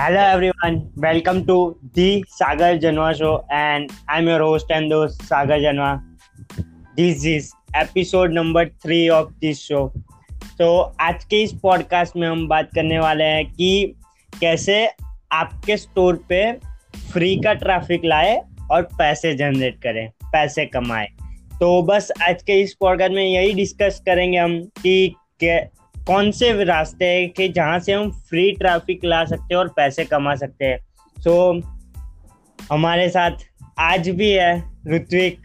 Hello 0.00 0.18
everyone, 0.18 0.90
welcome 0.96 1.44
to 1.46 1.76
the 1.92 2.24
Sagar 2.26 2.78
Janwa 2.78 3.14
show 3.14 3.44
and 3.50 3.90
I'm 4.08 4.28
your 4.28 4.38
host 4.38 4.70
and 4.70 4.90
host 4.90 5.20
Sagar 5.24 5.58
Janwa. 5.58 6.02
This 6.96 7.26
is 7.26 7.52
episode 7.74 8.30
number 8.30 8.64
three 8.84 9.00
of 9.10 9.28
this 9.42 9.60
show. 9.60 9.82
तो 10.58 10.70
आज 11.00 11.24
के 11.24 11.42
इस 11.42 11.52
podcast 11.62 12.16
में 12.16 12.26
हम 12.28 12.46
बात 12.48 12.70
करने 12.74 12.98
वाले 12.98 13.24
हैं 13.24 13.44
कि 13.52 13.94
कैसे 14.40 14.84
आपके 15.32 15.76
स्टोर 15.76 16.24
पे 16.28 16.40
फ्री 17.12 17.36
का 17.44 17.52
ट्रैफ़िक 17.64 18.04
लाए 18.04 18.36
और 18.70 18.82
पैसे 18.98 19.34
जनरेट 19.36 19.80
करें 19.82 20.06
पैसे 20.32 20.66
कमाए 20.66 21.08
तो 21.60 21.82
बस 21.82 22.10
आज 22.28 22.42
के 22.42 22.60
इस 22.60 22.74
पॉडकास्ट 22.80 23.14
में 23.14 23.24
यही 23.24 23.52
डिस्कस 23.52 24.02
करेंगे 24.06 24.38
हम 24.38 24.60
कि 24.82 25.14
कौन 26.10 26.30
से 26.30 26.64
रास्ते 26.64 27.04
हैं 27.04 27.30
कि 27.30 27.48
जहाँ 27.48 27.78
से 27.78 27.92
हम 27.92 28.10
फ्री 28.10 28.52
ट्रैफ़िक 28.52 29.00
ला 29.04 29.24
सकते 29.24 29.54
हैं 29.54 29.56
और 29.56 29.68
पैसे 29.68 30.04
कमा 30.04 30.34
सकते 30.34 30.64
हैं? 30.64 30.78
सो 31.18 31.60
so, 31.60 31.66
हमारे 32.72 33.08
साथ 33.08 33.30
आज 33.78 34.08
भी 34.08 34.30
है 34.30 34.62
ऋत्विक 34.88 35.38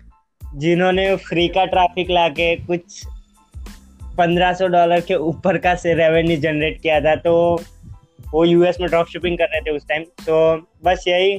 जिन्होंने 0.56 1.16
फ्री 1.16 1.48
का 1.48 1.66
ट्रैफ़िक 1.66 2.08
ला 2.10 2.28
के 2.30 2.56
कुछ 2.56 3.04
पंद्रह 4.18 4.54
सौ 4.54 4.68
डॉलर 4.68 5.02
के 5.02 5.16
ऊपर 5.16 5.58
का 5.58 5.76
से 5.76 5.94
रेवेन्यू 5.94 6.38
जनरेट 6.38 6.82
किया 6.82 7.00
था। 7.02 7.16
तो 7.16 7.62
वो 8.32 8.46
यूएस 8.46 8.78
में 8.82 8.90
ड्रॉप 8.90 9.08
शिपिंग 9.08 9.38
कर 9.38 9.46
रहे 9.46 9.62
थे 9.62 9.76
उस 9.76 9.88
टाइम 9.88 10.04
तो 10.04 10.68
बस 10.86 11.06
यही। 11.08 11.38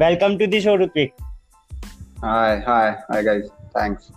Welcome 0.00 0.38
to 0.38 0.46
the 0.46 0.60
show 0.60 0.76
Ritvik. 0.76 1.12
Hi 2.24 2.56
hi 2.56 2.90
hi 2.90 3.22
guys 3.22 3.44
thanks 3.44 4.08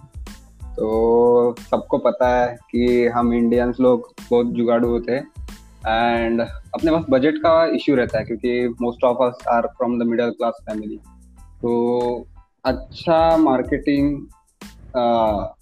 तो 0.81 1.55
सबको 1.59 1.98
पता 1.98 2.27
है 2.27 2.58
कि 2.71 3.08
हम 3.08 3.34
इंडियंस 3.34 3.79
लोग 3.79 4.07
बहुत 4.32 4.48
जुगाड़ू 4.48 4.88
होते 4.90 5.12
हैं 5.12 5.27
एंड 5.88 6.41
अपने 6.41 6.91
पास 6.91 7.04
बजट 7.10 7.38
का 7.38 7.51
इश्यू 7.65 7.96
रहता 7.96 8.20
है 8.20 8.26
क्योंकि 8.26 8.76
most 8.82 9.04
of 9.04 9.18
us 9.23 9.48
are 9.48 9.68
from 9.68 9.99
the 9.99 10.04
middle 10.04 10.29
class 10.29 10.54
family 10.70 10.96
तो 11.62 11.73
अच्छा 12.65 13.38
मार्केटिंग 13.38 14.26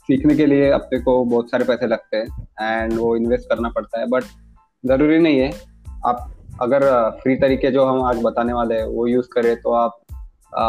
सीखने 0.02 0.36
के 0.36 0.46
लिए 0.46 0.70
अपने 0.70 1.00
को 1.00 1.24
बहुत 1.26 1.50
सारे 1.52 1.64
पैसे 1.64 1.88
लगते 1.88 2.18
हैं 2.18 2.48
एंड 2.62 2.94
वो 2.94 3.16
इन्वेस्ट 3.16 3.50
करना 3.50 3.70
पड़ता 3.70 4.00
है। 4.00 4.08
बट 4.08 4.24
ज़रूरी 4.84 5.20
नहीं 5.20 5.40
है। 5.40 5.52
आप 6.06 6.32
अगर 6.62 6.88
फ्री 7.22 7.36
तरीके 7.36 7.72
जो 7.72 7.86
हम 7.86 8.04
आज 8.04 8.22
बताने 8.24 8.54
वाले 8.54 8.76
हैं 8.76 8.86
वो 8.86 9.08
यूज़ 9.08 9.28
करें 9.34 9.56
तो 9.62 9.74
आप 9.74 10.00
आ, 10.58 10.64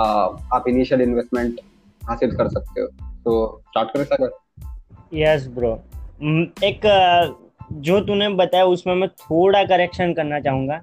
आप 0.56 0.64
इनिशियल 0.68 1.00
इन्वेस्टमेंट 1.00 1.60
हासिल 2.02 2.36
कर 2.36 2.48
सकते 2.48 2.80
हो। 2.80 2.88
तो 3.24 3.32
स्टार्ट 3.60 3.90
करें 3.90 4.04
सर 4.04 4.30
यस 5.14 5.46
ब्रो 5.48 5.72
एक 6.64 6.80
जो 7.80 8.00
तूने 8.00 8.28
बताया 8.36 8.64
उसमें 8.66 8.94
मैं 8.94 9.08
थोड़ा 9.10 9.62
करेक्शन 9.64 10.12
करना 10.14 10.40
चाहूँगा 10.40 10.76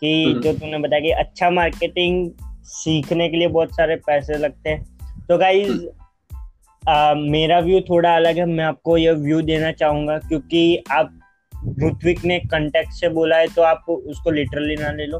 कि 0.00 0.22
हम्म। 0.24 0.40
जो 0.40 0.52
तूने 0.52 0.78
बताया 0.78 1.00
कि 1.00 1.10
अच्छा 1.12 1.50
मार्केटिंग 1.50 2.30
सीखने 2.68 3.28
के 3.28 3.36
लिए 3.36 3.48
बहुत 3.48 3.74
सारे 3.76 3.96
पैसे 4.06 4.38
लगते 4.38 4.70
हैं 4.70 5.26
तो 5.28 5.38
गाइज़ 5.38 5.70
हम्म। 5.70 7.30
मेरा 7.30 7.58
व्यू 7.60 7.80
थोड़ा 7.80 8.14
अलग 8.16 8.38
है 8.38 8.46
मैं 8.46 8.64
आपको 8.64 8.96
यह 8.96 9.12
व्यू 9.18 9.40
देना 9.42 9.70
चाहूँगा 9.74 10.18
क्योंकि 10.18 10.84
आप 10.92 11.18
ऋत्विक 11.82 12.24
ने 12.24 12.38
कंटेक्ट 12.46 12.92
से 12.92 13.08
बोला 13.10 13.36
है 13.36 13.46
तो 13.48 13.62
आप 13.62 13.84
उसको 13.90 14.30
लिटरली 14.30 14.76
ना 14.76 14.90
ले 14.92 15.06
लो 15.06 15.18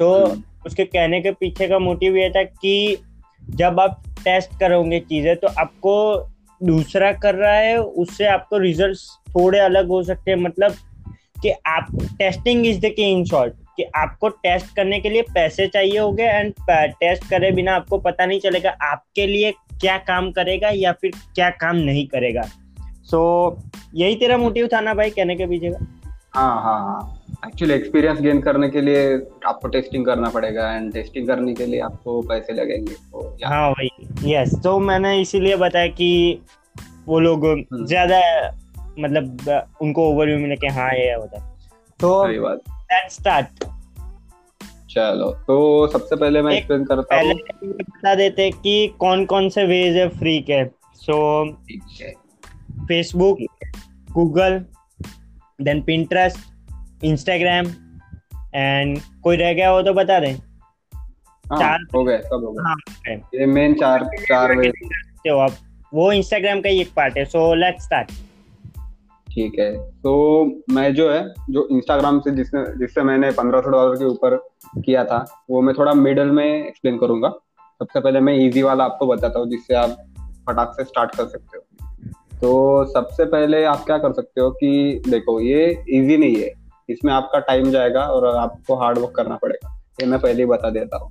तो 0.00 0.14
हम्म। 0.16 0.42
उसके 0.66 0.84
कहने 0.86 1.20
के 1.20 1.30
पीछे 1.32 1.68
का 1.68 1.78
मोटिव 1.78 2.16
ये 2.16 2.28
था 2.30 2.42
कि 2.44 2.96
जब 3.54 3.80
आप 3.80 4.02
टेस्ट 4.24 4.58
करोगे 4.60 5.00
चीज़ें 5.00 5.36
तो 5.36 5.48
आपको 5.48 5.94
दूसरा 6.60 7.12
कर 7.12 7.34
रहा 7.34 7.54
है 7.54 7.78
उससे 7.82 8.26
आपको 8.26 8.58
रिज़ल्ट 8.58 8.98
थोड़े 9.28 9.58
अलग 9.58 9.88
हो 9.88 10.02
सकते 10.02 10.30
हैं। 10.30 10.38
मतलब 10.38 10.74
कि 11.42 11.50
आप 11.66 11.86
टेस्टिंग 12.18 12.66
इज़ 12.66 12.80
द 12.80 12.92
की 12.96 13.10
इन 13.12 13.24
शॉर्ट 13.24 13.54
कि 13.76 13.82
आपको 13.96 14.28
टेस्ट 14.28 14.74
करने 14.76 14.98
के 15.00 15.10
लिए 15.10 15.22
पैसे 15.34 15.66
चाहिए 15.66 15.98
होंगे 15.98 16.22
एंड 16.22 16.52
टेस्ट 16.70 17.28
करे 17.30 17.50
बिना 17.52 17.74
आपको 17.74 17.98
पता 17.98 18.26
नहीं 18.26 18.40
चलेगा 18.40 18.70
आपके 18.82 19.26
लिए 19.26 19.52
क्या 19.80 19.96
काम 19.98 20.30
करेगा 20.32 20.68
या 20.74 20.92
फिर 20.92 21.10
क्या 21.34 21.50
काम 21.50 21.76
नहीं 21.76 22.06
करेगा। 22.06 22.42
सो 23.04 23.20
so, 23.50 23.78
यही 23.94 24.16
तेरा 24.16 24.36
मोटिव 24.36 24.68
था 24.72 24.80
ना 24.80 24.94
भाई 24.94 25.10
कहने 25.10 25.36
के 25.36 25.46
पीछे 25.46 25.68
हाँ 26.34 26.62
हाँ 26.62 26.78
हाँ। 26.80 27.21
एक्चुअली 27.42 27.74
एक्सपीरियंस 27.74 28.20
गेन 28.20 28.40
करने 28.40 28.68
के 28.70 28.80
लिए 28.80 29.14
आपको 29.46 29.68
टेस्टिंग 29.68 30.04
करना 30.06 30.28
पड़ेगा 30.30 30.70
एंड 30.72 30.92
टेस्टिंग 30.92 31.26
करने 31.28 31.54
के 31.54 31.66
लिए 31.66 31.80
आपको 31.80 32.20
पैसे 32.28 32.52
लगेंगे। 32.52 32.92
तो 32.92 33.22
हाँ 33.44 33.70
भाई 33.72 33.88
यस 34.32 34.54
तो 34.64 34.78
मैंने 34.80 35.20
इसीलिए 35.20 35.56
बताया 35.56 35.86
कि 35.90 36.40
वो 37.06 37.18
लोग 37.20 37.46
हम्म। 37.46 37.84
ज़्यादा 37.86 38.20
मतलब 38.98 39.76
उनको 39.82 40.08
ओवरव्यू 40.10 40.38
मिले 40.38 40.56
कि 40.56 40.66
हाँ 40.68 40.90
ये 40.90 41.12
होता 41.14 41.40
है। 41.40 41.50
तो 42.00 42.26
लेट्स 42.26 43.14
स्टार्ट 43.14 43.64
चलो 44.90 45.30
तो 45.46 45.86
सबसे 45.88 46.16
पहले 46.16 46.42
मैं 46.42 46.54
एक्सप्लेन 46.54 46.84
करता 46.84 47.16
हूँ। 47.16 47.34
पहले 47.34 47.72
बता 47.72 48.14
देते 48.14 48.50
कि 48.52 48.94
कौन 49.00 49.24
कौन 49.26 49.48
से 49.48 49.64
वेज 49.66 49.96
है 49.96 50.08
फ्री 50.18 50.38
के। 50.50 50.64
So 50.96 51.18
Facebook 52.88 53.38
Google 54.12 54.64
then 55.58 55.82
Pinterest 55.82 56.50
Instagram 57.04 57.66
and 58.54 58.98
कोई 59.22 59.36
रह 59.36 59.52
गया 59.52 59.68
हो 59.70 59.82
तो 59.82 59.92
बता 59.94 60.18
दें। 60.20 60.32
हाँ, 60.32 61.58
चार 61.58 61.78
हो 61.94 62.04
गए 62.04 62.18
सब 62.18 62.44
हो 62.46 62.52
गए। 62.52 62.62
हाँ, 62.62 63.16
ये 63.34 63.46
मेन 63.46 63.74
चार 63.74 64.08
चार 64.18 64.56
वे 64.56 64.68
हो 65.26 65.38
आप 65.38 65.56
वो 65.94 66.12
इंस्टाग्राम 66.12 66.60
का 66.60 66.68
ही 66.68 66.80
एक 66.80 66.92
पार्ट 66.96 67.16
है 67.18 67.24
सो 67.24 67.54
लेट्स 67.54 67.84
स्टार्ट 67.84 68.12
ठीक 69.26 69.58
है 69.58 69.72
तो 70.02 70.12
मैं 70.70 70.94
जो 70.94 71.10
है 71.10 71.22
जो 71.50 71.66
इंस्टाग्राम 71.72 72.20
से 72.20 72.30
जिसने 72.30 72.64
जिससे 72.78 73.02
मैंने 73.02 73.30
पंद्रह 73.30 73.60
सौ 73.60 73.70
डॉलर 73.70 73.96
के 73.96 74.04
ऊपर 74.04 74.36
किया 74.76 75.04
था 75.04 75.24
वो 75.50 75.60
मैं 75.60 75.74
थोड़ा 75.78 75.94
मिडल 75.94 76.30
में 76.30 76.44
एक्सप्लेन 76.44 76.98
करूँगा। 76.98 77.28
सबसे 77.80 78.00
पहले 78.00 78.20
मैं 78.20 78.34
इजी 78.36 78.62
वाला 78.62 78.84
आपको 78.84 79.06
बताता 79.06 79.38
हूँ 79.38 79.48
जिससे 79.50 79.74
आप 79.74 79.96
फटाक 80.48 80.72
से 80.76 80.84
स्टार्ट 80.84 81.14
कर 81.14 81.26
सकते 81.26 81.56
हो। 81.56 81.62
तो 82.40 82.84
सबसे 82.92 83.24
पहले 83.24 83.64
आप 83.64 83.84
क्या 83.86 83.98
कर 83.98 84.12
सकते 84.12 84.40
हो 84.40 84.50
कि 84.50 85.02
देखो 85.08 85.40
ये 85.40 85.64
इजी 85.88 86.16
नहीं 86.16 86.36
है। 86.36 86.50
इसमें 86.88 87.12
आपका 87.12 87.38
टाइम 87.40 87.70
जाएगा 87.70 88.04
और 88.06 88.26
आपको 88.28 88.74
हार्ड 88.76 88.98
वर्क 88.98 89.12
करना 89.16 89.36
पड़ेगा। 89.36 89.74
ये 90.00 90.06
मैं 90.06 90.20
पहले 90.20 90.42
ही 90.42 90.46
बता 90.46 90.70
देता 90.70 90.98
हूँ। 90.98 91.10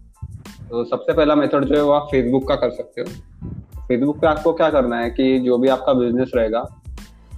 तो 0.69 0.83
सबसे 0.85 1.13
पहला 1.13 1.35
मेथड 1.35 1.65
जो 1.65 1.75
है 1.75 1.81
वो 1.81 1.91
आप 1.91 2.07
फेसबुक 2.11 2.47
का 2.47 2.55
कर 2.55 2.69
सकते 2.71 3.01
हो। 3.01 3.07
फेसबुक 3.87 4.19
पे 4.19 4.27
आपको 4.27 4.53
क्या 4.53 4.69
करना 4.69 4.99
है 4.99 5.09
कि 5.09 5.39
जो 5.39 5.57
भी 5.57 5.67
आपका 5.67 5.93
बिज़नेस 5.93 6.31
रहेगा, 6.35 6.65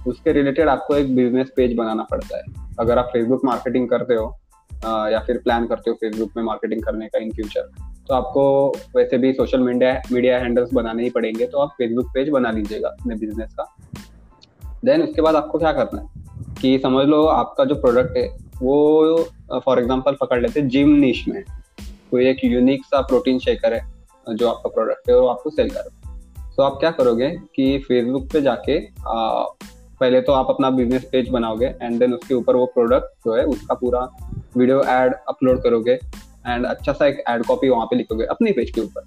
उसके 0.06 0.32
रिलेटेड 0.32 0.68
आपको 0.68 0.96
एक 0.96 1.14
बिज़नेस 1.16 1.50
पेज 1.56 1.74
बनाना 1.76 2.02
पड़ता 2.02 2.36
है। 2.36 2.44
अगर 2.80 2.98
आप 2.98 3.10
फेसबुक 3.12 3.44
मार्केटिंग 3.44 3.88
करते 3.88 4.14
हो 4.14 4.36
या 5.10 5.18
फिर 5.26 5.38
प्लान 5.38 5.66
करते 5.66 5.90
हो 5.90 5.96
फेसबुक 6.00 6.30
में 6.36 6.42
मार्केटिंग 6.44 6.82
करने 6.82 7.06
का 7.06 7.18
इन 7.18 7.30
फ्यूचर 7.30 7.70
तो 8.08 8.14
आपको 8.14 8.42
वैसे 8.96 9.18
भी 9.18 9.32
सोशल 9.32 9.60
मीडिया 9.60 10.00
मीडिया 10.12 10.38
हैंडल्स 10.38 10.72
बनाने 10.74 11.02
ही 11.02 11.10
पड़ेंगे। 11.10 11.46
तो 11.46 11.58
आप 11.58 11.68
फेसबुक 11.78 12.08
पेज 12.14 12.28
बना 12.28 12.50
लीजिएगा 12.50 12.88
अपने 12.88 13.14
बिज़नेस 13.16 13.54
का। 13.60 13.64
देन 14.84 15.02
उसके 15.02 15.22
बाद 15.22 15.36
आपको 15.36 15.58
क्या 15.58 15.72
करना 15.72 16.00
है? 16.00 16.33
कि 16.60 16.78
समझ 16.78 17.06
लो 17.06 17.24
आपका 17.26 17.64
जो 17.64 17.74
प्रोडक्ट 17.74 18.16
है 18.16 18.26
वो 18.62 19.28
फॉर 19.64 19.78
एग्जांपल 19.78 20.16
पकड़ 20.20 20.40
लेते 20.42 20.62
जिम 20.68 20.94
निश 20.96 21.24
में। 21.28 21.42
कोई 22.10 22.26
एक 22.26 22.44
यूनिक 22.44 22.84
सा 22.84 23.00
प्रोटीन 23.00 23.38
शेकर 23.38 23.74
है 23.74 23.82
जो 24.28 24.48
आपका 24.48 24.70
प्रोडक्ट 24.70 25.10
है 25.10 25.18
वो 25.20 25.26
आपको 25.26 25.50
सेल 25.50 25.70
कर 25.70 25.90
तो 26.56 26.62
आप 26.62 26.76
क्या 26.80 26.90
करोगे 26.90 27.30
कि 27.54 27.78
फेसबुक 27.78 28.28
पे 28.32 28.40
जाके 28.40 28.78
आ, 28.86 29.42
पहले 30.00 30.20
तो 30.20 30.32
आप 30.32 30.46
अपना 30.50 30.70
बिज़नेस 30.70 31.04
पेज 31.12 31.28
बनाओगे 31.28 31.66
एंड 31.82 31.98
देन 31.98 32.14
उसके 32.14 32.34
ऊपर 32.34 32.56
वो 32.56 32.66
प्रोडक्ट 32.66 33.26
जो 33.26 33.34
है 33.34 33.44
उसका 33.46 33.74
पूरा 33.74 34.00
वीडियो 34.56 34.82
एड 34.82 35.14
अपलोड 35.28 35.62
करोगे 35.62 35.92
एंड 36.46 36.66
अच्छा 36.66 36.92
सा 36.92 37.06
एक 37.06 37.22
एड 37.28 37.44
कॉपी 37.44 37.68
वहाँ 37.68 37.86
पे 37.86 37.96
लिखोगे 37.96 38.24
अपने 38.24 38.52
पेज 38.52 38.70
के 38.70 38.80
ऊपर। 38.80 39.04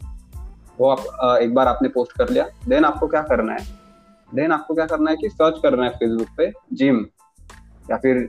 वो 0.80 0.90
आप 0.90 1.06
आ, 1.22 1.38
एक 1.38 1.54
बार 1.54 1.68
आपने 1.68 1.90
पोस्ट 1.90 2.18
कर 2.18 2.30
लिया 2.30 2.48
देन 2.68 2.86
आपको 2.86 3.08
क्या 3.08 3.22
करना 3.22 3.54
है? 3.54 3.66
देन 4.30 4.52
आपको 4.52 4.76
क्या 4.76 4.86
करना 4.86 5.12
है 5.12 5.18
कि 5.18 5.30
सर्च 5.30 5.60
करना 5.64 5.84
है 5.84 5.90
फेसबुक 5.90 6.28
पे 6.38 6.52
जिम 6.74 7.06
या 7.92 7.98
फिर 7.98 8.28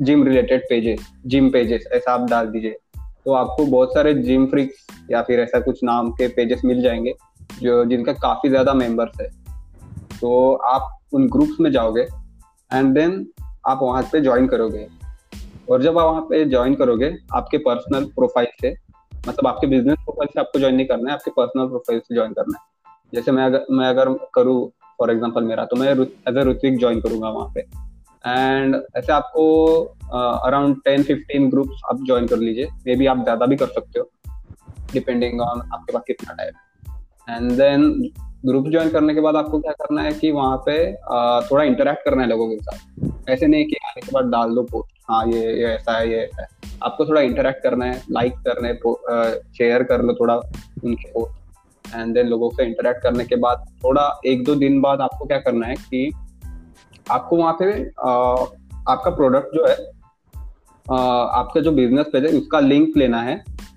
gym 0.00 0.24
related 0.24 0.62
pages 0.62 1.06
gym 1.26 1.50
pages 1.50 1.86
ऐसा 1.92 2.12
आप 2.12 2.28
डाल 2.30 2.46
दीजिए। 2.46 2.76
तो 3.24 3.32
आपको 3.32 3.66
बहुत 3.66 3.94
सारे 3.94 4.14
जिम 4.14 4.46
फ्रिक्स 4.46 4.86
या 5.10 5.22
फिर 5.22 5.40
ऐसा 5.40 5.60
कुछ 5.60 5.84
नाम 5.84 6.10
के 6.10 6.28
पेजेस 6.28 6.64
मिल 6.64 6.82
जाएँगे, 6.82 7.14
जो 7.62 7.84
जिनका 7.84 8.12
काफ़ी 8.12 8.48
ज़्यादा 8.48 8.74
मेंबर्स 8.74 9.20
है। 9.20 9.28
तो 10.20 10.54
आप 10.54 10.98
उन 11.12 11.28
ग्रुप्स 11.28 11.60
में 11.60 11.70
जाओगे 11.72 12.02
एंड 12.70 12.94
देन 12.94 13.26
आप 13.68 13.78
वहाँ 13.82 14.02
पे 14.02 14.20
ज्वाइन 14.20 14.46
करोगे। 14.46 14.86
और 15.70 15.82
जब 15.82 15.98
आप 15.98 16.06
वहाँ 16.06 16.22
पे 16.22 16.44
ज्वाइन 16.44 16.74
करोगे, 16.74 17.14
आपके 17.34 17.58
पर्सनल 17.58 18.04
प्रोफ़ाइल 18.04 18.48
से 18.60 18.74
मतलब 19.28 19.46
आपके 19.46 19.66
बिज़नेस 19.66 19.96
प्रोफ़ाइल 19.96 20.28
से 20.34 20.40
आपको 20.40 20.58
ज्वाइन 20.58 20.74
नहीं 20.74 20.86
करना 20.86 21.10
है, 21.10 21.14
आपके 21.14 21.30
पर्सनल 21.30 21.68
प्रोफ़ाइल 21.68 22.00
से 22.00 22.14
ज्वाइन 22.14 22.32
करना 22.32 22.58
है। 22.58 22.72
जैसे 23.14 23.32
मैं 23.32 23.44
अगर 23.44 23.64
मैं 23.70 23.86
अगर 23.86 24.12
करूँ 24.34 24.68
फॉर 24.98 25.10
एग्ज़ाम्पल 25.10 25.44
मेरा 25.44 25.64
तो 25.64 25.76
मैं 25.76 25.92
एज 25.92 26.64
ए 26.64 26.76
ज्वाइन 26.76 27.00
करूँगा 27.00 27.28
वहाँ 27.28 27.52
पे। 27.54 27.83
एंड 28.24 28.76
ऐसे 28.96 29.12
आपको 29.12 29.46
अराउंड 30.46 30.76
टेन 30.84 31.02
फिफ्टीन 31.02 31.48
ग्रुप्स 31.50 31.80
आप 31.90 32.04
ज्वाइन 32.06 32.26
कर 32.26 32.36
लीजिए। 32.38 32.68
मे 32.86 32.96
बी 32.96 33.06
आप 33.06 33.22
ज़्यादा 33.22 33.46
भी 33.46 33.56
कर 33.56 33.66
सकते 33.68 34.00
हो 34.00 34.10
डिपेंडिंग 34.92 35.40
ऑन 35.40 35.60
आपके 35.62 35.92
पास 35.92 36.02
कितना 36.06 36.34
time 36.34 37.34
and 37.34 37.52
then 37.52 37.90
group 38.46 38.68
join 38.68 38.90
करने 38.90 39.14
के 39.14 39.20
बाद 39.20 39.36
आपको 39.36 39.58
क्या 39.60 39.72
करना 39.74 40.02
है 40.02 40.12
कि 40.12 40.30
वहाँ 40.32 40.56
पे 40.66 40.74
थोड़ा 41.50 41.62
इंटरेक्ट 41.64 42.04
करना 42.04 42.22
है 42.22 42.28
लोगों 42.28 42.48
के 42.48 42.56
साथ। 42.56 43.30
ऐसे 43.30 43.46
नहीं 43.46 43.64
कि 43.66 43.76
आने 43.86 44.00
के 44.00 44.12
बाद 44.12 44.24
डाल 44.30 44.54
दो 44.54 44.62
पोस्ट 44.62 44.92
हाँ 45.10 45.26
ये 45.26 45.40
ये 45.52 45.66
ऐसा 45.66 45.96
है, 45.98 46.10
ये 46.10 46.18
ऐसा 46.18 46.42
है। 46.42 46.48
आपको 46.82 47.06
थोड़ा 47.06 47.20
इंटरेक्ट 47.20 47.62
करना 47.62 47.84
है 47.84 48.02
लाइक 48.10 48.34
करना 48.46 48.68
है 48.68 48.74
शेयर 49.52 49.82
कर 49.82 50.02
लो 50.02 50.14
थोड़ा 50.14 50.36
उनके 50.36 51.10
पोस्ट 51.12 51.94
एंड 51.94 52.14
देन 52.14 52.26
लोगों 52.26 52.50
से 52.50 52.64
इंटरेक्ट 52.64 53.02
करने 53.02 53.24
के 53.24 53.36
बाद, 53.36 53.64
थोड़ा 53.84 54.20
एक 54.26 54.44
दो 54.44 54.54
दिन 54.56 54.80
बाद 54.80 55.00
आपको 55.00 55.26
क्या 55.26 55.38
करना 55.38 55.66
है 55.66 55.74
कि 55.76 56.10
आपको 57.10 57.36
वहाँ 57.36 57.56
पे 57.60 57.72
आपका 58.92 59.10
प्रोडक्ट 59.10 59.54
जो 59.54 59.66
है 59.66 59.74
आपका 60.86 61.60
जो 61.60 61.72
बिज़नेस 61.72 62.06
पेज 62.12 62.24
है, 62.24 62.30
उसका 62.30 62.60
लिंक 62.60 62.96
लेना 62.96 63.20
है 63.22 63.34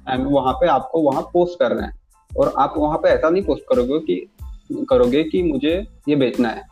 एंड 0.09 0.25
वहाँ 0.27 0.53
पे 0.53 0.67
आपको 0.67 1.01
वहाँ 1.01 1.21
पोस्ट 1.33 1.59
करना 1.59 1.85
है। 1.85 1.91
और 2.31 2.53
आप 2.57 2.73
वहाँ 2.77 2.97
पे 2.97 3.09
ऐसा 3.09 3.29
नहीं 3.29 3.43
पोस्ट 3.43 3.63
करोगे 3.69 3.99
कि 3.99 4.85
करोगे 4.89 5.23
कि 5.23 5.41
मुझे 5.43 5.75
ये 6.09 6.15
बेचना 6.15 6.49
है, 6.49 6.63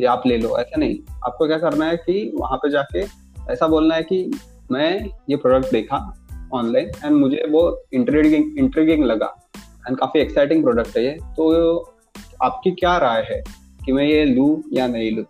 ये 0.00 0.06
आप 0.06 0.22
ले 0.26 0.36
लो, 0.38 0.56
ऐसा 0.58 0.80
नहीं। 0.80 0.98
आपको 1.26 1.46
क्या 1.46 1.58
करना 1.58 1.86
है 1.86 1.96
कि 1.96 2.30
वहाँ 2.36 2.58
पे 2.58 2.70
जाके 2.70 3.02
ऐसा 3.52 3.66
बोलना 3.68 3.94
है 3.94 4.02
कि 4.02 4.30
मैं 4.72 4.90
ये 5.30 5.36
प्रोडक्ट 5.36 5.72
देखा 5.72 5.98
ऑनलाइन 6.54 6.90
एंड 7.04 7.16
मुझे 7.16 7.46
वो 7.50 7.62
इंट्रीगिंग 7.94 8.58
इंट्रीगिंग 8.58 9.04
लगा 9.04 9.34
एंड 9.88 9.96
काफ़ी 9.98 10.20
एक्साइटिंग 10.20 10.62
प्रोडक्ट 10.62 10.96
है 10.96 11.04
ये। 11.04 11.18
तो 11.36 11.76
आपकी 12.42 12.70
क्या 12.70 12.96
राय 12.98 13.26
है 13.30 13.42
कि 13.84 13.92
मैं 13.92 14.04
ये 14.04 14.24
लू 14.24 14.62
या 14.72 14.86
नहीं 14.86 15.10
लू? 15.16 15.22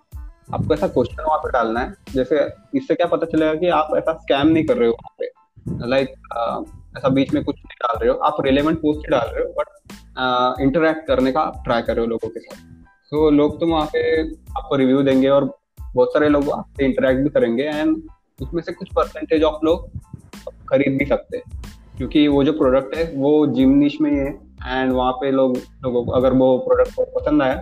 आपको 0.52 0.74
ऐसा 0.74 0.88
क्वेश्चन 0.88 1.22
वहाँ 1.22 1.38
पे 1.38 1.50
डालना 1.50 1.80
है। 1.80 1.94
जैसे 2.14 2.38
इससे 2.74 2.94
क्या 2.94 3.06
पता 3.06 3.26
चलेगा 3.26 3.54
कि 3.54 3.68
आप 3.68 3.88
ऐसा 3.96 4.12
स्कैम 4.12 4.46
नहीं 4.46 4.64
कर 4.64 4.76
रहे 4.76 4.88
हो 4.88 4.94
वहाँ 4.94 5.14
पे। 5.18 5.88
लाइक 5.88 6.08
ऐसा 6.96 7.08
बीच 7.08 7.32
में 7.34 7.42
कुछ 7.44 7.56
नहीं 7.56 7.76
डाल 7.82 7.98
रहे 7.98 8.10
हो। 8.10 8.18
आप 8.18 8.36
रिलेवेंट 8.40 8.78
पोस्ट 8.78 9.10
डाल 9.10 9.30
रहे 9.34 9.44
हो 9.44 9.54
बट 9.58 10.60
इंटरेक्ट 10.60 11.06
करने 11.06 11.32
का 11.32 11.44
ट्राई 11.64 11.82
कर 11.82 11.96
रहे 11.96 12.04
हो 12.04 12.10
लोगों 12.10 12.28
के 12.28 12.40
साथ। 12.40 12.58
तो 13.10 13.30
लोग 13.30 13.60
तो 13.60 13.66
वहाँ 13.66 13.86
पे 13.86 14.22
आपको 14.30 14.76
रिव्यू 14.76 15.02
देंगे 15.02 15.28
और 15.28 15.44
बहुत 15.94 16.08
सारे 16.08 16.28
लोग 16.28 16.50
आपसे 16.50 16.84
इंटरेक्ट 16.84 17.20
भी 17.20 17.28
करेंगे 17.28 17.62
एंड 17.62 18.02
उसमें 18.42 18.62
से 18.62 18.72
कुछ 18.72 18.88
परसेंटेज 18.96 19.42
ऑफ़ 19.42 19.64
लोग 19.64 19.88
खरीद 20.70 20.96
भी 20.98 21.04
सकते 21.04 21.36
हैं। 21.36 21.62
क्योंकि 21.96 22.26
वो 22.28 22.44
जो 22.44 22.52
प्रोडक्ट 22.52 22.96
है, 22.96 23.12
वो 23.16 23.46
जिम 23.46 23.70
निश 23.70 24.00
में 24.00 24.10
ही 24.10 24.18
है। 24.18 24.32
एंड 24.66 24.92
वहाँ 24.92 25.12
पे 25.12 25.30
लोग, 25.30 25.56
लोगों 25.56 26.04
को, 26.04 26.12
अगर 26.12 26.32
वो 26.32 26.58
प्रोडक्ट 26.58 26.94
पसंद 27.00 27.42
आया 27.42 27.54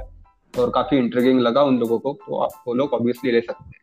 और 0.58 0.70
काफ़ी 0.70 0.99
इंटरेस्टिंग 0.99 1.40
लगा 1.40 1.62
उन 1.62 1.78
लोगों 1.78 1.99
को 1.99 2.12
तो 2.26 2.38
आप 2.38 2.62
वो 2.66 2.75
लोग 2.75 2.93
ऑब्वियसली 2.94 3.32
ले 3.32 3.40
सकते 3.40 3.64
हैं। 3.64 3.81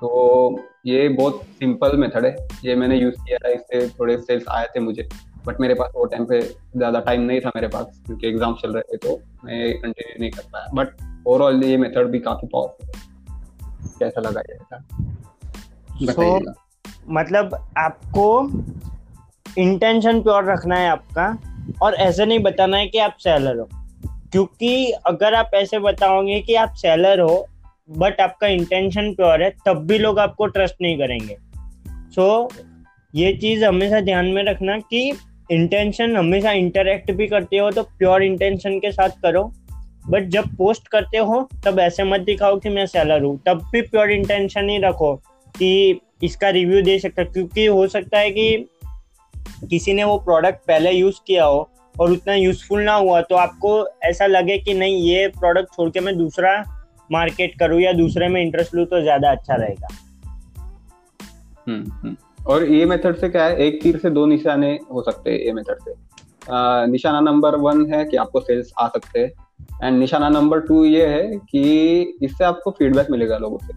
तो 0.00 0.58
ये 0.86 1.08
बहुत 1.10 1.42
सिंपल 1.58 1.96
मेथड 1.96 2.24
है। 2.24 2.34
ये 2.64 2.74
मैंने 2.76 2.96
यूज़ 2.96 3.14
किया 3.16 3.38
था 3.38 3.48
इससे 3.50 3.88
थोड़े 3.90 4.16
सेल्स 4.18 4.44
आए 4.48 4.66
थे 4.74 4.80
मुझे 4.80 5.08
बट 5.46 5.60
मेरे 5.60 5.74
पास 5.74 5.90
वो 5.94 6.04
टाइम 6.06 6.24
पे 6.26 6.40
ज़्यादा 6.40 7.00
टाइम 7.00 7.20
नहीं 7.22 7.40
था 7.40 7.50
मेरे 7.56 7.68
पास 7.68 8.02
क्योंकि 8.06 8.26
एग्ज़ाम 8.28 8.54
चल 8.54 8.72
रहे 8.72 8.82
थे 8.82 8.96
तो 8.98 9.20
मैं 9.44 9.72
कंटिन्यू 9.74 10.20
नहीं 10.20 10.30
कर 10.30 10.42
पाया। 10.52 10.68
बट 10.74 10.88
ओवरऑल 11.26 11.64
ये 11.64 11.76
मेथड 11.76 12.10
भी 12.10 12.18
काफ़ी 12.20 12.48
पावरफुल 12.48 12.86
है। 12.86 12.92
कैसा 13.98 14.20
लगा 14.20 14.40
ये 14.40 14.58
so, 16.06 16.54
मतलब 17.10 17.54
आपको 17.78 18.26
इंटेंशन 19.58 20.20
प्योर 20.22 20.44
रखना 20.44 20.76
है 20.76 20.88
आपका 20.88 21.26
और 21.82 21.94
ऐसे 21.96 22.26
नहीं 22.26 22.38
बताना 22.42 22.76
है 22.76 22.86
कि 22.86 22.98
आप 22.98 23.16
सेलर 23.20 23.58
हो। 23.58 23.68
क्योंकि 24.36 24.90
अगर 25.06 25.34
आप 25.34 25.50
ऐसे 25.54 25.78
बताओगे 25.78 26.40
कि 26.40 26.54
आप 26.54 26.72
सेलर 26.76 27.20
हो 27.20 27.46
बट 27.90 28.20
आपका 28.20 28.46
इंटेंशन 28.46 29.14
प्योर 29.14 29.42
है 29.42 29.50
तब 29.66 29.86
भी 29.86 29.98
लोग 29.98 30.18
आपको 30.18 30.46
ट्रस्ट 30.46 30.74
नहीं 30.82 30.98
करेंगे। 30.98 31.36
सो 31.88 32.48
so, 32.52 32.56
ये 33.14 33.32
चीज़ 33.32 33.64
हमेशा 33.64 34.00
ध्यान 34.00 34.26
में 34.26 34.42
रखना 34.44 34.78
कि 34.78 35.00
इंटेंशन 35.50 36.16
हमेशा 36.16 36.52
इंटरेक्ट 36.52 37.10
भी 37.10 37.26
करते 37.26 37.58
हो 37.58 37.70
तो 37.70 37.82
प्योर 37.82 38.22
इंटेंशन 38.22 38.78
के 38.78 38.92
साथ 38.92 39.08
करो। 39.22 39.42
बट 40.08 40.28
जब 40.28 40.56
पोस्ट 40.56 40.88
करते 40.88 41.18
हो 41.18 41.48
तब 41.64 41.78
ऐसे 41.78 42.04
मत 42.04 42.20
दिखाओ 42.20 42.58
कि 42.58 42.68
मैं 42.68 42.86
सेलर 42.86 43.22
हूँ। 43.22 43.38
तब 43.46 43.62
भी 43.72 43.82
प्योर 43.82 44.10
इंटेंशन 44.10 44.68
ही 44.68 44.78
रखो 44.78 45.14
कि 45.58 46.00
इसका 46.22 46.48
रिव्यू 46.48 46.82
दे 46.82 46.98
सकता 46.98 47.24
क्योंकि 47.24 47.66
हो 47.66 47.86
सकता 47.86 48.18
है 48.18 48.30
कि 48.30 48.68
किसी 49.70 49.94
ने 49.94 50.04
वो 50.04 50.18
प्रोडक्ट 50.18 50.66
पहले 50.66 50.92
यूज़ 50.92 51.20
किया 51.26 51.44
हो 51.44 51.70
और 52.00 52.12
उतना 52.12 52.34
यूजफुल 52.34 52.82
ना 52.82 52.94
हुआ 52.94 53.20
तो 53.20 53.36
आपको 53.36 53.86
ऐसा 54.04 54.26
लगे 54.26 54.58
कि 54.58 54.74
नहीं 54.74 54.96
ये 54.96 55.28
प्रोडक्ट 55.28 55.74
छोड़ 55.74 55.90
के 55.90 56.00
मैं 56.00 56.16
दूसरा 56.18 56.52
मार्केट 57.12 57.58
करूँ 57.58 57.80
या 57.80 57.92
दूसरे 57.92 58.28
में 58.28 58.40
इंटरेस्ट 58.42 58.74
लू 58.74 58.84
तो 58.84 59.00
ज़्यादा 59.02 59.30
अच्छा 59.30 59.54
रहेगा। 59.54 59.88
हम्म, 61.68 61.90
हम्म। 61.90 62.16
और 62.46 62.64
ये 62.64 62.84
मेथड 62.84 63.16
से 63.16 63.28
क्या 63.28 63.44
है? 63.44 63.56
एक 63.56 63.82
तीर 63.82 63.98
से 63.98 64.10
दो 64.10 64.26
निशाने 64.26 64.78
हो 64.92 65.02
सकते 65.02 65.30
हैं 65.30 65.38
ये 65.38 65.52
मेथड 65.52 65.78
से। 65.78 65.94
आ, 66.52 66.86
निशाना 66.86 67.20
नंबर 67.20 67.54
वन 67.56 67.94
है 67.94 68.04
कि 68.04 68.16
आपको 68.16 68.40
सेल्स 68.40 68.72
आ 68.78 68.88
सकते 68.88 69.20
हैं। 69.20 69.32
एंड 69.84 69.98
निशाना 69.98 70.28
नंबर 70.28 70.60
टू 70.60 70.84
ये 70.84 71.06
है 71.06 71.22
कि 71.50 72.18
इससे 72.22 72.44
आपको 72.44 72.70
फीडबैक 72.70 73.10
मिलेगा 73.10 73.38
लोगों 73.38 73.58
से 73.58 73.72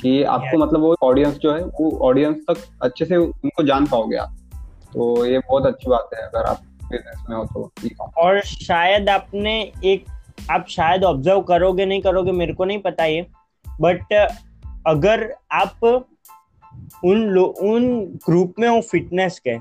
कि 0.00 0.22
आपको 0.22 0.58
मतलब 0.58 0.80
वो 0.80 0.94
ऑडियंस 1.02 1.36
जो 1.36 1.52
है 1.52 1.64
वो 1.64 1.98
ऑडियंस 2.02 2.36
तक 2.50 2.64
अच्छे 2.82 3.04
से 3.04 3.16
उनको 3.16 3.62
जान 3.62 3.86
पाओगे 3.86 4.16
आप। 4.16 4.36
तो 4.94 5.24
ये 5.26 5.38
बहुत 5.38 5.66
अच्छी 5.66 5.90
बात 5.90 6.10
है 6.14 6.22
अगर 6.22 6.44
आप 6.44 6.62
बिज़नेस 6.90 7.24
में 7.30 7.36
हो 7.36 7.44
तो 7.44 7.72
और 8.04 8.40
शायद 8.40 9.08
आपने 9.08 9.72
एक 9.84 10.04
आप 10.50 10.66
शायद 10.68 11.04
ऑब्ज़र्व 11.04 11.40
करोगे 11.40 11.86
नहीं 11.86 12.00
करोगे 12.00 12.32
मेरे 12.32 12.52
को 12.52 12.64
नहीं 12.64 12.78
पता 12.78 13.04
ये 13.04 13.26
बट 13.80 14.12
अगर 14.86 15.34
आप 15.52 15.84
उन 17.04 17.38
उन 17.38 18.04
ग्रुप 18.04 18.54
में 18.58 18.68
हो 18.68 18.80
फिटनेस 18.80 19.38
के 19.38 19.58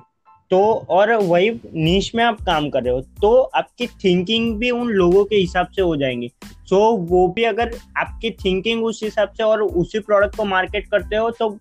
तो 0.51 0.73
और 0.89 1.13
वही 1.13 1.49
नीच 1.73 2.15
में 2.15 2.23
आप 2.23 2.41
काम 2.41 2.69
कर 2.69 2.83
रहे 2.83 2.93
हो 2.93 3.01
तो 3.01 3.41
आपकी 3.41 3.87
थिंकिंग 3.87 4.57
भी 4.57 4.71
उन 4.71 4.87
लोगों 4.87 5.25
के 5.25 5.35
हिसाब 5.35 5.67
से 5.67 5.81
हो 5.81 5.95
जाएँगी। 5.95 6.31
सो 6.43 6.97
so, 6.97 7.09
वो 7.09 7.27
भी 7.27 7.43
अगर 7.43 7.71
आपकी 7.97 8.31
थिंकिंग 8.31 8.85
उस 8.85 8.99
हिसाब 9.03 9.29
से 9.29 9.43
और 9.43 9.61
उसी 9.61 9.99
प्रोडक्ट 9.99 10.35
को 10.35 10.45
मार्केट 10.45 10.87
करते 10.87 11.15
हो 11.15 11.31
तो 11.31 11.59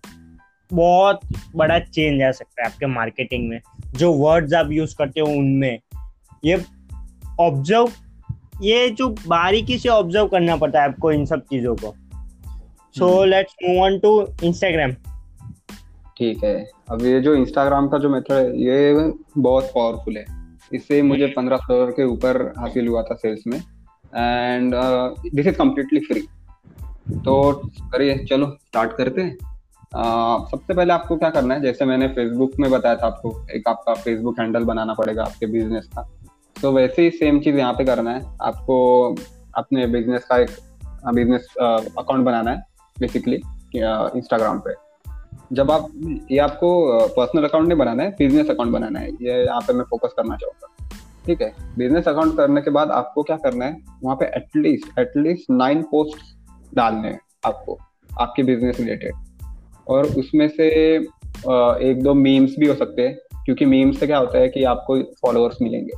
बहुत 0.73 1.19
बड़ा 1.55 1.79
चेंज 1.79 2.21
आ 2.23 2.31
सकता 2.31 2.63
है 2.63 2.71
आपके 2.71 2.85
मार्केटिंग 2.85 3.49
में। 3.49 3.59
जो 3.95 4.11
वर्ड्स 4.13 4.53
आप 4.53 4.71
यूज़ 4.71 4.95
करते 4.97 5.19
हो 5.19 5.27
उनमें। 5.29 5.79
ये 6.45 6.61
ऑब्ज़र्व 7.39 7.91
ये 8.61 8.89
जो 8.89 9.07
बारीकी 9.27 9.77
से 9.79 9.89
ऑब्ज़र्व 9.89 10.27
करना 10.27 10.55
पड़ता 10.55 10.81
है 10.81 10.89
आपको 10.89 11.11
इन 11.11 11.25
सब 11.25 11.41
चीज़ों 11.43 11.75
को। 11.75 11.93
So 12.95 13.23
let's 13.25 13.55
move 13.63 13.81
on 13.83 13.97
to 13.99 14.11
Instagram 14.43 14.91
ठीक 16.17 16.43
है। 16.43 16.55
अब 16.91 17.01
ये 17.03 17.19
जो 17.21 17.33
इंस्टाग्राम 17.35 17.87
का 17.87 17.97
जो 17.97 18.09
मेथड 18.09 18.31
है 18.31 18.61
ये 18.61 19.11
बहुत 19.37 19.71
पावरफुल 19.75 20.17
है। 20.17 20.25
इससे 20.73 21.01
मुझे 21.01 21.27
पंद्रह 21.27 21.65
डॉलर 21.69 21.91
के 21.91 22.03
ऊपर 22.03 22.41
हासिल 22.57 22.87
हुआ 22.87 23.01
था 23.03 23.15
सेल्स 23.15 23.43
में। 23.47 23.57
And 23.57 24.75
this 25.25 25.47
is 25.47 25.55
completely 25.55 25.99
free 25.99 26.21
तो 27.25 27.51
करिए 27.91 28.17
चलो 28.25 28.45
स्टार्ट 28.61 28.95
करते 28.97 29.21
हैं। 29.21 29.37
सबसे 29.95 30.73
पहले 30.73 30.93
आपको 30.93 31.15
क्या 31.17 31.29
करना 31.29 31.53
है? 31.53 31.61
जैसे 31.61 31.85
मैंने 31.85 32.07
फेसबुक 32.07 32.51
में 32.59 32.69
बताया 32.71 32.95
था 32.95 33.05
आपको, 33.07 33.29
एक 33.51 33.67
आपका 33.67 33.93
फेसबुक 33.93 34.39
हैंडल 34.39 34.63
बनाना 34.63 34.93
पड़ेगा 34.93 35.23
आपके 35.23 35.45
बिज़नेस 35.45 35.85
का। 35.87 36.07
तो 36.61 36.71
वैसे 36.71 37.01
ही 37.01 37.11
सेम 37.11 37.39
चीज़ 37.39 37.55
यहाँ 37.57 37.73
पे 37.73 37.85
करना 37.85 38.11
है। 38.11 38.21
आपको 38.41 38.77
अपने 39.57 39.85
बिज़नेस 39.87 40.25
का 40.25 40.37
एक 40.37 40.49
बिज़नेस 41.15 41.47
अकाउंट 41.59 42.25
बनाना 42.25 42.51
है 42.51 42.63
बेसिकली 42.97 43.41
इंस्टाग्राम 43.75 44.59
पे। 44.59 44.73
जब 45.53 45.71
आप, 45.71 45.87
ये 46.31 46.37
आपको 46.39 47.07
पर्सनल 47.15 47.43
अकाउंट 47.43 47.67
नहीं 47.67 47.77
बनाना 47.77 48.03
है 48.03 48.15
बिज़नेस 48.19 48.49
अकाउंट 48.49 48.71
बनाना 48.71 48.99
है। 48.99 49.09
ये 49.11 49.43
यहाँ 49.45 49.61
पे 49.61 49.73
मैं 49.73 49.83
फोकस 49.89 50.13
करना 50.17 50.35
चाहूँगा। 50.35 50.89
ठीक 51.25 51.41
है? 51.41 51.53
बिज़नेस 51.77 52.07
अकाउंट 52.07 52.37
करने 52.37 52.61
के 52.61 52.71
बाद 52.71 52.91
आपको 52.91 53.23
क्या 53.23 53.37
करना 53.37 53.65
है? 53.65 53.77
वहाँ 54.03 54.15
पे 54.15 54.25
एटलीस्ट 54.37 54.99
एटलीस्ट 54.99 55.51
नाइन 55.51 55.81
पोस्ट 55.91 56.75
डालने 56.75 57.07
हैं 57.07 57.19
आपको, 57.45 57.77
आपके 58.19 58.43
बिज़नेस 58.43 58.79
रिलेटेड 58.79 59.23
और 59.87 60.05
उसमें 60.19 60.47
से 60.47 60.67
एक 61.89 61.99
दो 62.03 62.13
मीम्स 62.13 62.55
भी 62.59 62.67
हो 62.67 62.75
सकते 62.75 63.01
हैं 63.01 63.43
क्योंकि 63.45 63.65
मीम्स 63.65 63.99
से 63.99 64.07
क्या 64.07 64.17
होता 64.17 64.37
है 64.37 64.49
कि 64.49 64.63
आपको 64.63 65.01
फॉलोअर्स 65.21 65.61
मिलेंगे। 65.61 65.97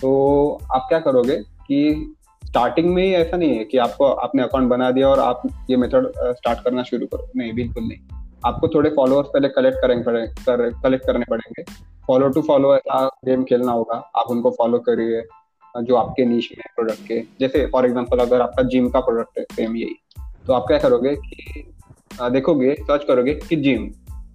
तो 0.00 0.58
आप 0.74 0.86
क्या 0.88 0.98
करोगे 1.00 1.36
कि 1.36 2.14
स्टार्टिंग 2.42 2.88
में 2.94 3.02
ही 3.02 3.12
ऐसा 3.14 3.36
नहीं 3.36 3.56
है 3.58 3.64
कि 3.64 3.78
आपको 3.78 4.04
आपने 4.04 4.42
अकाउंट 4.42 4.68
बना 4.68 4.90
दिया 4.90 5.08
और 5.08 5.20
आप 5.20 5.42
ये 5.70 5.76
मेथड 5.76 6.10
स्टार्ट 6.18 6.64
करना 6.64 6.82
शुरू 6.82 7.06
करो। 7.06 7.28
नहीं 7.36 7.52
बिल्कुल 7.52 7.84
नहीं। 7.84 7.98
आपको 8.46 8.68
थोड़े 8.68 8.90
फॉलोअर्स 8.90 9.28
पहले 9.28 9.48
कलेक्ट 9.48 9.78
करेंगे 9.82 10.04
पड़े 10.04 10.26
कर, 10.26 10.68
कलेक्ट 10.82 11.06
करने 11.06 11.24
पड़ेंगे। 11.30 11.62
फॉलो 12.06 12.28
टू 12.28 12.42
फॉलो 12.42 12.74
ऐसा 12.76 13.06
गेम 13.24 13.44
खेलना 13.44 13.72
होगा। 13.72 13.94
आप 14.16 14.30
उनको 14.30 14.50
फॉलो 14.50 14.78
करिए 14.88 15.22
जो 15.74 15.96
आपके 15.96 16.24
नीच 16.24 16.48
में 16.58 16.64
प्रोडक्ट 16.76 17.06
के। 17.08 17.20
जैसे 17.40 17.66
फॉर 17.66 17.86
एग्ज़ाम्पल 17.86 18.18
अगर 18.18 18.40
आपका 18.40 18.62
जिम 18.62 18.88
का 18.88 19.00
प्रोडक्ट 19.00 19.38
है 19.38 19.44
सेम 19.52 19.76
यही। 19.76 19.94
तो 20.46 20.52
आप 20.52 20.64
क्या 20.68 20.78
करोगे 20.78 21.14
कि 21.16 21.64
देखोगे 22.20 22.74
सर्च 22.74 23.04
करोगे 23.04 23.34
कि 23.34 23.56
जिम 23.56 23.90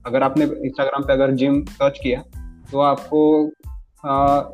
अगर 0.05 0.24
आपने 0.24 0.46
इंस्टाग्राम 0.46 1.03
पे 1.03 1.13
अगर 1.13 1.31
जिम 1.31 1.63
सर्च 1.65 2.00
किया 2.03 2.24
तो 2.72 2.79
आपको 2.79 3.19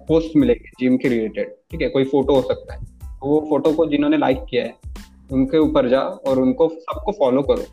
पोस्ट 0.08 0.36
मिलेगी 0.38 0.72
जिम 0.80 0.98
के 0.98 1.10
रिलेटेड 1.10 1.54
ठीक 1.72 1.82
है? 1.82 1.90
कोई 1.90 2.04
फ़ोटो 2.04 2.36
हो 2.36 2.42
सकता 2.42 2.74
है। 2.74 2.80
तो 2.82 3.28
वो 3.28 3.40
फ़ोटो 3.50 3.72
को 3.74 3.86
जिन्होंने 3.86 4.18
लाइक 4.18 4.44
किया 4.50 4.64
है 4.64 4.74
उनके 5.32 5.58
ऊपर 5.58 5.90
जा 5.90 6.00
और 6.00 6.40
उनको 6.40 6.68
सबको 6.70 7.12
फॉलो 7.12 7.42
करो। 7.42 7.64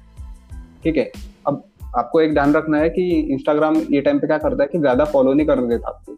ठीक 0.85 0.97
है? 0.97 1.11
अब 1.47 1.63
आपको 1.99 2.21
एक 2.21 2.33
ध्यान 2.35 2.55
रखना 2.55 2.79
है 2.79 2.89
कि 2.91 3.09
इंस्टाग्राम 3.33 3.77
ये 3.91 4.01
टाइम 4.01 4.19
पे 4.19 4.27
क्या 4.27 4.39
करता 4.39 4.63
है 4.63 4.69
कि 4.73 4.79
ज़्यादा 4.79 5.05
फॉलो 5.05 5.33
नहीं 5.33 5.47
करने 5.47 5.69
देता 5.69 5.89
आपको। 5.89 6.17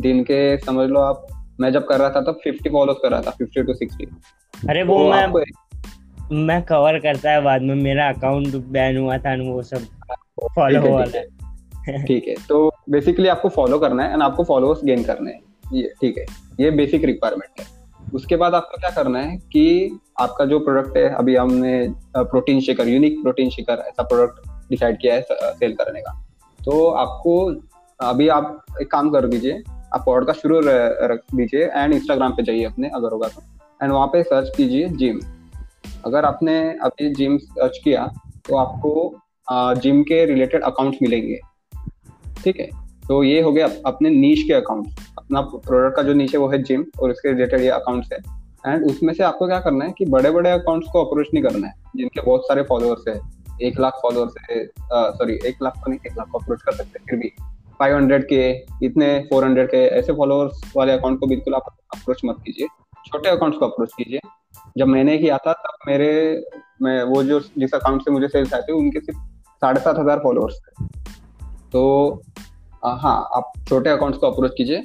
दिन 0.00 0.22
के 0.22 0.56
समझ 0.58 0.88
लो 0.90 1.00
आप 1.00 1.26
मैं 1.60 1.72
जब 1.72 1.86
कर 1.86 1.98
रहा 1.98 2.10
था 2.10 2.20
तब 2.20 2.38
फिफ्टी 2.44 2.70
फॉलो 2.70 2.94
कर 2.94 3.10
रहा 3.10 3.20
था 3.20 3.30
फिफ्टी 3.30 3.62
टू 3.62 3.74
सिक्सटी 3.74 4.06
अरे 4.68 4.82
वो 4.82 4.98
तो 4.98 5.10
मैं 5.10 5.42
मैं 6.32 6.62
कवर 6.62 6.98
करता 6.98 7.30
है 7.30 7.42
बाद 7.42 7.62
में 7.62 7.74
मेरा 7.74 8.08
अकाउंट 8.08 8.54
बैन 8.54 8.96
हुआ 8.98 9.18
था 9.18 9.34
वो 9.42 9.62
सब 9.62 9.78
फॉलो 10.54 10.80
वाला 10.92 11.22
ठीक 12.06 12.28
है। 12.28 12.34
तो 12.48 12.72
बेसिकली 12.90 13.28
आपको 13.28 13.48
फॉलो 13.48 13.78
करना 13.78 14.04
है 14.04 14.12
एंड 14.12 14.22
आपको 14.22 14.44
फॉलोअर्स 14.44 14.84
गेन 14.84 15.04
करने 15.04 15.30
हैं। 15.30 15.40
ये 15.72 15.92
ठीक 16.00 16.18
है 16.18 16.24
ये 16.60 16.70
बेसिक 16.70 17.04
रिक्वायरमेंट 17.04 17.60
है। 17.60 17.66
उसके 18.14 18.36
बाद 18.36 18.54
आपको 18.54 18.80
क्या 18.80 18.90
करना 18.90 19.18
है 19.18 19.36
कि 19.36 19.98
आपका 20.20 20.44
जो 20.44 20.58
प्रोडक्ट 20.58 20.96
है 20.96 21.08
अभी 21.14 21.36
हमने 21.36 21.88
protein 22.16 22.60
shaker 22.60 22.88
unique 22.88 23.22
protein 23.22 23.50
shaker 23.50 23.72
ऐसा 23.72 24.02
प्रोडक्ट 24.02 24.40
डिसाइड 24.70 25.00
किया 25.00 25.14
है 25.14 25.26
सेल 25.32 25.72
करने 25.72 26.00
का। 26.00 26.26
तो 26.64 26.88
आपको 26.88 27.54
अभी 28.00 28.28
आप 28.28 28.64
एक 28.80 28.90
काम 28.90 29.10
कर 29.10 29.26
दीजिए 29.26 29.62
आप 29.94 30.02
पॉडकास्ट 30.06 30.42
शुरू 30.42 30.60
रख 30.64 31.20
दीजिए 31.34 31.64
एंड 31.64 31.92
इंस्टाग्राम 31.92 32.32
पे 32.32 32.42
जाइए 32.42 32.64
अपने 32.64 32.88
अगर 32.88 33.12
होगा 33.12 33.28
तो। 33.28 33.42
एंड 33.82 33.92
वहाँ 33.92 34.06
पे 34.06 34.22
सर्च 34.22 34.56
कीजिए 34.56 34.88
जिम 34.88 35.20
अगर 36.06 36.24
आपने 36.24 36.56
अभी 36.84 37.12
जिम 37.14 37.36
सर्च 37.38 37.78
किया 37.84 38.06
तो 38.46 38.56
आपको 38.56 38.90
जिम 39.80 40.02
के 40.02 40.24
रिलेटेड 40.24 40.62
अकाउंट्स 40.62 40.98
मिलेंगे। 41.02 41.38
ठीक 42.42 42.60
है? 42.60 42.68
तो 43.08 43.22
ये 43.24 43.40
हो 43.42 43.52
गया 43.52 43.68
अपने 43.86 44.10
नीच 44.10 44.42
के 44.42 44.52
अकाउंट 44.52 45.00
अपना 45.18 45.40
प्रोडक्ट 45.40 45.96
का 45.96 46.02
जो 46.02 46.14
नीच 46.14 46.34
वो 46.36 46.48
है 46.48 46.62
जिम 46.62 46.84
और 47.02 47.10
उसके 47.10 47.32
रिलेटेड 47.32 47.60
ये 47.60 47.68
अकाउंट्स 47.70 48.12
है। 48.12 48.18
एंड 48.64 48.84
उसमें 48.84 49.12
से 49.14 49.22
आपको 49.24 49.46
क्या 49.46 49.58
करना 49.60 49.84
है 49.84 49.92
कि 49.98 50.04
बड़े 50.06 50.30
बड़े 50.30 50.50
अकाउंट्स 50.50 50.88
को 50.92 51.04
अप्रोच 51.04 51.26
नहीं 51.34 51.42
करना 51.44 51.66
है, 51.66 51.74
जिनके 51.96 52.20
बहुत 52.20 52.46
सारे 52.46 52.62
फॉलोअर्स 52.62 53.04
है। 53.08 53.18
एक 53.62 53.78
लाख 53.80 53.98
फॉलोअर्स 54.02 54.34
है 54.40 54.64
सॉरी 54.64 55.38
एक 55.46 55.62
लाख 55.62 55.76
तो 55.76 55.90
नहीं, 55.90 56.00
एक 56.06 56.16
लाख 56.18 56.28
को 56.28 56.38
अप्रोच 56.38 56.62
कर 56.62 56.72
सकते 56.72 56.98
फिर 57.10 57.18
भी। 57.18 57.32
फाइव 57.78 57.94
हंड्रेड 57.96 58.24
के, 58.24 58.50
इतने 58.86 59.08
फोर 59.30 59.44
हंड्रेड 59.44 59.70
के, 59.70 59.84
ऐसे 59.88 60.12
फॉलोअर्स 60.12 60.72
वाले 60.76 60.92
अकाउंट 60.92 61.20
को 61.20 61.26
बिल्कुल 61.26 61.54
आप 61.54 61.74
अप्रोच 61.94 62.20
मत 62.24 62.36
कीजिए। 62.46 62.66
छोटे 63.06 63.28
अकाउंट्स 63.28 63.58
को 63.58 63.66
अप्रोच 63.66 63.92
कीजिए। 63.92 64.20
जब 64.76 64.86
मैंने 64.86 65.16
किया 65.18 65.38
था 65.38 65.52
तब 65.54 65.78
मेरे 65.86 66.10
मैं 66.82 67.02
वो 67.04 67.22
जो 67.22 67.40
जिस 67.58 67.74
अकाउंट 67.74 68.02
से 68.02 68.10
मुझे 68.10 68.28
सेल्स 68.28 68.54
आए 68.54 68.62
थे 68.62 68.72
उनके 68.72 69.00
सिर्फ़ 69.00 69.18
साढ़े 69.62 69.80
सात 69.80 69.98
हज़ार 69.98 70.18
फॉलोअर्स 70.18 70.56
थे। 70.56 70.84
तो 71.72 71.82
हाँ 72.84 73.16
आप 73.36 73.52
छोटे 73.68 73.90
अकाउंट्स 73.90 74.18
को 74.18 74.30
अप्रोच 74.30 74.52
कीजिए 74.56 74.82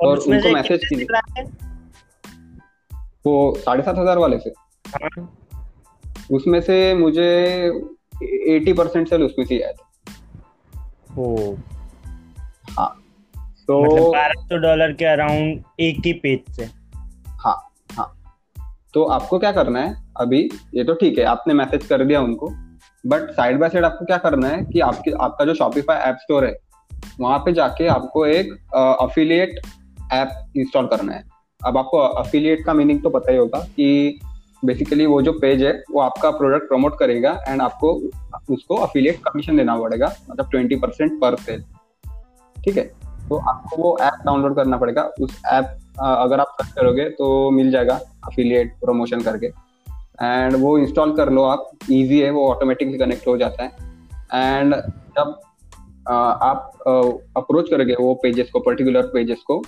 और 0.00 0.08
और 0.08 0.18
उनको 0.18 0.52
मैसेज 0.54 0.84
कीजिए। 0.84 1.06
वो 3.26 3.54
साढ़े 3.58 3.82
सात 3.82 3.98
हज़ार 3.98 4.18
वाले 4.18 4.38
से 4.38 4.52
हाँ। 4.84 5.28
उसमें 6.30 6.60
से 6.60 6.94
मुझे 6.94 7.26
एटी 8.48 8.72
परसेंट 8.72 9.08
सेल 9.08 9.22
उसमें 9.22 9.44
से 9.46 9.60
आया 9.62 9.72
था। 9.72 9.88
हाँ 12.70 12.88
तो 13.68 13.82
मतलब 13.82 14.12
बारह 14.12 14.42
सौ 14.42 14.56
डॉलर 14.58 14.92
के 14.92 15.04
अराउंड 15.04 15.62
एक 15.80 15.96
ही 16.06 16.12
पेज 16.22 16.54
से। 16.56 16.64
हाँ 16.64 17.54
हाँ 17.54 17.71
तो 18.94 19.04
आपको 19.04 19.38
क्या 19.38 19.52
करना 19.52 19.80
है? 19.80 19.94
अभी 20.16 20.48
ये 20.74 20.84
तो 20.84 20.94
ठीक 20.94 21.18
है, 21.18 21.24
आपने 21.24 21.54
मैसेज 21.54 21.86
कर 21.86 22.04
दिया 22.04 22.20
उनको 22.20 22.48
बट 23.04 23.30
साइड 23.30 23.58
बाय 23.60 23.68
साइड 23.68 23.84
आपको 23.84 24.04
क्या 24.04 24.16
करना 24.18 24.48
है 24.48 24.64
कि 24.64 24.80
आपके, 24.80 25.10
आपका 25.12 25.44
जो 25.44 25.54
शॉपिफाई 25.54 25.96
ऐप 25.98 26.16
स्टोर 26.16 26.44
है, 26.44 26.56
वहाँ 27.20 27.38
पे 27.38 27.52
जाके 27.52 27.86
आपको 27.88 28.26
एक 28.26 28.52
अफिलिएट 28.74 29.60
ऐप 30.12 30.52
इंस्टॉल 30.56 30.86
करना 30.86 31.12
है। 31.12 31.24
अब 31.60 31.78
आपको 31.78 31.98
अफिलिएट 31.98 32.64
का 32.66 32.74
मीनिंग 32.74 33.02
तो 33.02 33.10
पता 33.10 33.32
ही 33.32 33.38
होगा 33.38 33.58
कि 33.76 34.20
बेसिकली 34.64 35.06
वो 35.06 35.20
जो 35.22 35.32
पेज 35.32 35.62
है, 35.62 35.72
वो 35.90 36.00
आपका 36.00 36.30
प्रोडक्ट 36.30 36.68
प्रमोट 36.68 36.98
करेगा 36.98 37.30
एंड 37.48 37.62
आपको 37.62 37.92
उसको 38.50 38.76
अफिलिएट 38.76 39.20
कमीशन 39.24 39.56
देना 39.56 39.76
पड़ेगा 39.76 40.12
मतलब 40.30 40.50
ट्वेंटी 40.50 40.76
परसेंट 40.76 41.20
पर 41.20 41.36
सेल 41.36 41.64
ठीक 42.56 42.76
है? 42.76 42.84
तो 43.28 43.36
आपको 43.38 43.82
वो 43.82 43.96
ऐप 44.02 44.22
डाउनलोड 44.26 44.56
करना 44.56 44.76
पड़ेगा, 44.76 45.02
उस 45.20 45.40
ऐप 45.46 45.78
अगर 45.94 46.40
आप 46.40 46.56
सर्च 46.60 46.72
करोगे 46.72 47.08
तो 47.10 47.50
मिल 47.50 47.70
जाएगा 47.70 47.94
अफिलिएट 48.26 48.74
प्रमोशन 48.80 49.20
करके। 49.20 49.46
एंड 50.22 50.56
वो 50.56 50.76
इंस्टॉल 50.78 51.12
कर 51.16 51.30
लो 51.30 51.42
आप 51.44 51.70
इजी 51.90 52.20
है, 52.20 52.30
वो 52.30 52.46
ऑटोमेटिकली 52.48 52.98
कनेक्ट 52.98 53.26
हो 53.28 53.36
जाता 53.36 53.62
है। 53.62 53.70
एंड 54.34 54.74
जब 54.74 55.40
आप 56.08 56.70
अप्रोच 57.36 57.70
करोगे 57.70 57.94
वो 57.94 58.14
पेजेस 58.22 58.50
को 58.50 58.60
पर्टिकुलर 58.60 59.06
पेजेस 59.06 59.42
को, 59.46 59.62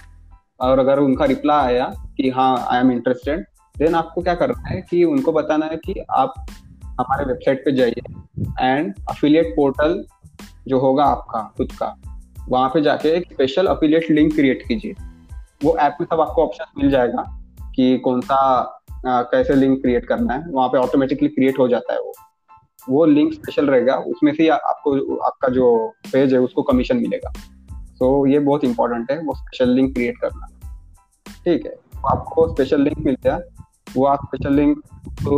और 0.61 0.78
अगर 0.78 0.99
उनका 0.99 1.25
रिप्लाई 1.25 1.64
आया 1.64 1.93
कि 2.16 2.31
हाँ 2.31 2.66
आई 2.69 2.81
एम 2.81 2.90
इंटरेस्टेड 2.90 3.45
देन 3.76 3.95
आपको 3.95 4.23
क्या 4.23 4.35
करना 4.35 4.69
है 4.69 4.81
कि 4.90 5.02
उनको 5.04 5.33
बताना 5.33 5.66
है 5.66 5.76
कि 5.76 5.95
आप 6.11 6.35
हमारे 7.00 7.25
वेबसाइट 7.25 7.64
पे 7.64 7.73
जाइए 7.73 8.02
एंड 8.61 8.93
अफिलिएट 9.11 9.52
पोर्टल 9.57 10.04
जो 10.69 10.78
होगा 10.78 11.04
आपका, 11.04 11.40
खुद 11.57 11.73
का, 11.73 11.95
वहाँ 12.49 12.69
पे 12.69 12.81
जाके 12.83 13.09
एक 13.09 13.33
स्पेशल 13.33 13.66
अफिलिएट 13.66 14.11
लिंक 14.11 14.35
क्रिएट 14.35 14.62
कीजिए। 14.69 14.95
वो 15.64 15.76
ऐप 15.76 15.96
में 16.00 16.06
सब 16.06 16.20
आपको 16.20 16.44
ऑप्शन 16.44 16.64
मिल 16.78 16.90
जाएगा 16.90 17.25
कि 17.76 17.99
कौन 17.99 18.20
सा 18.20 18.37
आ, 19.06 19.23
कैसे 19.23 19.54
लिंक 19.54 19.80
क्रिएट 19.82 20.06
करना 20.06 20.34
है 20.34 20.50
वहाँ 20.50 20.68
पे 20.68 20.78
ऑटोमेटिकली 20.78 21.28
क्रिएट 21.28 21.58
हो 21.58 21.68
जाता 21.68 21.92
है 21.92 22.00
वो। 22.00 22.12
वो 22.88 23.04
लिंक 23.04 23.32
स्पेशल 23.32 23.66
रहेगा 23.66 23.96
उसमें 23.96 24.32
से 24.34 24.49
आपको 24.49 25.16
आपका 25.16 25.49
जो 25.49 25.94
पेज 26.12 26.32
है 26.34 26.40
उसको 26.40 26.62
कमीशन 26.62 26.96
मिलेगा। 26.96 27.32
तो 27.99 28.26
so, 28.26 28.32
ये 28.32 28.38
बहुत 28.38 28.64
इंपॉर्टेंट 28.64 29.11
है 29.11 29.18
वो 29.18 29.34
स्पेशल 29.34 29.68
लिंक 29.68 29.94
क्रिएट 29.94 30.18
करना। 30.20 30.46
ठीक 31.44 31.66
है 31.66 31.73
तो 31.73 32.08
आपको 32.08 32.49
स्पेशल 32.49 32.80
लिंक 32.80 32.99
मिल 32.99 33.16
गया। 33.23 33.40
वो 33.96 34.04
आप 34.04 34.18
स्पेशल 34.25 34.54
लिंक 34.54 34.78
तो 35.08 35.37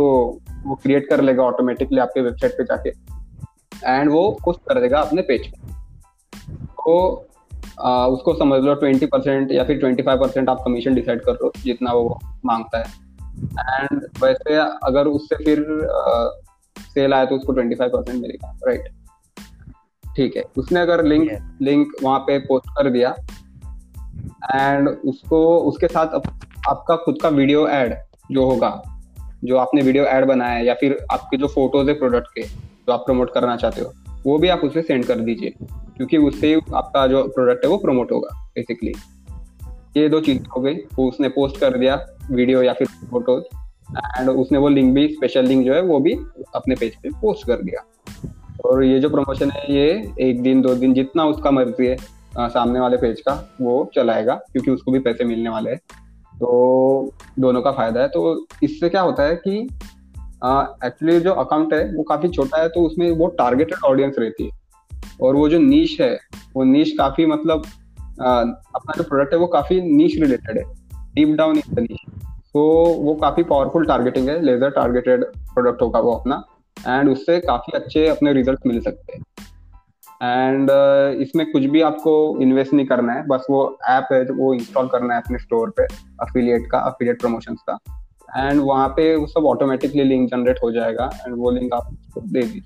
वो 0.65 0.75
क्रिएट 0.75 1.09
कर 1.09 1.21
लेगा 1.21 1.43
ऑटोमेटिकली 1.43 1.99
आपके 1.99 2.21
वेबसाइट 2.21 2.53
पे 2.53 2.63
जाके। 2.63 2.89
एंड 3.85 4.11
वो 4.11 4.39
पोस्ट 4.45 4.59
कर 4.59 4.81
देगा 4.81 5.01
अपने 5.01 5.21
पेज 5.21 5.47
पे। 5.47 5.71
तो 6.63 7.26
आ, 7.79 8.05
उसको 8.05 8.33
समझ 8.33 8.59
लो 8.63 8.73
ट्वेंटी 8.73 9.05
परसेंट 9.05 9.51
या 9.51 9.63
फिर 9.63 9.79
ट्वेंटी 9.79 10.03
फाइव 10.03 10.19
परसेंट 10.19 10.49
आप 10.49 10.61
कमीशन 10.65 10.93
डिसाइड 10.95 11.21
कर 11.21 11.33
लो 11.33 11.51
जितना 11.63 11.91
वो 11.91 12.19
माँगता 12.45 12.77
है। 12.77 12.85
एंड 13.79 14.01
वैसे 14.23 14.55
अगर 14.87 15.07
उससे 15.07 15.43
फिर 15.43 15.65
सेल 16.93 17.13
आया 17.13 17.25
तो 17.25 17.35
उसको 17.35 17.53
ट्वेंटी 17.53 17.75
फाइव 17.75 17.91
परसेंट 17.91 18.21
मिलेगा 18.21 18.57
राइट 18.67 18.87
ठीक 20.15 20.37
है। 20.37 20.43
उसने 20.57 20.79
अगर 20.79 21.03
लिंक 21.05 21.57
लिंक 21.61 21.91
वहाँ 22.03 22.19
पे 22.19 22.37
पोस्ट 22.39 22.69
कर 22.69 22.89
दिया 22.89 23.15
एंड 24.55 24.89
उसको 24.89 25.57
उसके 25.59 25.87
साथ 25.87 26.15
आपका 26.69 26.95
खुद 26.95 27.17
का 27.21 27.29
वीडियो 27.29 27.67
एड 27.67 27.95
जो 28.31 28.45
होगा 28.45 28.71
जो 29.43 29.57
आपने 29.57 29.81
वीडियो 29.81 30.05
एड 30.05 30.25
बनाया 30.25 30.51
है 30.51 30.65
या 30.65 30.73
फिर 30.73 31.05
आपके 31.11 31.37
जो 31.37 31.47
फ़ोटोज़ 31.47 31.89
है 31.89 31.93
प्रोडक्ट 31.93 32.27
के 32.35 32.43
जो 32.43 32.91
आप 32.91 32.99
प्रमोट 32.99 33.33
करना 33.33 33.55
चाहते 33.55 33.81
हो 33.81 33.93
वो 34.27 34.37
भी 34.37 34.47
आप 34.49 34.61
उसे 34.63 34.81
सेंड 34.81 35.05
कर 35.05 35.19
दीजिए 35.19 35.53
क्योंकि 35.59 36.17
उससे 36.17 36.53
आपका 36.75 37.05
जो 37.07 37.23
प्रोडक्ट 37.27 37.65
है 37.65 37.69
वो 37.71 37.77
प्रमोट 37.77 38.11
होगा 38.11 38.29
बेसिकली 38.55 38.93
ये 39.97 40.07
दो 40.09 40.19
चीज़ 40.21 40.41
हो 40.47 40.61
गई। 40.61 40.73
वो 40.73 41.07
उसने 41.09 41.29
पोस्ट 41.29 41.59
कर 41.59 41.77
दिया 41.77 41.95
वीडियो 42.31 42.61
या 42.63 42.73
फिर 42.73 42.87
फ़ोटोज़ 43.09 43.43
एंड 44.19 44.29
उसने 44.29 44.57
वो 44.57 44.69
लिंक 44.69 44.93
भी 44.93 45.07
स्पेशल 45.07 45.45
लिंक 45.45 45.65
जो 45.65 45.73
है 45.73 45.81
वो 45.81 45.99
भी 45.99 46.13
अपने 46.55 46.75
पेज 46.75 46.95
पे 46.95 47.09
पोस्ट 47.21 47.47
कर 47.47 47.61
दिया। 47.61 47.83
और 48.65 48.83
ये 48.83 48.99
जो 48.99 49.09
प्रमोशन 49.09 49.51
है 49.51 49.63
ये 49.73 49.87
एक 50.21 50.41
दिन 50.41 50.61
दो 50.61 50.73
दिन 50.75 50.93
जितना 50.93 51.25
उसका 51.25 51.51
मर्ज़ी 51.51 51.87
है 51.87 51.97
आ, 52.37 52.47
सामने 52.47 52.79
वाले 52.79 52.97
पेज 52.97 53.21
का 53.21 53.33
वो 53.61 53.89
चलाएगा 53.95 54.35
क्योंकि 54.51 54.71
उसको 54.71 54.91
भी 54.91 54.99
पैसे 54.99 55.23
मिलने 55.23 55.49
वाले 55.49 55.71
हैं। 55.71 55.79
तो 56.39 57.13
दोनों 57.39 57.61
का 57.61 57.71
फ़ायदा 57.71 58.01
है। 58.01 58.07
तो 58.07 58.47
इससे 58.63 58.89
क्या 58.89 59.01
होता 59.01 59.23
है 59.23 59.35
कि 59.35 59.67
एक्चुअली 60.85 61.19
जो 61.19 61.31
अकाउंट 61.33 61.73
है 61.73 61.83
वो 61.93 62.03
काफ़ी 62.03 62.29
छोटा 62.29 62.61
है 62.61 62.69
तो 62.69 62.81
उसमें 62.81 63.09
वो 63.11 63.27
टारगेटेड 63.37 63.85
ऑडियंस 63.85 64.15
रहती 64.19 64.43
है। 64.43 64.51
और 65.21 65.35
वो 65.35 65.47
जो 65.49 65.59
नीच 65.59 65.99
है 66.01 66.13
वो 66.55 66.63
नीच 66.63 66.91
काफ़ी 66.97 67.25
मतलब 67.25 67.65
अपना 68.19 68.93
जो 68.97 69.03
प्रोडक्ट 69.03 69.33
है 69.33 69.39
वो 69.39 69.47
काफ़ी 69.47 69.79
नीच 69.81 70.19
रिलेटेड 70.21 70.57
है। 70.57 70.63
डीप 71.15 71.35
डाउन 71.37 71.57
इन 71.57 71.73
द 71.73 71.79
नीच 71.79 72.23
तो 72.53 72.61
वो 73.03 73.13
काफ़ी 73.15 73.43
पावरफुल 73.43 73.85
टारगेटिंग 73.85 74.29
है 74.29 74.41
लेजर 74.41 74.69
टारगेटेड 74.69 75.23
प्रोडक्ट 75.25 75.81
होगा 75.81 75.99
वो 75.99 76.11
अपना। 76.11 76.43
एंड 76.77 77.09
उससे 77.09 77.39
काफ़ी 77.39 77.77
अच्छे 77.77 78.07
अपने 78.07 78.33
रिज़ल्ट 78.33 78.67
मिल 78.67 78.79
सकते 78.81 79.13
हैं। 79.13 79.23
एंड 80.23 80.69
uh, 80.69 81.21
इसमें 81.21 81.51
कुछ 81.51 81.63
भी 81.63 81.81
आपको 81.81 82.13
इन्वेस्ट 82.41 82.73
नहीं 82.73 82.85
करना 82.85 83.13
है 83.13 83.25
बस 83.27 83.45
वो 83.49 83.77
ऐप 83.89 84.07
है 84.11 84.23
वो 84.31 84.53
इंस्टॉल 84.53 84.87
करना 84.87 85.15
है 85.15 85.21
अपने 85.21 85.39
स्टोर 85.39 85.69
पे 85.69 85.83
अफिलिएट 86.21 86.67
का 86.71 86.79
अफिलिएट 86.81 87.19
प्रमोशंस 87.21 87.61
का। 87.69 87.77
एंड 88.29 88.59
वहाँ 88.61 88.87
पे 88.89 89.15
वो 89.15 89.27
सब 89.27 89.45
ऑटोमेटिकली 89.45 90.03
लिंक 90.03 90.29
जनरेट 90.31 90.59
हो 90.63 90.71
जाएगा 90.71 91.09
एंड 91.17 91.35
वो 91.35 91.51
लिंक 91.51 91.73
आप 91.73 91.89
दे 92.17 92.41
दीजिए। 92.41 92.61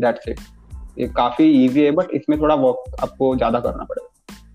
दैट्स 0.00 0.28
इट 0.28 0.40
ये 0.98 1.06
काफ़ी 1.16 1.50
इजी 1.64 1.84
है 1.84 1.90
बट 1.90 2.10
इसमें 2.14 2.40
थोड़ा 2.40 2.54
वर्क 2.54 2.96
आपको 3.02 3.34
ज़्यादा 3.36 3.60
करना 3.60 3.84
पड़ेगा। 3.84 4.08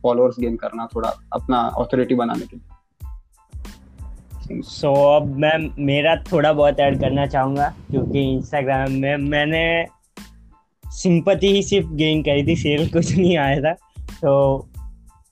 फॉलोअर्स 0.04 0.40
गेन 0.40 0.56
करना 0.56 0.88
थोड़ा 0.96 1.10
अपना 1.34 1.62
ऑथोरिटी 1.78 2.16
बनाने 2.16 2.46
के 2.46 2.56
लिए। 2.56 2.76
सो 4.62 4.88
so, 4.88 5.16
अब 5.16 5.36
मैं 5.38 5.86
मेरा 5.86 6.16
थोड़ा 6.32 6.52
बहुत 6.54 6.80
ऐड 6.80 7.00
करना 7.00 7.26
चाहूँगा 7.28 7.70
क्योंकि 7.92 8.22
इंस्टाग्राम 8.34 8.92
में 8.92 9.16
मैंने 9.30 9.66
सिंपति 10.86 11.52
ही 11.54 11.64
सिर्फ़ 11.64 11.88
गेन 11.94 12.22
करी 12.24 12.46
थी 12.48 12.56
सेल 12.56 12.90
कुछ 12.90 13.16
नहीं 13.18 13.38
आया 13.38 13.60
था। 13.62 13.74
तो 14.22 14.68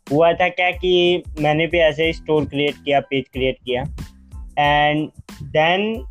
हुआ 0.07 0.31
था 0.33 0.47
क्या 0.50 0.69
कि 0.71 1.24
मैंने 1.41 1.67
भी 1.67 1.77
ऐसे 1.77 2.12
स्टोर 2.13 2.45
क्रिएट 2.45 2.75
किया 2.75 3.00
पेज 3.00 3.25
क्रिएट 3.33 3.57
किया। 3.65 3.83
एंड 4.59 5.09
देन 5.43 6.05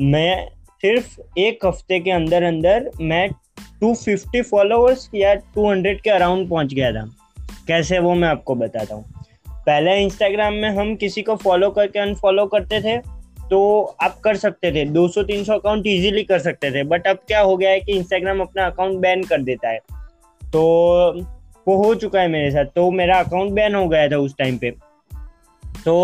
मैं 0.00 0.48
सिर्फ़ 0.82 1.38
एक 1.38 1.66
हफ़्ते 1.66 1.98
के 2.00 2.10
अंदर 2.10 2.42
अंदर 2.42 2.90
मैं 3.00 3.28
250 3.82 4.42
फॉलोअर्स 4.42 5.08
या 5.14 5.34
200 5.54 6.00
के 6.00 6.10
अराउंड 6.10 6.48
पहुँच 6.48 6.74
गया 6.74 6.92
था। 6.92 7.04
कैसे 7.66 7.98
वो 7.98 8.14
मैं 8.14 8.28
आपको 8.28 8.54
बताता 8.54 8.94
हूँ। 8.94 9.04
पहले 9.48 9.96
इंस्टाग्राम 10.02 10.54
में 10.54 10.68
हम 10.70 10.94
किसी 10.96 11.22
को 11.22 11.36
फॉलो 11.36 11.70
करके 11.70 11.98
अनफॉलो 11.98 12.46
करते 12.46 12.80
थे 12.80 12.96
तो 13.50 13.82
आप 14.02 14.18
कर 14.20 14.36
सकते 14.36 14.72
थे। 14.72 14.84
200-300 14.84 15.52
अकाउंट 15.52 15.86
इजीली 15.86 16.22
कर 16.24 16.38
सकते 16.38 16.70
थे। 16.70 16.82
बट 16.84 17.06
अब 17.06 17.18
क्या 17.28 17.40
हो 17.40 17.56
गया 17.56 17.70
है 17.70 17.80
कि 17.80 17.92
इंस्टाग्राम 17.92 18.40
अपना 18.40 18.66
अकाउंट 18.66 18.98
बैन 19.00 19.22
कर 19.24 19.42
देता 19.42 19.68
है। 19.68 19.78
तो 20.42 20.62
वो 21.66 21.76
हो 21.84 21.94
चुका 21.94 22.20
है 22.20 22.28
मेरे 22.28 22.50
साथ। 22.50 22.64
तो 22.64 22.90
मेरा 22.90 23.18
अकाउंट 23.18 23.52
बैन 23.52 23.74
हो 23.74 23.86
गया 23.88 24.08
था 24.08 24.18
उस 24.18 24.34
टाइम 24.38 24.58
पे। 24.58 24.70
तो 25.84 25.96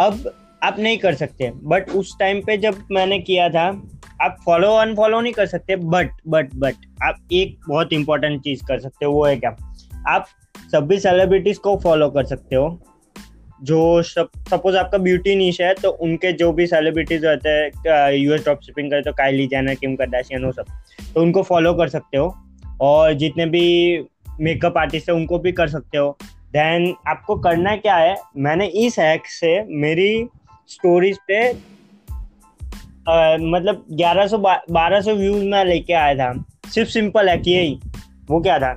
अब 0.00 0.30
आप 0.62 0.78
नहीं 0.78 0.98
कर 0.98 1.14
सकते। 1.14 1.50
बट 1.64 1.90
उस 1.90 2.16
टाइम 2.18 2.40
पे 2.40 2.56
जब 2.58 2.78
मैंने 2.90 3.18
किया 3.20 3.48
था, 3.48 3.66
आप 4.22 4.36
फॉलो 4.44 4.72
अनफॉलो 4.76 5.20
नहीं 5.20 5.32
कर 5.32 5.46
सकते 5.46 5.76
बट 5.76 6.10
बट 6.28 6.54
बट 6.54 6.74
आप 7.02 7.16
एक 7.32 7.58
बहुत 7.68 7.92
इंपॉर्टेंट 7.92 8.40
चीज़ 8.42 8.64
कर 8.64 8.78
सकते 8.80 9.04
हो, 9.04 9.12
वो 9.12 9.24
है 9.24 9.36
क्या? 9.36 9.56
आप 10.08 10.26
सभी 10.68 10.98
सेलिब्रिटीज 10.98 11.58
को 11.58 11.76
फॉलो 11.76 12.08
कर 12.10 12.24
सकते 12.24 12.56
हो, 12.56 12.80
जो 13.62 14.02
सपोज़ 14.02 14.76
आपका 14.76 14.98
ब्यूटी 14.98 15.34
निश 15.36 15.60
है 15.60 15.72
तो 15.74 15.90
उनके 15.90 16.32
जो 16.32 16.52
भी 16.52 16.66
सेलिब्रिटीज 16.66 17.24
रहते 17.24 17.48
हैं 17.48 18.12
यूएस 18.12 18.42
ड्रॉप 18.42 18.60
शिपिंग 18.62 18.90
करे 18.90 19.02
तो 19.02 19.12
काइली 19.12 19.46
जैनर 19.46 19.74
किम 19.74 19.94
करदाशियन 19.96 20.44
वो 20.44 20.52
सब 20.52 20.66
तो 21.14 21.22
उनको 21.22 21.42
फॉलो 21.42 21.72
कर 21.74 21.88
सकते 21.88 22.16
हो। 22.16 22.34
और 22.80 23.12
जितने 23.14 23.46
भी 23.46 24.06
मेकअप 24.40 24.78
आर्टिस्ट 24.78 25.08
है, 25.08 25.14
उनको 25.14 25.38
भी 25.38 25.52
कर 25.52 25.68
सकते 25.68 25.98
हो। 25.98 26.16
देन 26.48 26.94
आपको 27.08 27.36
करना 27.36 27.76
क्या 27.76 27.96
है, 27.96 28.14
मैंने 28.36 28.66
इस 28.66 28.98
हैक 28.98 29.26
से 29.28 29.62
मेरी 29.80 30.28
स्टोरीज 30.68 31.18
पे 31.28 31.52
आ, 33.08 33.36
मतलब 33.36 33.86
1100 33.92 34.38
1200 34.70 35.14
व्यूज़ 35.14 35.44
में 35.44 35.64
लेके 35.64 35.92
आया 35.92 36.14
था। 36.14 36.44
सिर्फ़ 36.66 36.90
सिंपल 36.90 37.28
है 37.28 37.38
कि 37.38 37.50
यही 37.50 37.80
वो 38.30 38.40
क्या 38.40 38.58
था? 38.58 38.72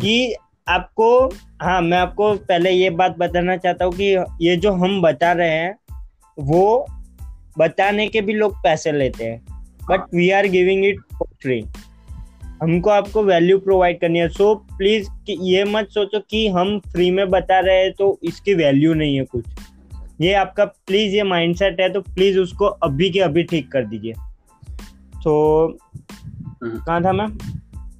कि 0.00 0.34
आपको 0.68 1.26
हाँ 1.62 1.82
मैं 1.82 1.98
आपको 1.98 2.34
पहले 2.34 2.70
ये 2.70 2.90
बात 2.90 3.18
बताना 3.18 3.56
चाहता 3.56 3.84
हूँ 3.84 3.92
कि 3.92 4.24
ये 4.40 4.56
जो 4.56 4.72
हम 4.72 5.02
बता 5.02 5.32
रहे 5.32 5.50
हैं 5.50 5.78
वो 6.38 6.86
बताने 7.58 8.08
के 8.08 8.20
भी 8.20 8.32
लोग 8.32 8.56
पैसे 8.56 8.92
लेते 8.92 9.24
हैं। 9.24 9.44
But 9.90 10.14
we 10.14 10.30
are 10.30 10.46
giving 10.46 10.84
it 10.84 11.00
free 11.42 11.64
हमको 12.62 12.90
आपको 12.90 13.22
वैल्यू 13.22 13.58
प्रोवाइड 13.58 14.00
करनी 14.00 14.18
है। 14.18 14.28
सो 14.28 14.66
so, 14.70 14.78
प्लीज़ 14.78 15.08
ये 15.30 15.64
मत 15.64 15.88
सोचो 15.90 16.20
कि 16.20 16.48
हम 16.48 16.80
फ्री 16.80 17.10
में 17.10 17.30
बता 17.30 17.60
रहे 17.60 17.82
हैं 17.82 17.92
तो 17.92 18.18
इसकी 18.22 18.54
वैल्यू 18.54 18.94
नहीं 18.94 19.16
है 19.16 19.24
कुछ। 19.24 19.44
ये 20.20 20.32
आपका 20.34 20.64
प्लीज़ 20.64 21.14
ये 21.14 21.22
माइंडसेट 21.22 21.80
है 21.80 21.88
तो 21.88 22.00
प्लीज़ 22.00 22.38
उसको 22.38 22.66
अभी 22.66 23.10
के 23.10 23.20
अभी 23.20 23.42
ठीक 23.42 23.70
कर 23.72 23.84
दीजिए। 23.84 24.12
तो 25.24 25.66
हम्म। 26.62 26.78
कहा 26.78 27.00
था 27.00 27.12
मैं 27.12 27.26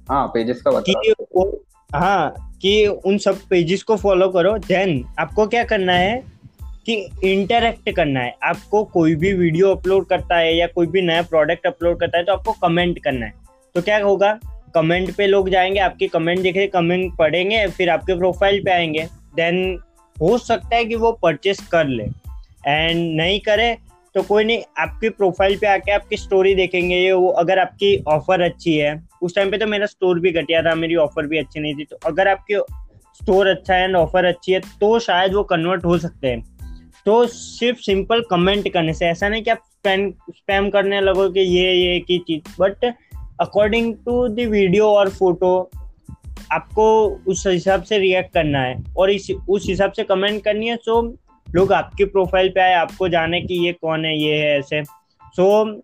हाँ 0.09 0.27
पेजेस 0.27 0.61
का 0.61 0.71
बता 0.71 1.99
हाँ 1.99 2.57
कि 2.61 2.85
उन 3.05 3.17
सब 3.17 3.39
पेजेस 3.49 3.83
को 3.83 3.95
फॉलो 3.95 4.27
करो। 4.29 4.57
देन 4.57 5.03
आपको 5.19 5.45
क्या 5.47 5.63
करना 5.63 5.93
है 5.93 6.23
कि 6.85 6.95
इंटरेक्ट 7.23 7.89
करना 7.95 8.19
है। 8.19 8.35
आपको 8.43 8.83
कोई 8.83 9.15
भी 9.15 9.33
वीडियो 9.33 9.69
अपलोड 9.75 10.05
करता 10.05 10.37
है 10.37 10.55
या 10.57 10.67
कोई 10.67 10.87
भी 10.87 11.01
नया 11.01 11.21
प्रोडक्ट 11.21 11.67
अपलोड 11.67 11.99
करता 11.99 12.17
है 12.17 12.23
तो 12.23 12.33
आपको 12.33 12.51
कमेंट 12.61 12.99
करना 12.99 13.25
है। 13.25 13.33
तो 13.75 13.81
क्या 13.81 14.03
होगा? 14.03 14.37
कमेंट 14.75 15.15
पे 15.15 15.27
लोग 15.27 15.49
जाएँगे 15.49 15.79
आपके 15.79 16.07
कमेंट 16.07 16.39
देखे 16.39 16.67
कमेंट 16.67 17.15
पढ़ेंगे 17.17 17.67
फिर 17.67 17.89
आपके 17.89 18.17
प्रोफ़ाइल 18.17 18.63
पे 18.63 18.71
आएँगे। 18.71 19.07
देन 19.35 19.79
हो 20.15 20.37
सकता 20.37 20.75
है 20.75 20.85
कि 20.85 20.95
वो 20.95 21.11
परचेस 21.21 21.59
कर 21.67 21.87
ले। 21.87 22.03
एंड 22.03 23.15
नहीं 23.17 23.39
करे 23.39 23.75
तो 24.15 24.21
कोई 24.23 24.43
नहीं, 24.43 24.61
आपकी 24.79 25.09
प्रोफ़ाइल 25.09 25.57
पे 25.59 25.67
आके 25.67 25.91
आपकी 25.91 26.17
स्टोरी 26.17 26.53
देखेंगे 26.55 26.95
ये, 26.95 27.11
वो 27.11 27.29
अगर 27.29 27.59
आपकी 27.59 27.97
ऑफ़र 28.07 28.41
अच्छी 28.41 28.75
है। 28.77 28.95
उस 29.21 29.35
टाइम 29.35 29.51
पे 29.51 29.57
तो 29.57 29.67
मेरा 29.67 29.85
स्टोर 29.85 30.19
भी 30.19 30.31
घटिया 30.31 30.61
था, 30.63 30.75
मेरी 30.75 30.95
ऑफ़र 30.97 31.27
भी 31.27 31.37
अच्छी 31.37 31.59
नहीं 31.59 31.75
थी 31.75 31.83
तो 31.83 31.97
अगर 32.05 32.27
आपकी 32.27 32.55
स्टोर 33.21 33.47
अच्छा 33.47 33.73
है 33.73 33.83
एंड 33.83 33.95
ऑफ़र 33.95 34.25
अच्छी 34.25 34.51
है 34.51 34.59
तो 34.81 34.97
शायद 34.99 35.33
वो 35.33 35.43
कन्वर्ट 35.43 35.85
हो 35.85 35.97
सकते 35.97 36.27
हैं। 36.27 36.43
तो 37.05 37.25
सिर्फ़ 37.27 37.79
सिंपल 37.79 38.21
कमेंट 38.29 38.71
करने 38.73 38.93
से, 38.93 39.05
ऐसा 39.05 39.29
नहीं 39.29 39.43
कि 39.43 39.49
आप 39.51 39.57
स्पैम 39.57 40.09
स्पैम 40.31 40.69
करने 40.69 41.01
लगो 41.01 41.29
कि 41.29 41.39
ये 41.39 41.73
ये 41.73 41.99
की 41.99 42.17
चीज़ 42.19 42.55
but 42.59 42.85
according 43.41 43.93
to 43.95 44.27
the 44.27 44.47
video 44.49 44.87
और 44.87 45.09
फ़ोटो 45.09 45.69
आपको 46.51 46.85
उस 47.27 47.43
हिसाब 47.47 47.83
से 47.83 47.97
रिएक्ट 47.97 48.33
करना 48.33 48.59
है। 48.59 48.83
और 48.97 49.11
इस, 49.11 49.31
उस 49.49 49.65
हिसाब 49.67 49.91
से 49.91 50.03
कमेंट 50.03 50.43
करनी 50.43 50.67
है 50.67 50.75
सो 50.75 51.01
लोग 51.47 51.73
आपके 51.73 52.05
प्रोफ़ाइल 52.05 52.49
पे 52.49 52.61
आए, 52.61 52.73
आपको 52.73 53.09
जाने 53.09 53.41
कि 53.41 53.65
ये 53.65 53.71
कौन 53.71 54.05
है, 54.05 54.17
ये 54.19 54.35
है, 54.35 54.59
ऐसे। 54.59 54.83
सो 55.35 55.81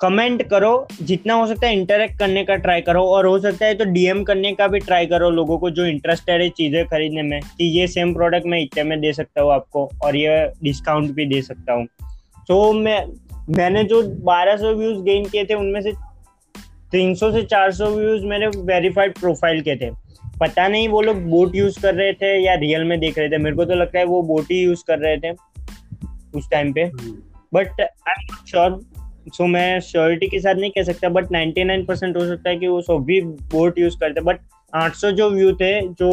कमेंट 0.00 0.42
करो, 0.42 0.86
जितना 1.02 1.34
हो 1.34 1.46
सकता 1.46 1.66
है 1.66 1.72
इंटरेक्ट 1.72 2.18
करने 2.18 2.44
का 2.44 2.56
ट्राई 2.56 2.80
करो, 2.80 3.02
और 3.04 3.26
हो 3.26 3.38
सकता 3.38 3.66
है 3.66 3.74
तो 3.74 3.84
डीएम 3.84 4.22
करने 4.24 4.52
का 4.52 4.66
भी 4.68 4.78
ट्राई 4.78 5.06
करो 5.06 5.30
लोगों 5.30 5.58
को, 5.58 5.70
जो 5.70 5.84
इंटरेस्टेड 5.84 6.42
है 6.42 6.48
चीज़ें 6.48 6.86
खरीदने 6.86 7.22
में, 7.22 7.40
कि 7.40 7.80
ये 7.80 7.86
सेम 7.86 8.14
प्रोडक्ट 8.14 8.46
मैं 8.46 8.60
इतने 8.60 8.82
में 8.82 9.00
दे 9.00 9.12
सकता 9.12 9.42
हूँ 9.42 9.52
आपको, 9.52 9.90
और 10.02 10.16
ये 10.16 10.52
डिस्काउंट 10.62 11.10
भी 11.10 11.26
दे 11.26 11.42
सकता 11.42 11.72
हूँ। 11.72 11.86
तो 12.48 12.72
मैं, 12.72 13.06
मैंने 13.50 13.84
जो 13.84 14.02
1200 14.02 14.74
व्यूज़ 14.74 14.98
गेन 14.98 15.24
किए 15.24 15.44
थे, 15.44 15.54
उनमें 15.54 15.80
से 15.80 15.92
300 16.94 17.30
से 17.32 17.42
400 17.42 17.86
व्यूज़ 17.90 18.24
मेरे 18.26 18.46
वेरीफाइड 18.64 19.18
प्रोफ़ाइल 19.18 19.60
के 19.60 19.74
थे। 19.76 19.90
पता 20.40 20.66
नहीं 20.68 20.88
वो 20.88 21.00
लोग 21.02 21.22
बोट 21.30 21.54
यूज़ 21.56 21.80
कर 21.82 21.94
रहे 21.94 22.12
थे 22.12 22.28
या 22.44 22.54
रियल 22.54 22.84
में 22.84 22.98
देख 23.00 23.18
रहे 23.18 23.28
थे। 23.28 23.38
मेरे 23.38 23.56
को 23.56 23.64
तो 23.64 23.74
लगता 23.74 23.98
है 23.98 24.04
वो 24.04 24.22
बोट 24.22 24.50
ही 24.50 24.62
यूज़ 24.62 24.84
कर 24.88 24.98
रहे 24.98 25.16
थे 25.16 25.32
उस 26.34 26.48
टाइम 26.50 26.72
पे। 26.72 26.84
But 27.54 27.80
I 27.80 28.12
am 28.12 28.22
not 28.22 28.48
sure 28.48 28.80
so 29.32 29.46
मैं 29.46 29.80
श्योरिटी 29.80 30.26
के 30.26 30.40
साथ 30.40 30.54
नहीं 30.54 30.70
कह 30.70 30.82
सकता 30.82 31.08
बट 31.08 31.32
99 31.32 31.84
परसेंट 31.86 32.16
हो 32.16 32.26
सकता 32.26 32.50
है 32.50 32.56
कि 32.56 32.68
वो 32.68 32.80
सब 32.80 33.04
भी 33.04 33.20
बोट 33.52 33.78
यूज़ 33.78 33.96
करते। 34.00 34.20
बट 34.20 34.40
800 34.72 35.10
जो 35.12 35.30
व्यू 35.30 35.52
थे 35.52 35.80
जो 35.82 36.10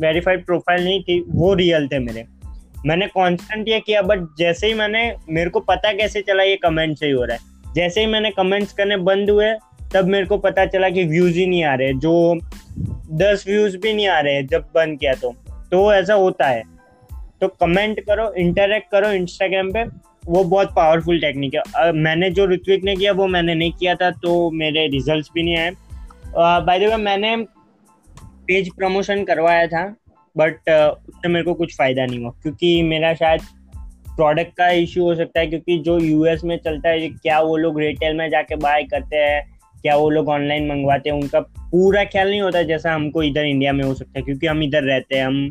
वेरीफाइड 0.00 0.44
प्रोफ़ाइल 0.46 0.84
नहीं 0.84 1.02
थी 1.02 1.20
वो 1.28 1.54
रियल 1.54 1.88
थे 1.88 1.98
मेरे। 1.98 2.24
मैंने 2.86 3.06
कॉन्स्टेंट 3.06 3.68
ये 3.68 3.80
किया 3.80 4.02
बट 4.02 4.26
जैसे 4.38 4.66
ही 4.66 4.74
मैंने 4.74 5.02
मेरे 5.30 5.50
को 5.50 5.60
पता 5.60 5.92
कैसे 5.92 6.20
चला 6.22 6.42
ये 6.42 6.56
कमेंट 6.56 6.98
से 6.98 7.06
ही 7.06 7.12
हो 7.12 7.24
रहा 7.24 7.36
है। 7.36 7.72
जैसे 7.74 8.00
ही 8.00 8.06
मैंने 8.06 8.30
कमेंट्स 8.30 8.72
करने 8.72 8.96
बंद 8.98 9.30
हुए 9.30 9.52
तब 9.92 10.06
मेरे 10.06 10.26
को 10.26 10.36
पता 10.38 10.64
चला 10.66 10.88
कि 10.90 11.04
व्यूज़ 11.04 11.38
ही 11.38 11.46
नहीं 11.46 11.64
आ 11.64 11.74
रहे, 11.74 11.92
जो 11.94 12.38
दस 13.14 13.44
व्यूज़ 13.46 13.76
भी 13.76 13.92
नहीं 13.94 14.06
आ 14.08 14.18
रहे 14.20 14.42
जब 14.44 14.64
बंद 14.74 14.98
किया 14.98 15.14
तो। 15.14 15.32
तो 15.70 15.92
ऐसा 15.92 16.14
होता 16.14 16.46
है। 16.46 16.62
तो 17.40 17.48
कमेंट 17.50 18.00
करो 18.00 18.32
इंटरेक्ट 18.38 18.90
करो 18.92 19.10
इंस्टाग्राम 19.10 19.70
पे, 19.72 19.84
वो 20.26 20.42
बहुत 20.44 20.72
पावरफुल 20.76 21.20
टेक्निक 21.20 21.54
है। 21.54 21.92
मैंने 21.94 22.30
जो 22.30 22.46
ऋत्विक 22.46 22.84
ने 22.84 22.96
किया, 22.96 23.12
वो 23.12 23.26
मैंने 23.26 23.54
नहीं 23.54 23.72
किया 23.72 23.94
था 23.94 24.10
तो 24.12 24.50
मेरे 24.50 24.86
रिजल्ट्स 24.88 25.30
भी 25.34 25.42
नहीं 25.42 25.56
आए। 25.56 25.70
बाय 26.36 26.78
द 26.78 26.82
वे 26.82 26.96
मैंने 26.96 27.36
पेज 28.46 28.70
प्रमोशन 28.74 29.24
करवाया 29.24 29.66
था 29.66 29.84
बट 30.36 30.68
उससे 30.68 31.28
मेरे 31.28 31.44
को 31.44 31.54
कुछ 31.54 31.76
फ़ायदा 31.76 32.04
नहीं 32.06 32.18
हुआ, 32.18 32.30
क्योंकि 32.42 32.82
मेरा 32.82 33.12
शायद 33.14 33.40
प्रोडक्ट 34.16 34.56
का 34.56 34.68
इश्यू 34.70 35.04
हो 35.04 35.14
सकता 35.14 35.40
है, 35.40 35.46
क्योंकि 35.46 35.78
जो 35.78 35.98
यूएस 35.98 36.44
में 36.44 36.56
चलता 36.58 36.88
है, 36.88 37.08
क्या 37.08 37.40
वो 37.40 37.56
लोग 37.56 37.80
रिटेल 37.80 38.16
में 38.16 38.28
जाके 38.30 38.56
बाय 38.56 38.82
करते 38.84 39.16
हैं 39.16 39.59
क्या 39.82 39.96
वो 39.96 40.10
लोग 40.10 40.28
ऑनलाइन 40.28 40.68
मंगवाते 40.68 41.10
हैं 41.10 41.16
उनका 41.16 41.40
पूरा 41.40 42.04
ख्याल 42.04 42.30
नहीं 42.30 42.40
होता 42.40 42.62
जैसा 42.62 42.94
हमको 42.94 43.22
इधर 43.22 43.44
इंडिया 43.44 43.72
में 43.72 43.84
हो 43.84 43.94
सकता 43.94 44.18
है 44.18 44.22
क्योंकि 44.22 44.46
हम 44.46 44.62
इधर 44.62 44.82
रहते 44.82 45.16
हैं 45.16 45.26
हम 45.26 45.50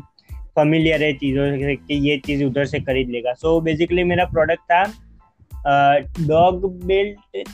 फमिलियर 0.56 1.02
है 1.02 1.12
चीज़ों 1.12 1.50
से 1.50 1.76
कि 1.76 1.94
ये 2.08 2.16
चीज़ 2.18 2.44
उधर 2.44 2.64
से 2.64 2.80
खरीद 2.80 3.10
लेगा। 3.10 3.32
सो 3.32 3.58
so, 3.58 3.64
बेसिकली 3.64 4.04
मेरा 4.04 4.24
प्रोडक्ट 4.24 4.62
था 4.62 4.84
डॉग 6.20 6.84
बेल्ट 6.84 7.48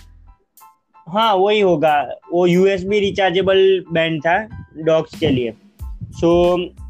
हाँ 1.09 1.35
वही 1.35 1.61
होगा 1.61 2.01
वो 2.33 2.47
यूएसबी 2.47 3.01
रिचार्जेबल 3.01 3.85
बैंड 3.93 4.21
था 4.21 4.37
डॉग्स 4.77 5.19
के 5.21 5.31
लिए। 5.31 5.53
सो 5.83 6.57
so, 6.57 6.87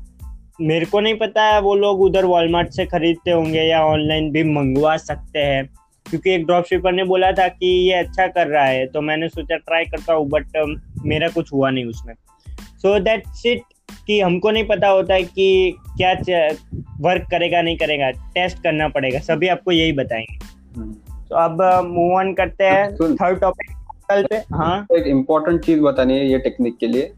मेरे 0.61 0.87
को 0.87 1.01
नहीं 1.01 1.15
पता 1.15 1.43
है 1.43 1.61
वो 1.61 1.75
लोग 1.75 2.01
उधर 2.01 2.25
वॉलमार्ट 2.25 2.69
से 2.69 2.87
खरीदते 2.87 3.31
होंगे 3.31 3.63
या 3.63 3.83
ऑनलाइन 3.85 4.31
भी 4.31 4.43
मंगवा 4.43 4.97
सकते 4.97 5.39
हैं। 5.39 5.69
क्योंकि 6.11 6.31
एक 6.31 6.47
ड्रॉप 6.47 6.65
शिपर 6.65 6.93
ने 6.93 7.05
बोला 7.05 7.31
था 7.33 7.47
कि 7.49 7.67
ये 7.89 7.95
अच्छा 7.95 8.27
कर 8.27 8.47
रहा 8.47 8.65
है 8.65 8.87
तो 8.87 9.01
मैंने 9.01 9.29
सोचा 9.29 9.57
ट्राई 9.57 9.85
करता 9.85 10.15
हूँ 10.15 10.29
बट 10.29 10.79
मेरा 11.07 11.29
कुछ 11.29 11.53
हुआ 11.53 11.71
नहीं 11.71 11.85
उसमें। 11.85 12.15
सो 12.83 12.99
दैट्स 13.01 13.47
इट 13.47 13.63
कि 14.07 14.21
हमको 14.21 14.51
नहीं 14.51 14.65
पता 14.67 14.89
होता 14.89 15.15
है 15.15 15.23
कि 15.23 15.77
क्या 16.01 16.13
वर्क 17.01 17.27
करेगा 17.31 17.63
नहीं 17.63 17.77
करेगा 17.77 18.11
टेस्ट 18.35 18.63
करना 18.63 18.89
पड़ेगा 18.89 19.19
सभी 19.21 19.49
आपको 19.49 19.73
यही 19.73 19.93
बताएँगे। 19.93 20.39
तो 21.29 21.37
अब 21.37 21.63
मूव 21.87 22.15
ऑन 22.19 22.33
करते 22.35 22.65
हैं 22.65 22.95
थर्ड 22.95 23.41
टॉपिक 23.41 23.75
पे 24.11 24.37
हाँ? 24.55 24.87
एक 24.93 25.07
इम्पोर्टेंट 25.07 25.65
चीज़ 25.65 25.81
बतानी 25.81 26.19
है 26.19 26.27
ये 26.27 26.39
टेक्निक 26.39 26.77
के 26.79 26.87
लिए। 26.87 27.13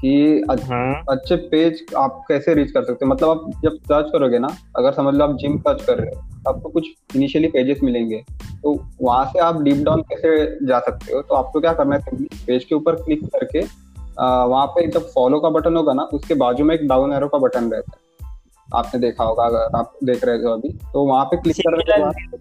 कि 0.00 0.44
हाँ? 0.50 1.04
अच्छे 1.10 1.36
पेज 1.50 1.84
आप 1.96 2.22
कैसे 2.28 2.54
रीच 2.54 2.70
कर 2.70 2.84
सकते 2.84 3.04
हो? 3.04 3.10
मतलब 3.12 3.28
आप 3.30 3.50
जब 3.62 3.76
सर्च 3.82 4.10
करोगे 4.12 4.38
ना 4.38 4.48
अगर 4.78 4.92
समझ 4.92 5.14
लो 5.14 5.24
आप 5.24 5.36
जिम 5.36 5.58
सर्च 5.58 5.82
कर 5.82 5.98
रहे 5.98 6.10
हो 6.10 6.50
आपको 6.50 6.68
कुछ 6.68 6.86
इनिशियली 7.16 7.48
पेजेस 7.48 7.80
मिलेंगे 7.82 8.22
तो 8.62 8.72
वहाँ 9.02 9.24
से 9.24 9.38
आप 9.38 9.60
डीप 9.62 9.84
डाउन 9.84 10.02
कैसे 10.02 10.66
जा 10.66 10.78
सकते 10.80 11.12
हो? 11.12 11.22
तो 11.22 11.34
आपको 11.34 11.60
क्या 11.60 11.72
करना 11.72 11.96
है 11.96 12.24
पेज 12.46 12.64
के 12.64 12.74
ऊपर 12.74 12.94
क्लिक 12.94 13.24
करके 13.26 13.60
वहाँ 14.20 14.66
पे 14.66 14.86
जब 14.86 15.08
फॉलो 15.08 15.40
का 15.40 15.50
बटन 15.50 15.76
होगा 15.76 15.92
ना 15.92 16.02
उसके 16.14 16.34
बाजू 16.34 16.64
में 16.64 16.74
एक 16.74 16.86
डाउन 16.88 17.12
एरो 17.12 17.28
का 17.28 17.38
बटन 17.38 17.70
रहता 17.70 17.96
है। 17.96 18.28
आपने 18.68 19.00
देखा 19.00 19.24
होगा 19.24 19.44
अगर 19.44 19.76
आप 19.76 19.92
देख 20.04 20.24
रहे 20.24 20.36
हो 20.36 20.52
अभी 20.52 20.68
तो 20.92 21.04
वहाँ 21.06 21.24
पे 21.24 21.36
क्लिक 21.36 21.56
कर 21.58 21.76
रहे 21.76 22.38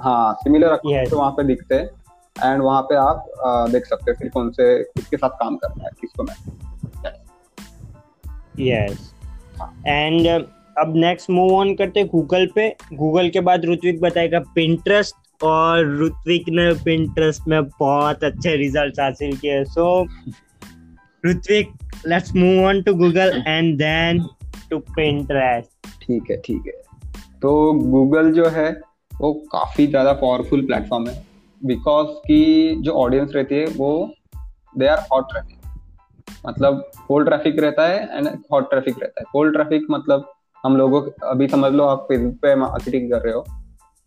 हाँ 0.00 0.32
सिमिलर 0.34 0.76
तो 0.76 1.16
वहाँ 1.18 1.30
पे 1.30 1.44
दिखते 1.44 1.74
हैं। 1.74 1.90
एंड 2.36 2.62
वहाँ 2.62 2.82
पे 2.82 2.94
आप 2.94 3.26
आ, 3.44 3.66
देख 3.66 3.86
सकते 3.86 4.10
हैं 4.10 4.18
फिर 4.18 4.28
कौन 4.28 4.50
से 4.50 4.82
किसके 4.84 5.16
साथ 5.16 5.30
काम 5.30 5.56
करना 5.56 5.84
है 5.84 5.90
किसको 6.00 6.22
मैं 6.22 6.34
यस 8.58 9.12
एंड 9.86 10.26
अब 10.26 10.92
नेक्स्ट 10.96 11.30
मूव 11.30 11.54
ऑन 11.54 11.74
करते 11.74 12.04
गूगल 12.04 12.46
पे। 12.54 12.68
गूगल 12.92 13.28
के 13.30 13.40
बाद 13.40 13.64
ऋत्विक 13.64 14.00
बताएगा 14.00 14.38
पिंटरेस्ट 14.54 15.44
और 15.44 15.96
ऋत्विक 16.02 16.48
ने 16.48 16.72
पिंटरेस्ट 16.84 17.48
में 17.48 17.62
बहुत 17.64 18.24
अच्छे 18.24 18.56
रिज़ल्ट 18.56 19.00
हासिल 19.00 19.36
किए। 19.36 19.64
सो 19.64 19.88
so, 20.00 20.34
Rutvik, 21.24 21.72
let's 22.04 22.30
move 22.34 22.58
on 22.66 22.78
to 22.84 22.92
Google 22.94 23.32
and 23.46 23.80
then 23.80 24.20
to 24.70 24.78
ठीक 26.02 26.30
है 26.30 26.36
ठीक 26.36 26.66
है। 26.66 26.72
तो 27.42 27.72
गूगल 27.72 28.32
जो 28.32 28.48
है 28.48 28.70
वो 29.12 29.32
काफ़ी 29.52 29.86
ज़्यादा 29.86 30.12
पावरफुल 30.12 30.64
प्लेटफॉर्म 30.66 31.08
है। 31.08 31.14
बिकॉज़ 31.62 32.08
की 32.26 32.74
जो 32.82 32.92
ऑडियंस 32.98 33.32
रहती 33.34 33.54
है 33.54 33.66
वो 33.76 33.90
दे 34.78 34.86
आर 34.86 34.98
हॉट 35.12 35.30
ट्रैफ़िक 35.32 35.56
मतलब 36.44 36.90
कोल्ड 37.08 37.28
ट्रैफ़िक 37.28 37.58
रहता 37.58 37.86
है 37.86 38.18
एंड 38.18 38.28
हॉट 38.52 38.68
ट्रैफ़िक 38.70 38.98
रहता 39.02 39.20
है। 39.20 39.24
कोल्ड 39.32 39.54
ट्रैफ़िक 39.54 39.86
मतलब 39.90 40.32
हम 40.64 40.76
लोगों 40.76 41.02
अभी 41.28 41.48
समझ 41.48 41.72
लो 41.72 41.84
आप 41.84 42.06
फेसबुक 42.08 42.34
पे 42.42 42.54
मार्केटिंग 42.56 43.10
कर 43.10 43.20
रहे 43.20 43.34
हो 43.34 43.46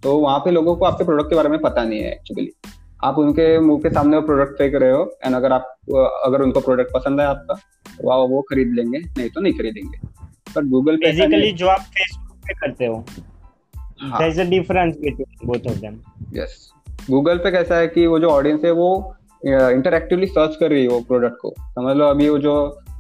तो 0.04 0.18
वहाँ 0.18 0.40
पे 0.40 0.52
लोगों 0.52 0.76
को 0.76 0.86
आपके 0.86 1.04
प्रोडक्ट 1.04 1.30
के 1.30 1.36
बारे 1.36 1.50
में 1.50 1.60
पता 1.60 1.84
नहीं 1.84 2.00
है 2.00 2.12
एक्चुअली 2.12 2.50
आप 3.04 3.18
उनके 3.20 3.60
मुँह 3.60 3.80
के 3.80 3.90
सामने 3.90 4.18
वो 4.18 4.22
प्रोडक्ट 4.22 4.58
फेंक 4.58 4.76
रहे 4.76 4.92
हो 4.92 5.04
एंड 5.26 5.36
अगर 5.36 5.52
आप 5.52 5.76
अगर 6.26 6.42
उनको 6.42 6.60
प्रोडक्ट 6.60 6.94
पसंद 6.94 7.22
है 7.22 7.26
आपका 7.28 7.54
तो 7.54 8.08
वह 8.10 8.26
वो 8.28 8.42
खरीद 8.42 8.74
लेंगे 8.76 9.00
नहीं 9.00 9.30
तो 9.30 9.42
नहीं 9.42 9.54
खरीदेंगे। 9.54 10.00
पर 10.56 10.66
गूगल 10.66 10.98
पे 10.98 11.06
बेसिकली 11.06 11.52
जो 11.54 11.68
आप 11.68 11.82
फेसबुक 11.98 12.38
पे 12.48 12.54
करते 12.54 12.86
हो 12.86 13.04
there 14.04 14.30
is 14.30 14.42
a 14.42 14.44
difference 14.50 14.96
between 14.98 15.48
both 15.48 15.68
of 15.72 15.80
them 15.80 16.00
yes 16.34 16.58
Google 17.10 17.38
पे 17.38 17.52
कैसा 17.52 17.78
है 17.78 17.88
कि 17.88 18.06
वो 18.08 18.20
जो 18.20 18.30
ऑडियंस 18.30 18.66
है 18.66 18.72
वो 18.72 18.90
इंटरएक्टिवली 19.44 20.28
सर्च 20.28 20.56
कर 20.56 20.70
रही 20.70 20.82
है 20.84 20.90
वो 20.90 21.00
प्रोडक्ट 21.08 21.38
को। 21.42 21.54
समझ 21.60 21.96
लो 21.98 22.06
अभी 22.06 22.30
वो 22.30 22.38
जो 22.40 22.56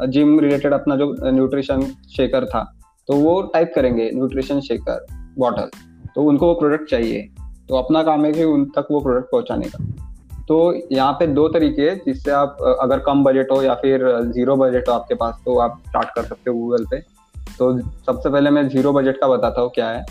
जिम 0.08 0.40
रिलेटेड 0.40 0.74
अपना 0.74 0.96
जो 0.96 1.16
न्यूट्रिशन 1.26 1.82
शेकर 2.16 2.46
था 2.46 2.64
तो 3.10 3.16
वो 3.16 3.42
टाइप 3.54 3.72
करेंगे 3.76 4.10
न्यूट्रिशन 4.14 4.60
शेकर 4.62 5.06
बॉटल 5.40 5.70
तो 6.16 6.24
उनको 6.24 6.48
वो 6.48 6.54
प्रोडक्ट 6.54 6.90
चाहिए। 6.90 7.22
तो 7.70 7.76
अपना 7.76 8.04
काम 8.04 8.26
है 8.26 8.32
कि 8.32 8.44
उन 8.44 8.66
तक 8.76 8.88
वो 8.92 9.00
प्रोडक्ट 9.02 9.32
पहुँचाने 9.32 9.66
का। 9.66 9.84
तो 10.48 10.58
यहाँ 10.92 11.14
पे 11.14 11.28
दो 11.30 11.48
तरीके 11.48 11.82
हैं 11.82 11.96
जिससे 12.06 12.32
आप, 12.32 12.58
अगर 12.82 13.00
कम 13.00 13.24
बजट 13.24 13.52
हो 13.52 13.62
या 13.62 13.74
फिर 13.76 14.06
ज़ीरो 14.26 14.56
बजट 14.56 14.90
हो 14.90 14.94
आपके 14.94 15.16
पास 15.16 15.42
तो 15.46 15.58
आप 15.60 15.82
स्टार्ट 15.88 16.10
कर 16.16 16.24
सकते 16.24 16.50
हो 16.50 16.58
गूगल 16.58 16.86
पे। 16.86 17.00
तो 17.58 17.78
सबसे 17.80 18.30
पहले 18.30 18.50
मैं 18.50 18.68
ज़ीरो 18.70 18.94
बजट 18.94 19.18
का 19.18 19.28
बताता 19.28 19.62
हूँ 19.62 19.72
क्या 19.76 19.90
है। 19.90 20.06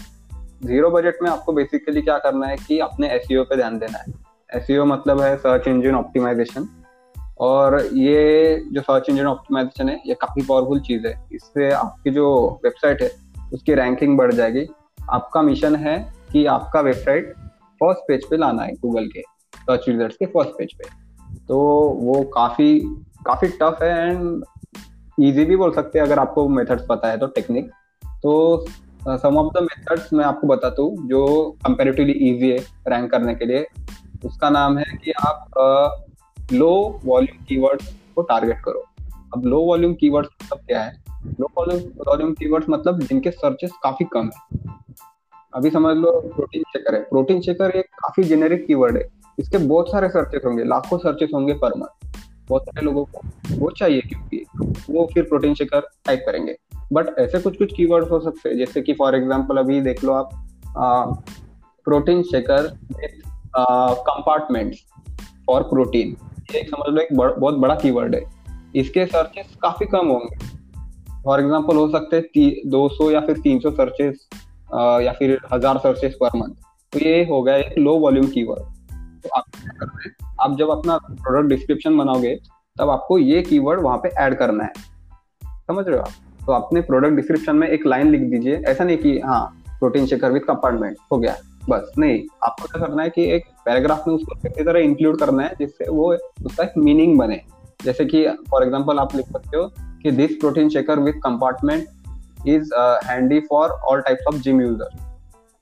ज़ीरो 0.65 0.91
बजट 0.91 1.23
में 1.23 1.31
आपको 1.31 1.53
बेसिकली 1.53 2.03
क्या 2.03 2.19
करना 2.19 2.47
है 2.47 2.57
कि 2.59 2.79
अपने 2.81 3.09
एस 3.09 3.27
e 3.33 3.45
पे 3.45 3.57
ध्यान 3.57 3.79
देना 3.79 3.99
है। 3.99 4.13
एस 4.55 4.67
e 4.71 4.79
मतलब 4.87 5.21
है 5.21 5.37
सर्च 5.39 5.69
इंजन 5.69 5.95
ऑप्टिमाइजेशन 5.95 6.69
और 7.41 7.81
ये 7.95 8.57
जो 8.73 8.81
सर्च 8.81 9.09
इंजन 9.11 9.27
ऑप्टिमाइजेशन 9.27 9.89
है, 9.89 10.01
ये 10.07 10.15
काफ़ी 10.15 10.43
पावरफुल 10.43 10.81
चीज़ 10.81 11.07
है। 11.07 11.15
इससे 11.33 11.71
आपकी 11.73 12.11
जो 12.11 12.27
वेबसाइट 12.65 13.03
है, 13.03 13.11
उसकी 13.55 13.75
रैंकिंग 13.75 14.17
बढ़ 14.19 14.33
जाएगी। 14.33 14.67
आपका 15.11 15.43
मिशन 15.43 15.77
है 15.77 15.97
कि 16.33 16.45
आपका 16.49 16.81
वेबसाइट 16.81 17.33
फ़र्स्ट 17.81 18.03
पेज 18.09 18.25
पे 18.31 18.37
लाना 18.37 18.63
है 18.63 18.75
गूगल 18.77 19.07
के 19.07 19.23
सर्च 19.55 19.89
रिज़ल्ट 19.89 20.13
के 20.13 20.27
फ़र्स्ट 20.27 20.51
पेज 20.59 20.73
पे। 20.75 20.89
तो 21.49 21.59
वो 22.01 22.23
काफ़ी 22.35 22.79
काफ़ी 23.27 23.49
टफ 23.63 23.83
है 23.83 23.91
एंड 24.01 24.45
इजी 25.19 25.45
भी 25.45 25.57
बोल 25.57 25.73
सकते 25.73 25.99
हैं 25.99 26.07
अगर 26.07 26.19
आपको 26.19 26.49
मेथड्स 26.49 26.87
पता 26.89 27.09
है 27.09 27.19
तो 27.19 27.27
टेक्निक 27.29 27.71
तो 28.23 28.65
सम 29.03 29.37
ऑफ़ 29.37 29.53
द 29.55 29.63
मेथड्स 29.63 30.13
मैं 30.13 30.25
आपको 30.25 30.47
बताता 30.47 30.83
हूँ 30.83 31.09
जो 31.09 31.27
कंपेरेटिवली 31.67 32.13
इजी 32.29 32.51
है 32.51 32.59
रैंक 32.89 33.11
करने 33.11 33.35
के 33.35 33.45
लिए। 33.45 33.67
उसका 34.25 34.51
नाम 34.51 34.79
है 34.79 34.85
कि 35.05 35.13
आप 35.21 36.07
लो 36.53 37.01
वॉल्यूम 37.05 37.45
कीवर्ड्स 37.45 37.95
को 38.15 38.23
टारगेट 38.23 38.61
करो। 38.65 38.85
अब 39.35 39.45
लो 39.45 39.61
वॉल्यूम 39.61 39.95
कीवर्ड्स 39.95 40.31
मतलब 40.43 40.67
क्या 40.67 40.83
है? 40.83 40.93
लो 41.41 41.49
वॉल्यूम 41.59 42.33
कीवर्ड्स 42.35 42.69
मतलब 42.69 43.01
जिनके 43.01 43.31
सर्चेस 43.31 43.73
काफ़ी 43.83 44.05
कम 44.13 44.27
है। 44.27 44.59
अभी 45.55 45.71
समझ 45.71 45.97
लो 45.97 46.11
प्रोटीन 46.27 46.63
चेकर 46.63 46.95
है। 46.95 47.01
प्रोटीन 47.01 47.41
चेकर 47.41 47.71
एक 47.71 47.87
काफ़ी 47.95 48.25
जेनेरिक 48.25 48.67
कीवर्ड 48.67 48.97
है। 48.97 49.09
इसके 49.39 49.59
बहुत 49.59 49.91
सारे 49.91 50.09
सर्चेस 50.09 50.43
होंगे, 50.47 50.65
लाखों 50.65 50.99
सर्चेस 50.99 51.31
होंगे 51.35 51.55
पर 51.55 51.77
मंथ 51.79 52.09
बहुत 52.49 52.63
सारे 52.63 52.85
लोगों 52.87 53.05
को 53.05 53.21
वो 53.59 53.71
चाहिए 53.71 54.01
क्योंकि 54.01 54.45
वो 54.91 55.09
फिर 55.15 55.23
प्रोटीन 55.23 55.55
शेकर 55.55 55.81
टाइप 56.07 56.23
करेंगे। 56.27 56.57
बट 56.93 57.19
ऐसे 57.19 57.39
कुछ 57.41 57.57
कुछ 57.59 57.73
कीवर्ड्स 57.75 58.11
हो 58.11 58.21
सकते 58.21 58.49
हैं। 58.49 58.57
जैसे 58.57 58.83
कि 58.83 58.93
फॉर 58.93 59.15
एग्जांपल 59.15 59.57
अभी 59.57 59.81
देख 59.81 60.05
लो 60.05 60.13
आप 60.13 61.25
protein 61.87 62.23
shaker 62.23 62.67
compartments 63.57 64.79
for 65.47 65.63
protein 65.65 66.17
एक 66.57 66.69
समझ 66.69 66.89
लो 66.89 67.01
एक 67.01 67.17
बड़, 67.17 67.31
बहुत 67.31 67.55
बड़ा 67.55 67.75
कीवर्ड 67.75 68.15
है। 68.15 68.23
इसके 68.75 69.07
सर्चेस 69.07 69.57
काफ़ी 69.63 69.87
कम 69.87 70.09
होंगे। 70.09 70.37
फॉर 71.25 71.41
एग्ज़ाम्पल 71.41 71.77
हो 71.77 71.89
सकते 71.91 72.17
हैं 72.17 72.71
दो 72.71 72.89
सौ 72.89 73.11
या 73.11 73.21
फिर 73.21 73.39
तीन 73.39 73.59
सौ 73.61 73.71
सर्चेस 73.73 74.29
या 75.03 75.13
फिर 75.13 75.39
हज़ार 75.53 75.79
सर्चेस 75.79 76.17
पर 76.21 76.37
मंथ 76.37 76.55
तो 76.93 76.99
ये 76.99 77.25
हो 77.25 77.43
गया 77.43 77.57
एक 77.57 77.79
लो 77.79 77.95
वॉल्यूम 77.99 78.27
कीवर्ड 78.29 78.61
तो 79.23 79.29
आप 79.29 79.45
क्या 79.53 79.73
कर 79.79 79.87
रहे 79.87 80.09
हैं? 80.09 80.15
आप 80.41 80.57
जब 80.59 80.71
अपना 80.71 80.97
प्रोडक्ट 80.99 81.49
डिस्क्रिप्शन 81.49 81.97
बनाओगे 81.99 82.35
तब 82.77 82.91
आपको 82.91 83.19
ये 83.19 83.43
कीवर्ड 83.43 83.81
वहाँ 83.81 83.99
पे 83.99 84.09
ऐड 84.21 84.39
करना 84.39 84.65
है। 84.65 84.73
समझ 85.43 85.87
रहे 85.87 85.97
हो 85.97 86.03
आप? 86.03 86.13
तो 86.47 86.53
अपने 86.53 86.81
प्रोडक्ट 86.81 87.15
डिस्क्रिप्शन 87.17 87.57
में 87.57 87.67
एक 87.69 87.87
लाइन 87.87 88.11
लिख 88.11 88.21
दीजिए। 88.31 88.57
ऐसा 88.69 88.85
नहीं 88.85 88.97
कि 88.99 89.19
हाँ 89.21 89.45
प्रोटीन 89.79 90.07
शेकर 90.07 90.33
विथ 90.33 90.41
कंपार्टमेंट 90.41 90.97
हो 91.13 91.19
गया। 91.19 91.37
बस, 91.69 91.93
नहीं, 91.99 92.23
आपको 92.45 92.69
क्या 92.69 92.87
करना 92.87 93.03
है 93.03 93.11
कि 93.11 93.25
एक 93.33 93.45
पैराग्राफ 93.65 94.07
में 94.09 94.15
उसको 94.15 94.37
इसी 94.49 94.65
तरह 94.65 94.81
इंक्लूड 94.81 95.19
करना 95.19 95.43
है 95.43 95.55
जिससे 95.59 95.89
वो 95.91 96.13
उसका 96.15 96.65
एक 96.65 96.73
मीनिंग 96.79 97.19
बने। 97.19 97.41
जैसे 97.85 98.05
कि 98.05 98.27
फॉर 98.51 98.63
एग्ज़ाम्पल 98.63 98.99
आप 98.99 99.15
लिख 99.17 99.27
सकते 99.27 99.57
हो 99.57 99.67
कि 100.03 100.11
this 100.13 100.35
protein 100.37 100.69
shaker 100.69 100.99
with 101.01 101.21
compartment 101.25 101.89
is 102.49 102.75
handy 103.07 103.41
for 103.41 103.71
all 103.71 104.01
types 104.01 104.27
of 104.29 104.41
gym 104.43 104.61
user 104.61 104.99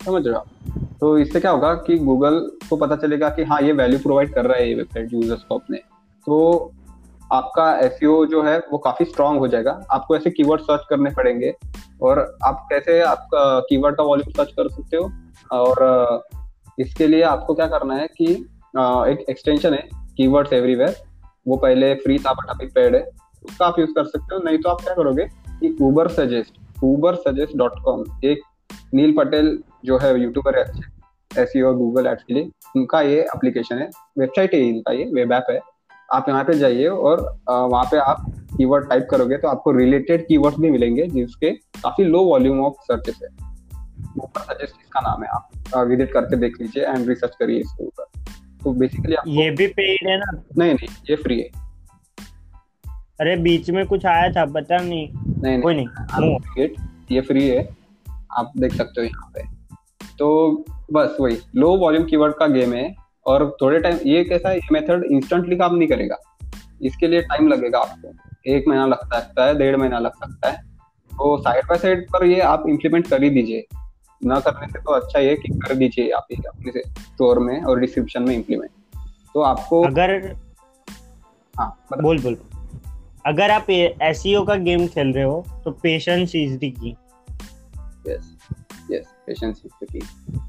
समझ 0.01 0.27
रहे 0.27 0.35
हो 0.35 0.45
तो 1.01 1.17
इससे 1.19 1.41
क्या 1.41 1.51
होगा 1.51 1.75
कि 1.77 1.97
गूगल 1.99 2.39
को 2.71 2.77
पता 2.77 2.97
चलेगा 2.97 3.29
कि 3.29 3.43
हाँ 3.43 3.61
ये 3.63 3.73
वैल्यू 3.73 3.99
प्रोवाइड 3.99 4.35
कर 4.35 4.47
रहा 4.47 4.57
है 4.57 4.69
ये 4.69 4.75
वेबसाइट 4.75 5.13
यूज़र्स 5.13 5.43
को 5.43 5.59
अपने। 5.59 5.79
तो 6.27 6.73
आपका 7.33 7.65
एस 7.79 7.99
e 7.99 8.27
जो 8.27 8.43
है, 8.43 8.59
वो 8.73 8.79
काफ़ी 8.79 9.05
स्ट्रांग 9.05 9.39
हो 9.39 9.49
जाएगा। 9.49 9.73
आपको 9.91 10.17
ऐसे 10.17 10.31
कीवर्ड 10.31 10.61
सर्च 10.61 10.87
करने 10.91 11.11
पड़ेंगे 11.11 11.53
और 12.03 12.19
आप 12.45 12.67
कैसे 12.71 13.01
आपका 13.03 13.61
कीवर्ड 13.61 13.97
का 13.97 14.03
वॉल्यूम 14.03 14.33
सर्च 14.33 14.53
कर 14.53 14.69
सकते 14.69 14.97
हो? 14.97 15.11
और 15.53 16.23
इसके 16.79 17.07
लिए 17.07 17.23
आपको 17.25 17.55
क्या 17.55 17.67
करना 17.69 17.95
है 17.95 18.07
कि 18.09 18.27
एक 19.13 19.25
एक्सटेंशन 19.31 19.75
है 19.75 19.89
कीवर्ड्स 20.17 20.53
एवरीवेयर 20.53 20.97
वो 21.49 21.57
पहले 21.57 21.95
फ्री 21.97 22.19
था 22.19 22.33
बट 22.33 22.51
अभी 22.51 22.67
पेड 22.69 22.95
है. 22.95 23.03
उसका 23.43 23.67
आप 23.67 23.79
यूज़ 23.79 23.91
कर 23.91 24.05
सकते 24.05 24.35
हो. 24.35 24.41
नहीं 24.45 24.59
तो 24.59 24.69
आप 24.69 24.81
क्या 24.81 24.95
करोगे 24.95 25.25
कि 25.61 25.77
Uber 25.83 26.09
suggest 26.11 26.85
Uber 26.85 27.15
suggest 27.19 27.57
dot 27.59 27.83
com 27.85 28.05
एक 28.25 28.43
नील 28.95 29.15
पटेल 29.17 29.59
जो 29.85 29.99
है 29.99 30.19
यूट्यूबर 30.21 30.59
है 30.59 30.65
एस 31.31 31.53
और 31.67 31.75
गूगल 31.77 32.07
एड्स 32.07 32.23
के 32.23 32.35
लिए, 32.35 32.51
उनका 32.77 33.01
ये 33.01 33.21
एप्लीकेशन 33.25 33.79
है. 33.79 33.89
वेबसाइट 34.19 34.55
है 34.55 34.61
इनका 34.69 34.93
ये 34.93 35.05
वेब 35.15 35.33
ऐप 35.33 35.47
है. 35.51 35.61
आप 36.09 36.29
यहाँ 36.29 36.45
पे 36.45 36.55
जाइए 36.59 36.87
और 36.87 37.21
वहाँ 37.49 37.85
पे 37.91 37.99
आप 37.99 38.25
कीवर्ड 38.57 38.89
टाइप 38.89 39.07
करोगे 39.11 39.37
तो 39.39 39.49
आपको 39.49 39.73
रिलेटेड 39.73 40.27
कीवर्ड्स 40.27 40.59
भी 40.61 40.71
मिलेंगे, 40.71 41.07
जिसके 41.07 41.51
काफ़ी 41.51 42.05
लो 42.05 42.25
वॉल्यूम 42.25 42.65
ऑफ़ 42.65 42.83
सर्चेस 42.85 43.19
है. 43.23 43.29
ऊपर 44.17 44.41
सजेस्ट 44.43 44.75
इसका 44.75 45.01
नाम 45.01 45.23
है 45.23 45.29
आप। 45.31 45.87
विज़िट 45.89 46.13
करके 46.13 46.37
देख 46.37 46.61
लीजिए 46.61 46.85
एंड 46.85 47.09
रिसर्च 47.09 47.35
करिए 47.39 47.61
इसके 47.61 47.85
ऊपर। 47.85 48.05
तो 48.63 48.73
बेसिकली 48.75 49.17
ये 49.33 49.51
भी 49.51 49.67
पेड 49.69 50.09
है 50.09 50.17
ना? 50.19 50.31
नहीं 50.59 50.75
नहीं 50.75 50.89
ये 51.11 51.17
फ्री 51.17 51.41
है। 51.41 51.49
अरे 53.21 53.37
बीच 53.39 53.71
में 53.71 53.85
कुछ 53.87 54.07
आया 54.07 54.31
था 54.33 54.45
पता 54.53 54.77
नहीं। 54.79 55.09
नहीं 55.43 55.61
कोई 55.63 55.75
नहीं, 55.75 56.69
ये 57.11 57.21
फ्री 57.21 57.49
है। 57.49 57.69
आप 58.39 58.53
देख 58.59 58.73
सकते 58.75 59.01
हो 59.01 59.07
यहाँ 59.07 59.31
पे। 59.35 59.43
तो 60.19 60.65
बस 60.93 61.17
वही 61.21 61.37
लो 61.57 61.77
वॉल्यूम 61.79 62.05
कीवर्ड 62.05 62.35
का 62.35 62.47
गेम 62.49 62.73
है 62.75 62.95
और 63.27 63.45
थोड़े 63.63 63.79
टाइम 63.81 63.99
ये 64.07 64.25
कैसा 64.25 64.49
है 64.49 64.57
ये 64.57 64.69
मेथड 64.73 65.05
इंस्टेंटली 65.13 65.57
काम 65.57 65.75
नहीं 65.75 65.89
करेगा। 65.89 66.17
इसके 66.83 67.09
लिए 67.09 67.21
टाइम 67.23 67.49
लगेगा 67.49 67.79
आपको। 67.79 68.13
एक 68.47 68.69
महीना 68.69 68.87
लग 68.87 69.05
सकता 69.07 69.47
है 69.47 69.59
डेढ़ 69.59 69.77
महीना 69.77 69.99
लग 69.99 70.13
सकता 70.15 70.51
है। 70.51 70.57
तो 71.11 71.37
साइड 71.43 71.65
बाय 71.65 71.79
साइड 71.79 72.07
पर 72.13 72.25
ये 72.27 72.41
आप 72.43 72.65
इम्प्लीमेंट 72.69 73.07
कर 73.07 73.23
ही 73.23 73.31
दीजिए। 73.31 73.67
ना 74.23 74.39
करने 74.41 74.67
से 74.69 74.79
तो 74.79 74.93
अच्छा 74.93 75.19
है 75.19 75.35
कि 75.37 75.53
कर 75.59 75.75
दीजिए 75.75 76.11
आप 76.11 76.27
ही 76.33 76.43
अपने 76.49 76.73
से 76.73 76.83
स्टोर 76.91 77.39
में 77.39 77.61
और 77.63 77.81
डिस्क्रिप्शन 77.81 78.23
में 78.23 78.35
इम्प्लीमेंट 78.35 78.71
तो 79.35 79.41
आपको 79.43 79.83
अगर 79.85 80.13
हाँ 81.55 81.71
बोल 81.93 82.19
बोल। 82.23 82.37
अगर 83.27 83.51
आप 83.51 83.71
एस 83.71 84.23
e 84.27 84.47
का 84.47 84.55
गेम 84.59 84.87
खेल 84.87 85.13
रहे 85.13 85.25
हो 85.25 85.45
तो 85.65 85.71
patience 85.83 86.35
is 86.37 86.57
the 86.57 86.73
key 86.79 86.97
yes 88.07 88.37
yes 88.91 89.07
patience 89.27 89.63
is 89.65 89.85
the 89.85 89.91
key 89.93 89.99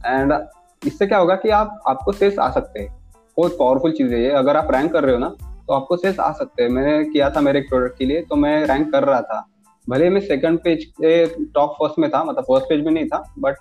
and 0.05 0.33
इससे 0.81 1.07
क्या 1.07 1.17
होगा 1.17 1.35
कि 1.35 1.49
आप 1.51 1.79
आपको 1.87 2.11
सेल्स 2.11 2.39
आ 2.39 2.49
सकते 2.51 2.79
हैं। 2.79 2.89
बहुत 3.37 3.55
पावरफुल 3.59 3.91
चीज़ 3.91 4.13
है 4.13 4.21
ये। 4.21 4.29
अगर 4.35 4.57
आप 4.57 4.71
रैंक 4.71 4.91
कर 4.93 5.03
रहे 5.03 5.13
हो 5.13 5.19
ना 5.19 5.29
तो 5.39 5.73
आपको 5.73 5.97
सेल्स 5.97 6.19
आ 6.19 6.31
सकते 6.33 6.63
हैं। 6.63 6.69
मैंने 6.69 7.03
किया 7.05 7.29
था 7.29 7.41
मेरे 7.41 7.59
एक 7.59 7.69
प्रोडक्ट 7.69 7.97
के 7.97 8.05
लिए 8.05 8.21
तो 8.29 8.35
मैं 8.35 8.63
रैंक 8.65 8.91
कर 8.91 9.03
रहा 9.03 9.21
था। 9.21 9.45
भले 9.91 10.09
मैं 10.09 10.21
सेकंड 10.21 10.59
पेज 10.59 10.83
के 10.85 11.25
टॉप 11.53 11.75
फ़र्स्ट 11.79 11.99
में 11.99 12.09
था 12.09 12.23
मतलब 12.23 12.43
फ़र्स्ट 12.43 12.69
पेज 12.69 12.83
में 12.85 12.91
नहीं 12.91 13.05
था 13.05 13.23
बट 13.39 13.57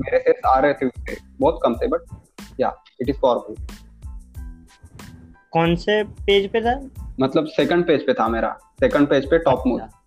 मेरे 0.00 0.18
सेल्स 0.18 0.44
आ 0.46 0.58
रहे 0.58 0.74
थे 0.74 0.86
उसके 0.86 1.16
बहुत 1.40 1.58
कम 1.62 1.74
थे 1.74 1.86
बट 1.88 2.60
या 2.60 2.72
इट 3.00 3.08
इज़ 3.08 3.16
पावरफुल 3.22 3.56
कौन 5.52 5.74
से 5.76 6.02
पेज 6.04 6.50
पे 6.52 6.60
था? 6.60 6.74
मतलब 7.20 7.46
सेकंड 7.46 7.86
पेज 7.86 8.06
पे 8.06 8.14
था 8.14 8.28
मेरा 8.28 8.56
सेकंड 8.80 9.08
पेज 9.08 9.30
पे 9.30 9.38
टॉप 9.38 9.62
मोस्ट 9.66 10.00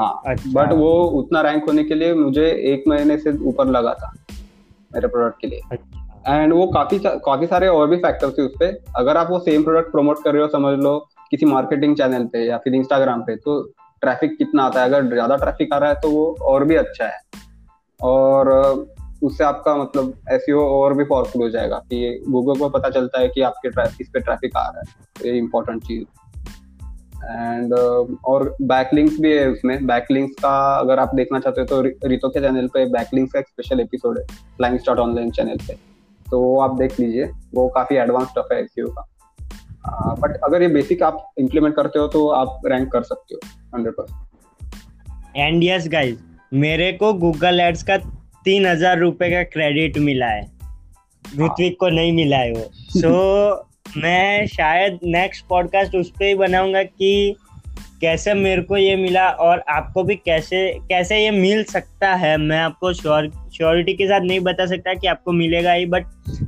हाँ 0.00 0.22
अच्छा। 0.26 0.50
बट 0.52 0.72
वो 0.72 0.92
उतना 1.20 1.40
रैंक 1.40 1.64
होने 1.64 1.84
के 1.84 1.94
लिए 1.94 2.14
मुझे 2.14 2.50
एक 2.72 2.84
महीने 2.88 3.16
से 3.18 3.36
ऊपर 3.44 3.66
लगा 3.66 3.94
था 3.94 4.12
मेरे 4.94 5.08
प्रोडक्ट 5.08 5.40
के 5.40 5.46
लिए. 5.46 5.60
अच्छा। 5.72 6.34
एंड 6.34 6.52
वो 6.52 6.66
काफ़ी 6.66 6.98
काफ़ी 6.98 7.46
सारे 7.46 7.68
और 7.68 7.88
भी 7.88 7.96
फैक्टर्स 7.96 8.38
थे 8.38 8.42
उस 8.42 8.54
पर 8.54 8.78
अगर 8.96 9.16
आप 9.16 9.30
वो 9.30 9.38
सेम 9.38 9.64
प्रोडक्ट 9.64 9.92
प्रमोट 9.92 10.22
कर 10.24 10.32
रहे 10.32 10.42
हो 10.42 10.48
समझ 10.48 10.78
लो 10.78 10.98
किसी 11.30 11.46
मार्केटिंग 11.46 11.96
चैनल 11.96 12.26
पे 12.26 12.44
या 12.44 12.58
फिर 12.58 12.74
इंस्टाग्राम 12.74 13.22
पे 13.22 13.36
तो 13.36 13.60
ट्रैफ़िक 14.02 14.36
कितना 14.38 14.62
आता 14.62 14.80
है, 14.80 14.86
अगर 14.86 15.08
ज़्यादा 15.08 15.36
ट्रैफ़िक 15.36 15.72
आ 15.72 15.78
रहा 15.78 15.88
है 15.88 15.96
तो 16.02 16.10
वो 16.10 16.36
और 16.42 16.64
भी 16.64 16.76
अच्छा 16.76 17.06
है। 17.06 17.18
और 18.00 18.50
उससे 19.22 19.44
आपका 19.44 19.74
मतलब 19.76 20.12
एस 20.32 20.44
e 20.50 20.54
और 20.54 20.94
भी 20.94 21.04
पावरफुल 21.04 21.42
हो 21.42 21.48
जाएगा 21.50 21.78
कि 21.90 22.24
गूगल 22.28 22.58
को 22.58 22.68
पता 22.70 22.90
चलता 22.90 23.20
है 23.20 23.28
कि 23.28 23.40
आपके 23.42 23.68
इस 24.00 24.08
पे 24.08 24.20
ट्रैफ़िक 24.20 24.56
आ 24.56 24.66
रहा 24.66 24.80
है 24.80 25.26
ये 25.26 25.38
इम्पोर्टेंट 25.38 25.82
चीज़। 25.84 26.04
एंड 27.24 27.72
और 27.72 28.54
बैकलिंक्स 28.62 29.18
भी 29.20 29.32
है 29.32 29.48
उसमें। 29.50 29.86
बैकलिंक्स 29.86 30.34
का 30.42 30.54
अगर 30.74 30.98
आप 30.98 31.14
देखना 31.14 31.40
चाहते 31.40 31.60
हो 31.60 31.66
तो 31.66 32.08
रितो 32.08 32.28
के 32.28 32.40
चैनल 32.40 32.68
पे 32.74 32.84
बैकलिंक्स 32.92 33.32
का 33.32 33.38
एक 33.40 33.48
स्पेशल 33.48 33.80
एपिसोड 33.80 34.18
है 34.18 34.24
फ्लाइंग 34.56 34.78
स्टार्ट 34.78 35.00
ऑनलाइन 35.00 35.30
चैनल 35.30 35.56
पे। 35.66 35.78
तो 36.26 36.40
वो 36.40 36.60
आप 36.60 36.76
देख 36.78 36.98
लीजिए, 37.00 37.24
वो 37.54 37.68
काफ़ी 37.68 37.96
एडवांस 37.96 38.28
स्टफ़ 38.28 38.52
है 38.52 38.60
एसईओ 38.62 38.88
का। 38.88 39.06
बट 39.94 40.36
uh, 40.36 40.38
अगर 40.44 40.62
ये 40.62 40.68
बेसिक 40.68 41.02
आप 41.02 41.32
इम्प्लीमेंट 41.38 41.76
करते 41.76 41.98
हो 41.98 42.08
तो 42.08 42.28
आप 42.28 42.60
रैंक 42.66 42.92
कर 42.92 43.02
सकते 43.02 43.34
हो 43.34 43.40
hundred 43.74 43.94
percent 43.94 44.28
and 45.36 45.64
yes 45.64 45.88
guys 45.88 46.18
मेरे 46.54 46.92
को 46.92 47.12
गूगल 47.12 47.60
एड्स 47.60 47.82
का 47.82 47.96
तीन 48.44 48.66
हज़ार 48.66 48.98
रुपए 48.98 49.30
का 49.30 49.42
क्रेडिट 49.42 49.98
मिला 49.98 50.26
है। 50.26 50.42
ऋत्विक 51.38 51.76
को 51.80 51.88
नहीं 51.88 52.12
मिला 52.12 52.36
है 52.36 52.52
वो। 52.52 52.70
सो 52.74 53.50
so, 53.88 53.96
मैं 53.96 54.46
शायद 54.46 54.98
नेक्स्ट 55.04 55.46
पॉडकास्ट 55.46 55.96
उस 55.96 56.10
पर 56.10 56.24
ही 56.24 56.34
बनाऊँगा 56.34 56.82
कि 56.82 57.36
कैसे 58.00 58.34
मेरे 58.34 58.62
को 58.62 58.76
ये 58.76 58.96
मिला 58.96 59.28
और 59.28 59.64
आपको 59.68 60.02
भी 60.02 60.16
कैसे 60.16 60.78
कैसे 60.78 61.24
ये 61.24 61.30
मिल 61.30 61.64
सकता 61.64 62.14
है। 62.14 62.36
मैं 62.36 62.58
आपको 62.58 62.92
श्योर 62.92 63.50
श्योरिटी 63.56 63.94
के 63.94 64.06
साथ 64.06 64.20
नहीं 64.20 64.40
बता 64.40 64.66
सकता 64.66 64.94
कि 64.94 65.06
आपको 65.06 65.32
मिलेगा 65.32 65.72
ही 65.72 65.86
बट 65.86 66.06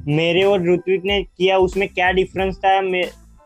मेरे 0.08 0.42
और 0.42 0.74
ऋत्विक 0.74 1.02
ने 1.04 1.22
किया 1.22 1.58
उसमें 1.58 1.88
क्या 1.88 2.12
डिफरेंस 2.12 2.56
था 2.56 2.80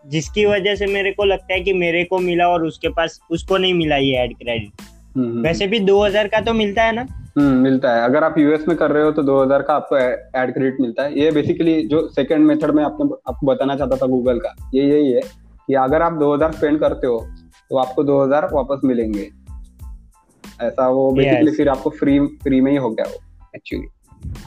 जिसकी 0.06 0.44
वजह 0.46 0.74
से 0.74 0.86
मेरे 0.86 1.12
को 1.12 1.24
लगता 1.24 1.54
है 1.54 1.60
कि 1.60 1.72
मेरे 1.72 2.04
को 2.04 2.18
मिला 2.18 2.48
और 2.48 2.64
उसके 2.66 2.88
पास 2.88 3.18
उसको 3.30 3.58
नहीं 3.58 3.74
मिला 3.74 3.96
ये 3.96 4.22
एड 4.22 4.36
क्रेडिट 4.36 4.82
हम्म, 5.16 5.26
हम्म। 5.26 5.42
वैसे 5.42 5.66
भी 5.66 5.78
दो 5.80 6.04
हज़ार 6.04 6.28
का 6.28 6.40
तो 6.40 6.52
मिलता 6.52 6.82
है 6.82 6.92
ना? 6.92 7.06
हम्म 7.38 7.56
मिलता 7.58 7.94
है। 7.94 8.02
अगर 8.04 8.24
आप 8.24 8.38
यूएस 8.38 8.66
में 8.68 8.76
कर 8.76 8.90
रहे 8.90 9.02
हो 9.04 9.12
तो 9.12 9.22
2000 9.22 9.62
का 9.62 9.74
आपको 9.74 9.96
एड 10.38 10.52
क्रेडिट 10.54 10.80
मिलता 10.80 11.02
है। 11.02 11.20
ये 11.20 11.30
बेसिकली 11.30 11.80
जो 11.88 12.08
सेकंड 12.08 12.46
मेथड 12.46 12.70
में 12.70 12.82
आपने 12.84 13.04
आपको 13.28 13.46
बताना 13.46 13.76
चाहता 13.76 13.96
था 13.96 14.06
गूगल 14.06 14.38
का 14.38 14.54
ये 14.74 14.84
यही 14.84 15.12
है 15.12 15.20
कि 15.20 15.74
अगर 15.74 16.02
आप 16.02 16.18
2000 16.18 16.52
स्पेंड 16.52 16.78
करते 16.80 17.06
हो 17.06 17.18
तो 17.70 17.76
आपको 17.76 18.04
2000 18.04 18.48
वापस 18.52 18.80
मिलेंगे। 18.84 19.28
ऐसा 20.62 20.88
वो 20.88 21.10
बेसिकली 21.12 21.46
yes. 21.46 21.56
फिर 21.56 21.68
आपको 21.68 21.90
फ्री 21.90 22.18
फ्री 22.42 22.60
में 22.60 22.70
ही 22.70 22.76
हो 22.76 22.90
गया 22.90 23.04
वो 23.04 23.48
एक्चुअली 23.56 23.86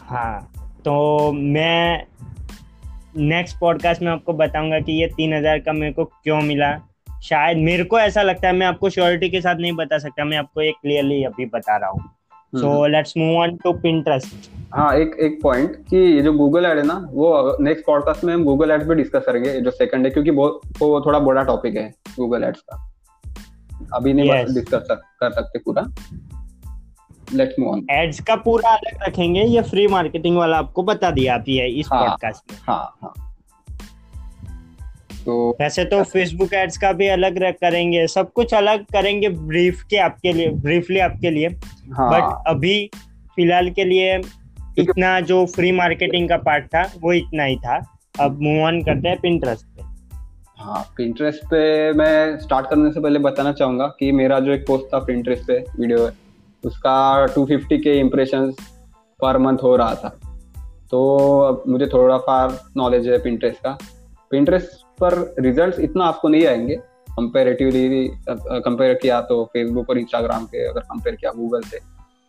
हाँ 0.05 0.51
तो 0.85 1.31
मैं 1.31 2.03
नेक्स्ट 3.15 3.57
पॉडकास्ट 3.59 4.01
में 4.01 4.11
आपको 4.11 4.33
बताऊँगा 4.33 4.79
कि 4.79 4.91
ये 5.01 5.07
तीन 5.07 5.33
हज़ार 5.33 5.59
का 5.59 5.73
मेरे 5.73 5.93
को 5.93 6.05
क्यों 6.05 6.41
मिला। 6.41 6.75
शायद 7.23 7.57
मेरे 7.57 7.83
को 7.83 7.99
ऐसा 7.99 8.21
लगता 8.21 8.47
है 8.47 8.53
मैं 8.55 8.65
आपको 8.67 8.89
श्योरिटी 8.89 9.29
के 9.29 9.41
साथ 9.41 9.55
नहीं 9.55 9.71
बता 9.75 9.97
सकता 9.97 10.25
मैं 10.25 10.37
आपको 10.37 10.61
एक 10.61 10.75
क्लियरली 10.81 11.23
अभी 11.23 11.45
बता 11.45 11.77
रहा 11.77 11.89
हूँ। 11.89 12.01
So 12.53 12.85
let's 12.87 13.13
move 13.17 13.37
on 13.37 13.55
to 13.63 13.71
Pinterest 13.73 14.49
हाँ 14.73 14.93
एक 14.95 15.15
एक 15.21 15.39
पॉइंट 15.43 15.75
कि 15.89 15.97
ये 15.97 16.21
जो 16.21 16.33
गूगल 16.33 16.65
एड 16.65 16.77
है 16.77 16.85
ना 16.85 16.93
वो 17.11 17.57
नेक्स्ट 17.61 17.85
पॉडकास्ट 17.85 18.23
में 18.23 18.33
हम 18.33 18.43
गूगल 18.43 18.71
एड्स 18.71 18.87
पे 18.87 18.95
डिस्कस 18.95 19.23
करेंगे 19.25 19.59
जो 19.61 19.71
सेकंड 19.71 20.05
है 20.05 20.11
क्योंकि 20.11 20.31
वो 20.31 20.47
वो 20.79 20.99
थोड़ा 21.05 21.19
बड़ा 21.19 21.43
टॉपिक 21.43 21.75
है 21.77 21.89
गूगल 22.17 22.43
एड्स 22.43 22.61
का। 22.61 22.83
अभी 23.93 24.13
नहीं 24.13 24.29
yes. 24.29 24.53
डिस्कस 24.53 24.87
कर 24.89 25.31
सकते 25.31 25.59
पूरा। 25.59 25.81
लेट्स 27.33 27.55
मूव 27.59 27.69
ऑन 27.69 27.85
एड्स 27.91 28.19
का 28.19 28.35
पूरा 28.35 28.69
अलग 28.69 29.03
रखेंगे 29.03 29.41
ये 29.41 29.61
फ्री 29.61 29.87
मार्केटिंग 29.87 30.37
वाला 30.37 30.57
आपको 30.57 30.83
बता 30.83 31.11
दिया 31.11 31.35
आप 31.35 31.43
ये 31.47 31.67
इस 31.67 31.87
पॉडकास्ट 31.87 32.51
हाँ, 32.51 32.57
में। 32.57 32.57
हाँ 32.67 32.97
हाँ। 33.01 33.13
तो 35.25 35.57
वैसे 35.61 35.85
तो 35.85 36.03
फेसबुक 36.03 36.53
एड्स 36.53 36.77
का 36.77 36.91
भी 36.91 37.07
अलग 37.07 37.39
करेंगे 37.53 38.07
सब 38.07 38.31
कुछ 38.31 38.53
अलग 38.53 38.85
करेंगे 38.85 39.29
ब्रीफ 39.29 39.83
के 39.89 39.97
आपके 39.97 40.33
लिए 40.33 40.49
ब्रीफली 40.49 40.99
आपके 40.99 41.29
लिए। 41.29 41.47
हाँ. 41.47 42.09
बट 42.11 42.47
अभी 42.47 42.89
फ़िलहाल 43.35 43.69
के 43.69 43.83
लिए 43.83 44.21
इतना 44.79 45.19
जो 45.19 45.45
फ्री 45.45 45.71
मार्केटिंग 45.71 46.29
का 46.29 46.37
पार्ट 46.37 46.65
था 46.65 46.91
वो 47.01 47.13
इतना 47.13 47.43
ही 47.43 47.55
था। 47.55 47.93
अब 48.19 48.41
मूव 48.41 48.63
ऑन 48.63 48.81
करते 48.81 49.09
हैं 49.09 49.19
पिंटरेस्ट 49.19 49.65
पे। 49.65 49.83
हाँ 50.57 50.93
पिंटरेस्ट 50.97 51.45
पे 51.45 51.93
मैं 51.93 52.39
स्टार्ट 52.39 52.69
करने 52.69 52.91
से 52.91 52.99
पहले 52.99 53.19
बताना 53.19 53.51
चाहूँगा 53.51 53.87
कि 53.99 54.11
मेरा 54.11 54.39
जो 54.39 54.51
एक 54.51 54.65
पोस्ट 54.67 54.85
था 54.85 54.99
पिंटरेस्ट 54.99 55.43
पे 55.43 55.57
वीडियो 55.79 56.05
है 56.05 56.26
उसका 56.67 57.25
250 57.27 57.77
के 57.77 57.99
इम्प्रेशन 57.99 58.51
पर 59.19 59.37
मंथ 59.37 59.57
हो 59.57 59.75
रहा 59.75 59.95
था। 59.95 60.09
तो 60.91 61.17
अब 61.39 61.63
मुझे 61.67 61.85
थोड़ा 61.85 62.17
फार 62.17 62.57
नॉलेज 62.77 63.07
है 63.07 63.17
पिंटरेस्ट 63.21 63.59
का। 63.59 63.77
पिंटरेस्ट 64.31 64.85
पर 64.99 65.13
रिजल्ट्स 65.39 65.79
इतना 65.79 66.05
आपको 66.05 66.29
नहीं 66.29 66.45
आएँगे। 66.47 66.75
कंपेरेटिवली 67.09 68.09
कंपेयर 68.29 68.93
किया 68.93 69.21
तो 69.21 69.43
फेसबुक 69.45 69.89
और 69.89 69.97
इंस्टाग्राम 69.97 70.45
के 70.45 70.67
अगर 70.67 70.81
कंपेयर 70.81 71.15
किया 71.15 71.31
गूगल 71.31 71.61
से 71.61 71.79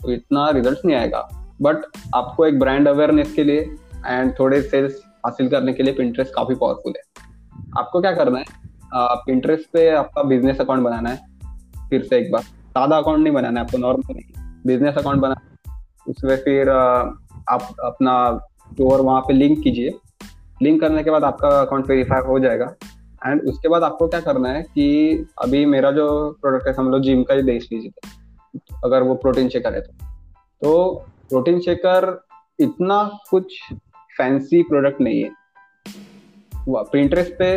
तो 0.00 0.12
इतना 0.12 0.48
रिजल्ट्स 0.50 0.84
नहीं 0.84 0.96
आएगा। 0.96 1.28
बट 1.62 1.76
आपको 2.14 2.46
एक 2.46 2.58
ब्रांड 2.58 2.88
अवेयरनेस 2.88 3.32
के 3.34 3.44
लिए 3.44 3.60
एंड 4.06 4.32
थोड़े 4.38 4.60
सेल्स 4.62 5.00
हासिल 5.26 5.48
करने 5.48 5.72
के 5.72 5.82
लिए 5.82 5.94
पिंटरेस्ट 5.94 6.34
काफ़ी 6.34 6.54
पावरफुल 6.54 6.92
है। 6.96 7.02
आपको 7.78 8.00
क्या 8.00 8.12
करना 8.12 8.38
है? 8.38 8.44
पिंटरेस्ट 8.94 9.70
पे 9.72 9.88
आपका 9.90 10.22
बिज़नेस 10.24 10.60
अकाउंट 10.60 10.82
बनाना 10.82 11.10
है, 11.10 11.26
फिर 11.90 12.02
से 12.02 12.18
एक 12.18 12.30
बार। 12.32 12.42
सादा 12.78 12.96
अकाउंट 12.96 13.22
नहीं 13.22 13.32
बनाना 13.34 13.60
है, 13.60 13.66
आपको 13.66 13.78
नॉर्मल 13.78 14.20
बिज़नेस 14.66 14.94
अकाउंट 14.98 15.20
बनाना 15.20 15.70
उसमें 16.08 16.36
फिर 16.36 16.68
आप 16.70 17.74
अपना 17.84 18.14
स्टोर 18.64 19.00
वहाँ 19.00 19.20
पे 19.20 19.32
लिंक 19.34 19.62
कीजिए। 19.62 19.94
लिंक 20.62 20.80
करने 20.80 21.02
के 21.02 21.10
बाद 21.10 21.24
आपका 21.24 21.48
अकाउंट 21.60 21.88
वेरीफाई 21.88 22.20
हो 22.26 22.38
जाएगा। 22.40 22.66
एंड 23.22 23.42
उसके 23.42 23.68
बाद 23.68 23.82
आपको 23.82 24.06
क्या 24.08 24.20
करना 24.20 24.48
है 24.48 24.62
कि 24.64 25.26
अभी 25.42 25.64
मेरा 25.66 25.90
जो 25.90 26.06
प्रोडक्ट 26.40 26.68
है 26.68 26.84
लोग 26.90 27.02
जिम 27.02 27.22
का 27.22 27.34
ही 27.34 27.42
देख 27.42 27.66
लीजिए। 27.72 28.10
अगर 28.84 29.02
वो 29.02 29.14
प्रोटीन 29.16 29.48
शेकर 29.48 29.74
है 29.74 29.80
तो। 29.80 29.92
तो 30.62 30.94
प्रोटीन 31.28 31.60
शेकर 31.60 32.06
इतना 32.58 33.02
कुछ 33.30 33.58
फैंसी 34.18 34.62
प्रोडक्ट 34.62 35.00
नहीं 35.00 35.22
है। 35.22 35.30
प्रिंटरेस्ट 36.68 37.32
पे 37.32 37.50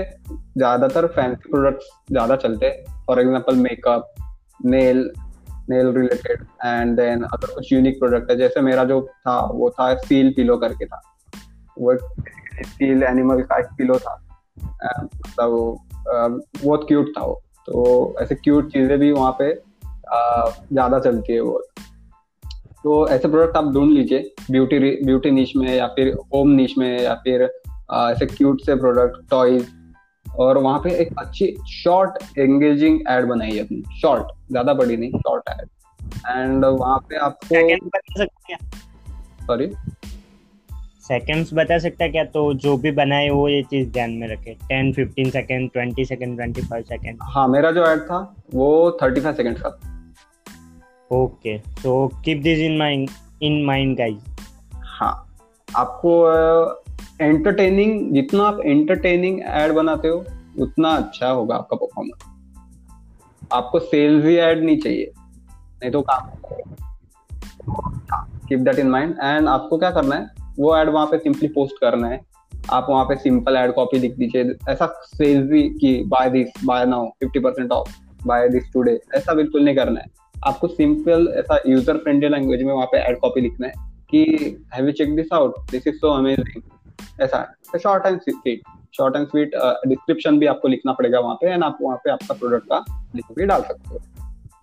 ज़्यादातर 0.58 1.08
फैंसी 1.10 1.50
प्रोडक्ट्स 1.50 1.90
ज़्यादा 2.12 2.36
चलते 2.38 2.66
हैं। 2.66 3.06
For 3.08 3.20
example 3.20 3.56
makeup 3.58 4.14
nail 4.66 5.10
nail 5.70 5.88
related 5.96 6.42
and 6.66 6.96
then 6.98 7.24
अगर 7.24 7.54
कुछ 7.54 7.72
यूनिक 7.74 8.00
प्रोडक्ट 8.00 8.32
है। 8.32 8.38
जैसे 8.38 8.62
मेरा 8.62 8.84
जो 8.84 9.02
था, 9.02 9.40
वो 9.46 9.70
था 9.70 9.94
सील 9.96 10.34
पिलो 10.36 10.58
करके 10.58 10.86
था। 10.86 11.02
वो 11.78 11.96
स्टील 11.96 13.04
एनिमल 13.04 13.42
का 13.42 13.60
एक 13.60 13.66
पिलो 13.78 13.98
था। 14.00 14.16
मतलब 15.08 15.80
बहुत 16.64 16.86
क्यूट 16.88 17.10
था 17.18 17.26
वो। 17.26 17.42
तो 17.68 18.16
ऐसे 18.22 18.36
क्यूट 18.36 18.72
चीज़ें 18.72 18.98
भी 19.00 19.12
वहाँ 19.12 19.36
पे 19.40 19.54
ज़्यादा 19.54 21.00
चलती 21.00 21.34
है 21.34 21.40
वो। 21.40 21.62
तो 22.84 23.08
ऐसे 23.08 23.28
प्रोडक्ट 23.28 23.58
आप 23.58 23.72
ढूंढ 23.74 23.92
लीजिए। 23.92 24.32
ब्यूटी 24.52 24.80
ब्यूटी 25.06 25.32
नीच 25.32 25.56
में 25.56 25.76
या 25.76 25.88
फिर 25.88 26.14
होम 26.34 26.50
नीच 26.50 26.78
में 26.78 27.02
या 27.02 27.14
फिर 27.16 27.42
ऐसे 27.94 28.26
क्यूट 28.26 28.62
से 28.62 28.76
प्रोडक्ट 28.76 29.30
टॉयज 29.30 29.68
और 30.40 30.58
वहाँ 30.58 30.80
पे 30.80 30.92
एक 30.96 31.10
अच्छी 31.20 31.56
शॉर्ट 31.70 32.24
एंगेजिंग 32.38 33.00
एड 33.10 33.26
बनाई 33.26 33.52
है 33.52 33.60
अपनी। 33.60 34.00
शॉर्ट 34.02 34.28
ज़्यादा 34.52 34.74
बड़ी 34.74 34.98
नहीं 34.98 35.12
शॉर्ट 35.12 35.50
एड 35.50 35.68
एंड 36.28 36.66
वहाँ 36.66 36.98
पे 37.10 37.18
आपको 37.18 37.56
सॉरी 39.48 39.72
सेकंड्स 41.08 41.54
बता 41.54 41.78
सकता 41.78 42.04
है 42.04 42.10
क्या? 42.10 42.24
तो 42.24 42.54
जो 42.54 42.78
भी 42.78 42.92
बनाए 42.92 43.30
वो 43.30 43.48
ये 43.50 43.62
चीज़ 43.64 43.90
ध्यान 43.92 44.12
में 44.12 44.28
रखे। 44.28 44.54
Ten 44.54 44.92
fifteen 44.94 45.30
second 45.30 45.72
twenty 45.72 46.06
second 46.06 46.36
twenty 46.38 46.62
five 46.62 46.84
second 46.84 47.18
हाँ 47.22 47.48
मेरा 47.48 47.72
जो 47.72 47.92
एड 47.92 48.00
था 48.00 48.36
वो 48.54 49.00
थर्टी 49.04 49.22
फाइव 49.22 49.36
सेकेंड 49.36 49.58
का 49.58 49.80
okay 51.12 51.58
so 51.58 52.08
keep 52.26 52.42
this 52.42 52.60
in 52.60 52.78
mind 52.78 53.10
in 53.44 53.66
mind 53.66 53.98
guys 53.98 54.24
हाँ 54.76 55.38
आपको 55.76 56.24
एंटरटेनिंग 57.22 58.14
जितना 58.14 58.44
आप 58.44 58.60
एंटरटेनिंग 58.66 59.40
एड 59.42 59.72
बनाते 59.74 60.08
हो, 60.08 60.24
उतना 60.60 60.90
अच्छा 60.90 61.30
होगा 61.30 61.56
आपका 61.56 61.76
परफॉर्मेंस 61.76 62.30
आपको 63.52 63.80
सेल्स 63.80 64.26
ही 64.26 64.36
एड 64.38 64.64
नहीं 64.64 64.78
चाहिए, 64.80 65.12
नहीं 65.82 65.92
तो 65.92 66.02
काम 66.02 66.30
keep 68.50 68.60
that 68.60 68.80
in 68.80 68.90
mind 68.90 69.16
and 69.24 69.48
आपको 69.48 69.78
क्या 69.78 69.92
करना 69.92 70.16
है, 70.16 70.30
वो 70.60 70.76
एड 70.78 70.90
वहाँ 70.90 71.06
पे 71.08 71.18
सिंपली 71.18 71.48
पोस्ट 71.48 71.80
करना 71.82 72.08
है. 72.08 72.20
आप 72.72 72.88
वहाँ 72.90 73.06
पे 73.06 73.16
सिंपल 73.16 73.56
एड 73.58 73.74
कॉपी 73.74 74.00
लिख 74.00 74.18
दीजिए. 74.18 74.56
ऐसा 74.70 74.86
सेल्स 75.08 75.50
भी 75.50 75.62
कि 75.80 76.04
buy 76.08 76.30
this 76.30 76.66
buy 76.66 76.86
now 76.86 77.08
fifty 77.20 77.40
percent 77.40 77.72
off 77.72 77.96
buy 78.28 78.48
this 78.50 78.72
today 78.74 79.00
ऐसा 79.16 79.34
बिल्कुल 79.34 79.64
नहीं 79.64 79.76
करना 79.76 80.00
है. 80.00 80.06
आपको 80.46 80.68
सिंपल 80.68 81.28
ऐसा 81.38 81.60
यूज़र 81.68 81.98
फ्रेंडली 81.98 82.30
लैंग्वेज 82.30 82.64
में 82.64 82.74
वहाँ 82.74 82.86
पे 82.92 82.98
एड 83.10 83.20
कॉपी 83.20 83.42
लिखना 83.42 83.68
है 83.68 83.74
कि 84.12 84.24
have 84.74 84.86
you 84.86 84.92
check 84.92 85.16
this 85.16 85.34
out 85.34 85.56
this 85.72 85.88
is 85.88 85.96
so 85.96 86.12
amazing 86.14 86.62
ऐसा 87.22 87.38
है। 87.40 87.80
Short 87.80 88.06
and 88.06 88.20
sweet 88.22 88.62
short 88.98 89.16
and 89.16 89.28
sweet 89.28 89.52
description 89.88 90.40
भी 90.40 90.46
आपको 90.46 90.68
लिखना 90.68 90.94
पड़ेगा 90.94 91.20
वहाँ 91.20 91.36
पे 91.36 91.48
एंड 91.48 91.64
आप 91.64 91.78
वहाँ 91.82 91.98
पे 91.98 92.12
आपका 92.12 92.34
प्रोडक्ट 92.34 92.68
का 92.68 92.84
लिंक 93.16 93.32
भी 93.32 93.46
डाल 93.46 93.62
सकते 93.62 93.90
हो, 93.90 94.00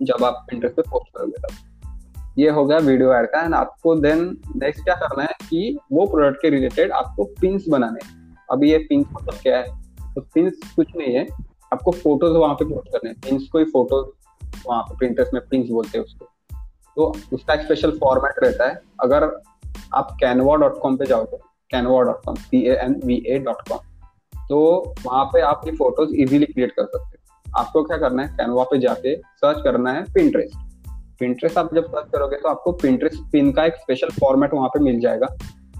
जब 0.02 0.24
आप 0.24 0.46
इंटरेस्ट 0.52 0.76
पे 0.76 0.82
पोस्ट 0.82 1.16
करोगे 1.16 1.42
तब। 1.42 2.34
ये 2.38 2.50
हो 2.50 2.64
गया 2.66 2.78
वीडियो 2.78 3.12
एड 3.14 3.26
का 3.26 3.40
एंड 3.40 3.54
आपको 3.54 3.94
देन 3.96 4.20
नेक्स्ट 4.56 4.84
क्या 4.84 4.94
करना 4.94 5.22
है 5.22 5.34
कि 5.42 5.78
वो 5.92 6.06
प्रोडक्ट 6.06 6.42
के 6.42 6.50
रिलेटेड 6.50 6.92
आपको 6.92 7.24
पिंस 7.40 7.64
बनाने 7.68 8.00
अभी 8.48 8.70
ये 8.70 8.78
पिंस 8.78 9.06
मतलब 9.12 9.34
क्या 9.34 9.58
है? 9.58 10.14
तो 10.14 10.20
पिंस 10.34 10.60
कुछ 10.76 10.88
नहीं 10.96 11.14
है, 11.14 11.26
आपको 11.72 11.90
फ़ोटोज़ 11.92 12.36
वहाँ 12.36 12.54
पे 12.54 12.64
पोस्ट 12.64 12.92
करने 12.92 13.10
हैं। 13.10 13.18
पिंस 13.20 13.48
को 13.52 13.58
ही 13.58 13.64
फ़ोटोज़ 13.64 14.06
वहाँ 14.66 14.82
पे 14.82 14.96
प्रिंटर्स 14.96 15.34
में 15.34 15.42
पिंस 15.50 15.68
बोलते 15.70 15.98
हैं 15.98 16.04
उसको। 16.04 16.26
तो 16.96 17.12
उसका 17.32 17.56
स्पेशल 17.56 17.90
फॉर्मेट 17.98 18.44
रहता 18.44 18.68
है। 18.68 18.80
अगर 19.02 19.24
आप 19.94 20.16
कैनवा 20.20 20.54
डॉट 20.56 20.80
कॉम 20.80 20.96
पे 20.96 21.06
जाओगे 21.06 21.36
Canva 21.70 22.00
dot 22.02 22.24
com 22.24 22.34
C 22.36 22.62
A 22.62 22.76
N 22.76 23.00
V 23.04 23.22
A 23.26 23.38
dot 23.38 23.68
com 23.68 23.78
तो 24.48 24.60
वहाँ 25.04 25.24
पे 25.24 25.40
आप 25.40 25.62
ये 25.66 25.72
फ़ोटोज़ 25.76 26.14
इजीली 26.14 26.46
क्रिएट 26.46 26.72
कर 26.72 26.84
सकते 26.84 27.16
हो। 27.16 27.58
आपको 27.58 27.82
क्या 27.82 27.96
करना 27.96 28.22
है? 28.22 28.28
कैनवा 28.28 28.64
पे 28.64 28.78
जाके 28.78 29.16
सर्च 29.16 29.62
करना 29.64 29.92
है 29.92 30.04
पिंट्रेस्ट 30.14 30.56
पिंट्रेस्ट 31.20 31.58
आप 31.58 31.74
जब 31.74 31.86
सर्च 31.86 32.10
करोगे 32.12 32.36
तो 32.36 32.48
आपको 32.48 32.72
पिंट्रेस्ट 32.72 33.22
पिन 33.32 33.50
का 33.52 33.64
एक 33.64 33.76
स्पेशल 33.76 34.10
फॉर्मेट 34.20 34.54
वहाँ 34.54 34.68
पे 34.68 34.80
मिल 34.80 35.00
जाएगा। 35.00 35.26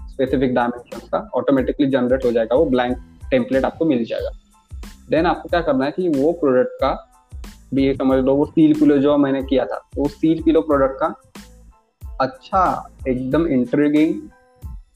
स्पेसिफिक 0.09 0.53
डायमेंशन 0.55 1.07
का 1.07 1.29
ऑटोमेटिकली 1.35 1.87
जनरेट 1.87 2.25
हो 2.25 2.31
जाएगा, 2.31 2.55
वो 2.55 2.65
ब्लैंक 2.65 2.97
टेम्पलेट 3.31 3.65
आपको 3.65 3.85
मिल 3.85 4.03
जाएगा। 4.05 4.29
देन 5.09 5.25
आपको 5.25 5.49
क्या 5.49 5.61
करना 5.61 5.85
है 5.85 5.91
कि 5.91 6.07
वो 6.09 6.31
प्रोडक्ट 6.31 6.73
का, 6.81 6.91
भी 7.73 7.85
ये 7.85 7.93
समझ 7.93 8.17
लो, 8.17 8.35
वो 8.35 8.45
सील 8.45 8.73
पिलो 8.79 8.97
जो 8.97 9.17
मैंने 9.17 9.43
किया 9.43 9.65
था, 9.65 9.81
वो 9.95 10.07
सील 10.07 10.41
पिलो 10.43 10.61
प्रोडक्ट 10.61 10.99
का 10.99 11.13
अच्छा 12.21 12.89
एकदम 13.07 13.47
इंट्रीगिंग 13.47 14.13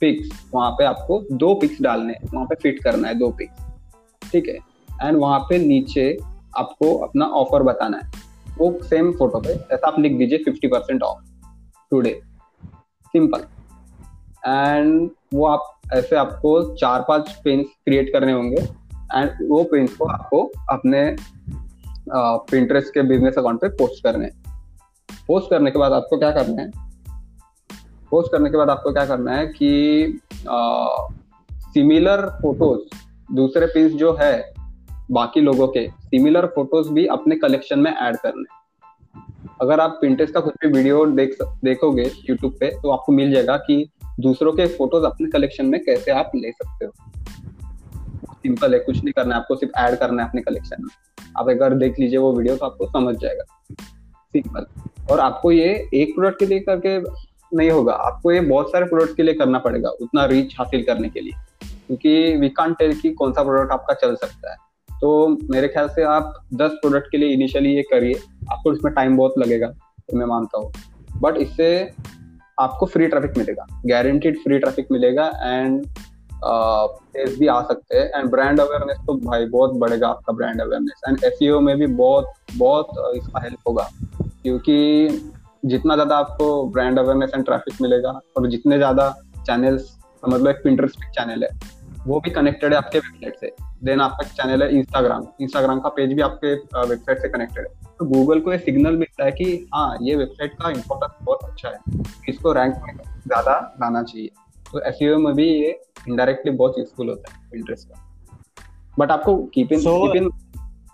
पिक्स 0.04 0.30
वहाँ 0.54 0.72
पे 0.72 0.84
आपको 0.86 1.24
दो 1.32 1.54
पिक्स 1.56 1.82
डालने 1.82 2.14
हैं, 2.14 2.30
वहाँ 2.34 2.46
पे 2.46 2.56
फिट 2.56 2.84
करना 2.84 3.08
है 3.08 3.16
दो 3.16 3.30
पिक्स 3.32 4.30
ठीक 4.32 4.48
है? 4.48 4.56
एंड 5.02 5.18
वहाँ 5.18 5.40
पे 5.40 5.58
नीचे 5.58 6.18
आपको 6.58 6.94
अपना 6.98 7.26
ऑफ़र 7.36 7.64
बताना 7.64 7.98
है। 7.98 8.22
वो 8.58 8.78
सेम 8.84 9.12
फ़ोटो 9.12 9.40
पे 9.40 9.50
ऐसा 9.50 9.88
आप 9.88 10.00
लिख 10.00 10.18
दीजिए 10.18 10.38
fifty 10.38 10.68
percent 10.68 11.04
off 11.04 11.24
today 11.92 12.20
simple 13.14 13.46
and 14.46 15.10
वो 15.34 15.46
आप, 15.48 15.74
ऐसे 15.94 16.16
आपको 16.16 16.62
चार 16.76 17.06
पाँच 17.08 17.32
पेन्स 17.44 17.68
क्रिएट 17.86 18.12
करने 18.14 18.32
होंगे। 18.32 18.58
एंड 18.58 19.48
वो 19.50 19.64
पेन्स 19.64 19.96
को 19.96 20.06
आपको 20.06 20.44
अपने 20.72 21.16
प्रिंटरेस्ट 22.10 22.94
के 22.94 23.02
बिज़नेस 23.02 23.38
अकाउंट 23.38 23.62
पे 23.62 23.68
पोस्ट 23.78 24.04
करने 24.04 24.26
हैं। 24.26 24.44
पोस्ट 25.28 25.50
करने 25.50 25.72
के 25.72 25.80
बाद 25.80 25.94
आपको 25.94 26.18
क्या 26.20 26.32
करना 26.32 26.62
है? 26.62 26.72
पोस्ट 28.14 28.32
करने 28.32 28.50
के 28.50 28.58
बाद 28.58 28.70
आपको 28.70 28.92
क्या 28.94 29.06
करना 29.06 29.36
है 29.36 29.46
कि 29.48 30.20
सिमिलर 31.74 32.26
फ़ोटोज़ 32.42 33.34
दूसरे 33.36 33.66
पिंस 33.66 33.92
जो 33.92 34.12
है 34.20 34.54
बाकी 35.12 35.42
लोगों 35.42 35.68
के 35.68 35.88
सिमिलर 35.88 36.46
फ़ोटोज़ 36.46 36.90
भी 36.90 37.06
अपने 37.16 37.36
कलेक्शन 37.36 37.80
में 37.80 37.92
ऐड 37.92 38.16
करने 38.18 38.62
अगर 39.62 39.80
आप 39.80 39.98
पिंटेस 40.02 40.32
का 40.32 40.40
कुछ 40.40 40.54
भी 40.62 40.68
वीडियो 40.68 41.06
देख 41.16 41.38
देखोगे 41.66 42.04
यूट्यूब 42.30 42.54
पे 42.60 42.70
तो 42.82 42.92
आपको 42.92 43.12
मिल 43.12 43.32
जाएगा 43.32 43.58
कि 43.58 43.90
दूसरों 44.20 44.54
के 44.54 44.68
फ़ोटोज़ 44.68 45.06
अपने 45.06 45.30
कलेक्शन 45.30 45.66
में 45.66 45.80
कैसे 45.84 46.12
आप 46.12 46.32
ले 46.36 46.52
सकते 46.52 46.86
हो। 46.86 46.92
सिंपल 48.34 48.74
है, 48.74 48.80
कुछ 48.80 48.98
नहीं 48.98 49.14
करना 49.14 49.36
है, 49.36 49.42
आपको 49.42 49.56
सिर्फ़ 49.56 49.80
ऐड 49.80 50.00
करना 50.00 50.24
है 50.24 50.30
अपने 50.30 50.42
कलेक्शन 50.42 50.84
में। 50.84 50.90
आप 51.38 51.50
अगर 51.50 51.74
देख 51.78 52.00
लीजिए 52.00 52.20
वो 52.20 52.34
वीडियो 52.34 52.56
तो 52.56 52.66
आपको 52.66 52.92
समझ 52.92 53.16
जाएगा। 53.18 53.44
सिंपल 54.34 54.66
और 55.12 55.20
आपको 55.20 55.52
ये 55.52 55.70
एक 55.94 56.16
प्रोडक्ट 56.16 56.40
के 56.40 56.46
लिए 56.46 56.60
करके 56.62 57.00
नहीं 57.56 57.70
होगा। 57.72 57.94
आपको 57.94 58.32
ये 58.32 58.40
बहुत 58.42 58.72
सारे 58.72 58.86
प्रोडक्ट 58.86 59.16
के 59.16 59.24
लिए 59.24 59.34
करना 59.34 59.60
पड़ेगा, 59.60 59.90
उतना 59.92 60.26
रीच 60.26 60.56
हासिल 60.60 60.84
करने 60.84 61.10
के 61.10 61.22
लिए। 61.22 61.34
क्योंकि 61.88 62.36
वी 62.38 62.50
कांट 62.50 62.78
टेल 62.78 62.94
कि 62.96 63.10
कौन 63.12 63.32
सा 63.32 63.44
प्रोडक्ट 63.44 63.72
आपका 63.72 63.94
चल 63.94 64.16
सकता 64.16 64.52
है। 64.52 64.58
तो 64.90 65.28
मेरे 65.52 65.68
ख्याल 65.68 65.88
से 65.88 66.04
आप 66.04 66.34
10 66.54 66.72
प्रोडक्ट 66.72 67.12
के 67.12 67.18
लिए 67.18 67.34
इनिशियली 67.34 67.76
ये 67.76 67.82
करिए। 67.82 68.20
आपको 68.52 68.74
इसमें 68.74 68.94
टाइम 68.94 69.18
बहुत 69.18 69.34
लगेगा 69.38 69.68
तो 69.68 70.18
मैं 70.18 70.26
मानता 70.26 70.60
हूँ। 70.60 70.72
बट 71.22 71.38
इससे 71.38 71.68
आपको 72.60 72.86
फ्री 72.86 73.08
ट्रैफ़िक 73.08 73.38
मिलेगा 73.38 73.66
गारंटीड 73.86 74.38
फ्री 74.38 74.60
ट्रैफ़िक 74.60 74.88
मिलेगा 74.92 75.26
एंड 75.44 75.86
एस 77.18 77.38
भी 77.40 77.48
आ 77.48 77.62
सकते 77.62 77.98
हैं। 77.98 78.20
एंड 78.20 78.30
ब्रांड 78.32 78.60
अवेयरनेस 78.60 78.98
तो 79.08 79.14
भाई 79.20 79.46
बहुत 79.46 79.74
बढ़ेगा 79.74 80.08
आपका 80.08 80.34
ब्रांड 80.34 80.62
अवेयरनेस 80.62 81.02
एंड 81.08 81.24
एस 81.24 81.38
में 81.62 81.78
भी 81.78 81.88
बहुत 81.88 82.34
बहुत 82.56 83.16
इसका 83.16 83.40
हेल्प 83.40 83.68
होगा। 83.68 83.90
क्योंकि 84.44 85.08
जितना 85.64 85.96
ज़्यादा 85.96 86.16
आपको 86.18 86.46
ब्रांड 86.70 87.00
अवेयरनेस 87.00 87.32
एंड 87.36 87.46
ट्रैफ़िक 87.46 87.82
मिलेगा 87.82 88.10
और 88.38 88.50
जितने 88.50 88.78
ज़्यादा 88.78 89.10
चैनल्स 89.38 89.84
समझ 90.24 90.42
लो 90.42 90.50
एक 90.50 90.64
पिंटरेस्ट 90.64 91.06
चैनल 91.10 91.44
है 91.44 91.50
वो 92.08 92.20
भी 92.20 92.32
कनेक्टेड 92.32 92.74
है 92.74 92.78
आपके 92.78 93.00
वेबसाइट 93.00 93.36
से। 93.40 93.52
देन 93.84 94.02
आपका 94.02 94.28
चैनल 94.28 94.64
है 94.64 94.70
इंस्टाग्राम 94.78 95.26
इंस्टाग्राम 95.42 95.80
का 95.80 95.90
पेज 95.90 96.14
भी 96.14 96.22
आपके 96.22 96.54
वेबसाइट 96.88 97.20
से 97.20 97.30
कनेक्टेड 97.30 97.68
है। 97.68 97.92
तो 98.00 98.06
गूगल 98.06 98.40
को 98.40 98.52
ये 98.52 98.58
सिग्नल 98.60 98.98
मिलता 98.98 99.26
है 99.26 99.32
कि 99.32 99.46
हाँ 99.74 99.98
ये 100.02 100.16
वेबसाइट 100.16 100.54
का 100.54 100.70
इम्पोर्टेंस 100.72 101.12
बहुत 101.22 101.44
अच्छा 101.44 101.70
है। 101.70 102.04
इसको 102.30 102.54
रैंक 102.54 102.76
में 102.78 102.94
ज़्यादा 102.96 103.56
लाना 103.82 104.04
चाहिए। 104.04 104.30
तो 104.72 104.82
एस 104.82 104.98
में 105.20 105.34
भी 105.36 105.48
ये 105.48 105.80
इनडायरेक्टली 106.10 106.52
बहुत 106.54 106.80
यूजफुल 106.80 107.10
होता 107.10 107.34
है 107.34 107.50
इंटरेस्ट 107.56 107.90
का। 107.90 107.96
बट 109.00 109.12
आपको 109.12 109.36
कीप 109.54 109.72
इन 109.74 109.80
कीप 109.80 110.16
इन 110.16 110.30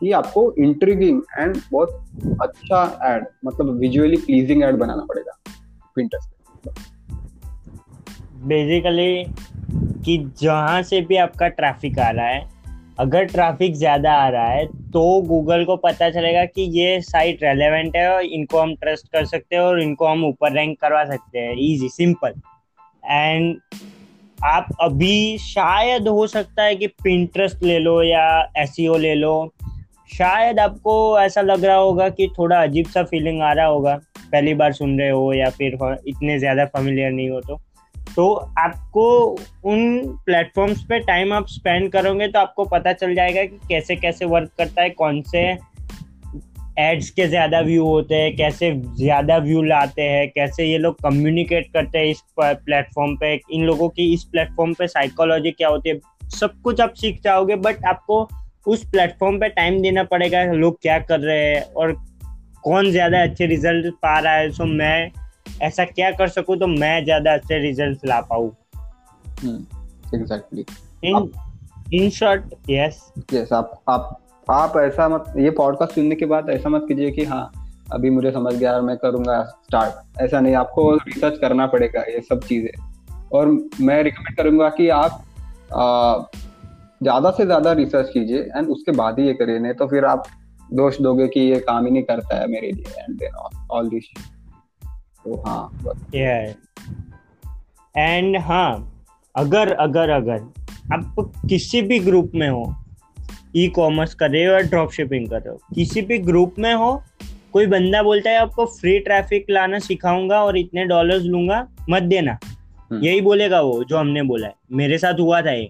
कि 0.02 0.12
आपको 0.12 0.52
इंट्रीगिंग 0.60 1.22
एंड 1.40 1.58
बहुत 1.72 2.38
अच्छा 2.42 2.84
एड 3.06 3.26
मतलब 3.46 3.80
विजुअली 3.80 4.18
प्लीजिंग 4.18 4.64
एड 4.64 4.76
बनाना 4.76 5.06
पड़ेगा 5.06 5.38
पिंटरेस्ट 5.96 6.30
बेसिकली 8.48 9.24
कि 10.06 10.18
जहाँ 10.42 10.82
से 10.84 11.02
भी 11.02 11.16
आपका 11.18 11.48
ट्रैफ़िक 11.50 12.00
आ 12.00 12.10
रहा 12.10 12.28
है, 12.28 12.48
अगर 13.00 13.26
ट्रैफ़िक 13.26 13.76
ज़्यादा 13.76 14.14
आ 14.14 14.28
रहा 14.30 14.48
है 14.48 14.66
तो 14.92 15.22
गूगल 15.22 15.64
को 15.66 15.76
पता 15.78 16.10
चलेगा 16.10 16.46
कि 16.46 16.62
ये 16.80 17.00
साइट 17.02 17.44
रेलेवेंट 17.44 17.96
है 17.96 18.08
और 18.14 18.24
इनको 18.24 18.60
हम 18.60 18.74
ट्रस्ट 18.76 19.08
कर 19.08 19.26
सकते 19.26 19.56
हैं 19.56 19.64
और 19.64 19.82
इनको 19.82 20.08
हम 20.08 20.26
ऊपर 20.26 20.52
रैंक 20.52 20.80
करवा 20.82 21.04
सकते 21.06 21.40
हैं। 21.40 21.54
इजी 21.56 21.90
सिंपल 21.90 22.34
एंड 23.04 23.60
आप 24.40 24.68
अभी 24.82 25.38
शायद 25.38 26.08
हो 26.08 26.28
सकता 26.28 26.64
है 26.64 26.76
कि 26.76 26.88
पिंट्रस्ट 27.04 27.64
ले 27.64 27.80
लो 27.80 28.02
या 28.04 28.28
एस 28.58 28.76
e 28.80 28.98
ले 28.98 29.14
लो। 29.16 29.34
शायद 30.10 30.60
आपको 30.60 31.20
ऐसा 31.20 31.42
लग 31.42 31.66
रहा 31.66 31.76
होगा 31.78 32.10
कि 32.10 32.28
थोड़ा 32.38 32.62
अजीब 32.64 32.86
सा 32.88 33.04
फीलिंग 33.04 33.42
आ 33.42 33.52
रहा 33.54 33.66
होगा। 33.66 33.96
पहली 34.24 34.54
बार 34.54 34.74
सुन 34.74 35.00
रहे 35.00 35.10
हो 35.10 35.34
या 35.34 35.50
फिर 35.50 35.78
इतने 36.08 36.38
ज़्यादा 36.40 36.66
फेमिलियर 36.68 37.12
नहीं 37.12 37.30
हो 37.30 37.40
तो। 37.42 37.60
तो 38.16 38.34
आपको 38.60 39.06
उन 39.66 40.00
प्लेटफॉर्म्स 40.26 40.84
पे 40.84 41.00
टाइम 41.00 41.34
आप 41.34 41.48
स्पेंड 41.50 41.92
करोगे 41.92 42.28
तो 42.28 42.40
आपको 42.40 42.66
पता 42.68 42.94
चल 42.94 43.14
जाएगा 43.16 43.44
कि 43.44 43.60
कैसे 43.70 43.96
कैसे 43.96 44.26
वर्क 44.26 44.52
करता 44.58 44.82
है, 44.82 44.90
कौन 44.92 45.22
से 45.22 45.48
एड्स 46.80 47.10
के 47.10 47.28
ज़्यादा 47.28 47.60
व्यू 47.62 47.86
होते 47.86 48.16
हैं, 48.16 48.36
कैसे 48.36 48.72
ज़्यादा 48.98 49.38
व्यू 49.38 49.62
लाते 49.64 50.02
हैं, 50.02 50.28
कैसे 50.30 50.66
ये 50.66 50.78
लोग 50.78 50.96
कम्युनिकेट 51.02 51.72
करते 51.74 52.00
हैं 52.00 52.06
इस 52.06 52.24
प्लेटफॉर्म 52.40 53.16
पे, 53.18 53.34
इन 53.52 53.64
लोगों 53.64 53.90
की 53.90 54.14
इस 54.14 54.24
प्लेटफॉर्म 54.24 54.74
पे 54.74 54.88
साइकोलॉजी 54.88 55.52
क्या 55.52 55.70
होती 55.70 55.90
है, 55.90 56.00
सब 56.32 56.62
कुछ 56.64 56.82
आप 56.82 56.94
सीख 56.94 57.22
जाओगे 57.24 57.56
बट 57.58 57.86
आपको 57.86 58.24
उस 58.66 58.84
प्लेटफॉर्म 58.90 59.40
पे 59.40 59.50
टाइम 59.50 59.82
देना 59.82 60.04
पड़ेगा 60.04 60.44
लोग 60.54 60.78
क्या 60.82 60.98
कर 61.02 61.20
रहे 61.20 61.46
हैं 61.46 61.62
और 61.74 61.92
कौन 62.64 62.92
ज़्यादा 62.92 63.22
अच्छे 63.24 63.46
रिज़ल्ट 63.46 63.94
पा 63.96 64.18
रहा 64.20 64.34
है। 64.34 64.50
सो 64.52 64.66
मैं 64.66 65.12
ऐसा 65.62 65.86
क्या 65.86 66.12
कर 66.12 66.28
सकूँ 66.28 66.58
तो 66.58 66.68
मैं 66.68 67.04
ज़्यादा 67.04 67.34
अच्छे 67.34 67.60
रिज़ल्ट 67.60 68.06
ला 68.06 68.20
पाऊँ। 68.22 68.50
Exactly 70.16 70.66
in 71.04 71.30
in 71.94 72.10
short 72.10 72.54
yes 72.70 73.02
yes 73.34 73.54
आप 73.54 73.80
आप 73.90 74.18
आप 74.48 74.78
ऐसा 74.78 75.08
मत 75.10 75.34
ये 75.38 75.50
पॉडकास्ट 75.52 75.96
सुनने 75.96 76.16
के 76.16 76.26
बाद 76.26 76.50
ऐसा 76.50 76.70
मत 76.70 76.86
कीजिए 76.88 77.12
कि 77.12 77.26
हाँ 77.26 77.52
अभी 77.94 78.10
मुझे 78.10 78.32
समझ 78.32 78.54
गया 78.54 78.74
और 78.74 78.82
मैं 78.82 78.96
करूँगा 78.98 79.42
स्टार्ट 79.66 80.22
ऐसा 80.22 80.40
नहीं 80.40 80.56
आपको 80.56 80.92
रिसर्च 80.98 81.38
करना 81.42 81.68
पड़ेगा 81.68 82.02
ये 82.02 82.22
सब 82.22 82.44
चीज़ें। 82.44 82.72
और 83.34 83.48
मैं 83.82 84.02
रिकमेंड 84.04 84.36
करूँगा 84.38 84.70
कि 84.70 84.90
आप 84.90 85.24
ज़्यादा 87.04 87.32
से 87.32 87.46
ज़्यादा 87.46 87.72
रिसर्च 87.72 88.10
कीजिए 88.10 88.40
एंड 88.40 88.70
उसके 88.70 88.92
बाद 88.92 89.20
ही 89.20 89.28
ये 89.28 89.34
करिए 89.34 89.60
नहीं 89.60 89.74
तो 89.74 89.88
फिर 89.88 90.06
आप 90.06 90.24
दोष 90.74 91.02
दोगे 91.02 91.28
कि 91.28 91.40
ये 91.40 91.60
काम 91.60 91.86
ही 91.86 91.92
नहीं 91.92 92.04
करता 92.04 92.40
है 92.40 92.48
मेरे 92.48 92.72
लिए 92.72 93.02
एंड 93.02 93.18
देन 93.20 93.36
ऑल 93.72 93.90
दिस 93.90 94.04
तो 95.26 95.42
हाँ 95.42 95.72
एंड 97.96 98.38
हाँ 98.38 98.96
अगर 99.36 99.72
अगर 99.74 100.10
अगर 100.10 100.52
आप 100.94 101.32
किसी 101.50 101.82
भी 101.82 102.00
ग्रुप 102.00 102.32
में 102.36 102.50
हो 102.50 102.76
ई 103.56 103.68
कॉमर्स 103.68 104.14
कर 104.14 104.30
रहे 104.32 104.46
हो 104.46 104.54
या 104.54 104.60
ड्रॉप 104.60 104.92
शिपिंग 104.92 105.30
कर 105.30 105.42
रहे 105.42 105.50
हो 105.50 105.60
किसी 105.76 106.02
भी 106.02 106.18
ग्रुप 106.18 106.56
में 106.60 106.74
हो 106.74 107.04
कोई 107.54 107.66
बंदा 107.66 108.04
बोलता 108.04 108.30
है 108.30 108.38
आपको 108.38 108.66
फ्री 108.66 109.00
ट्रैफ़िक 109.00 109.46
लाना 109.50 109.80
सिखाऊँगा 109.80 110.44
और 110.44 110.58
इतने 110.58 110.86
डॉलर्स 110.86 111.24
लूँगा 111.24 111.68
मत 111.90 112.04
देना। 112.04 112.38
हम्म। 112.92 113.04
यही 113.04 113.22
बोलेगा 113.22 113.62
वो 113.62 113.84
जो 113.84 113.98
हमने 113.98 114.22
बोला 114.24 114.48
है। 114.48 114.54
मेरे 114.72 114.98
साथ 114.98 115.20
हुआ 115.20 115.42
था 115.42 115.52
ये। 115.52 115.70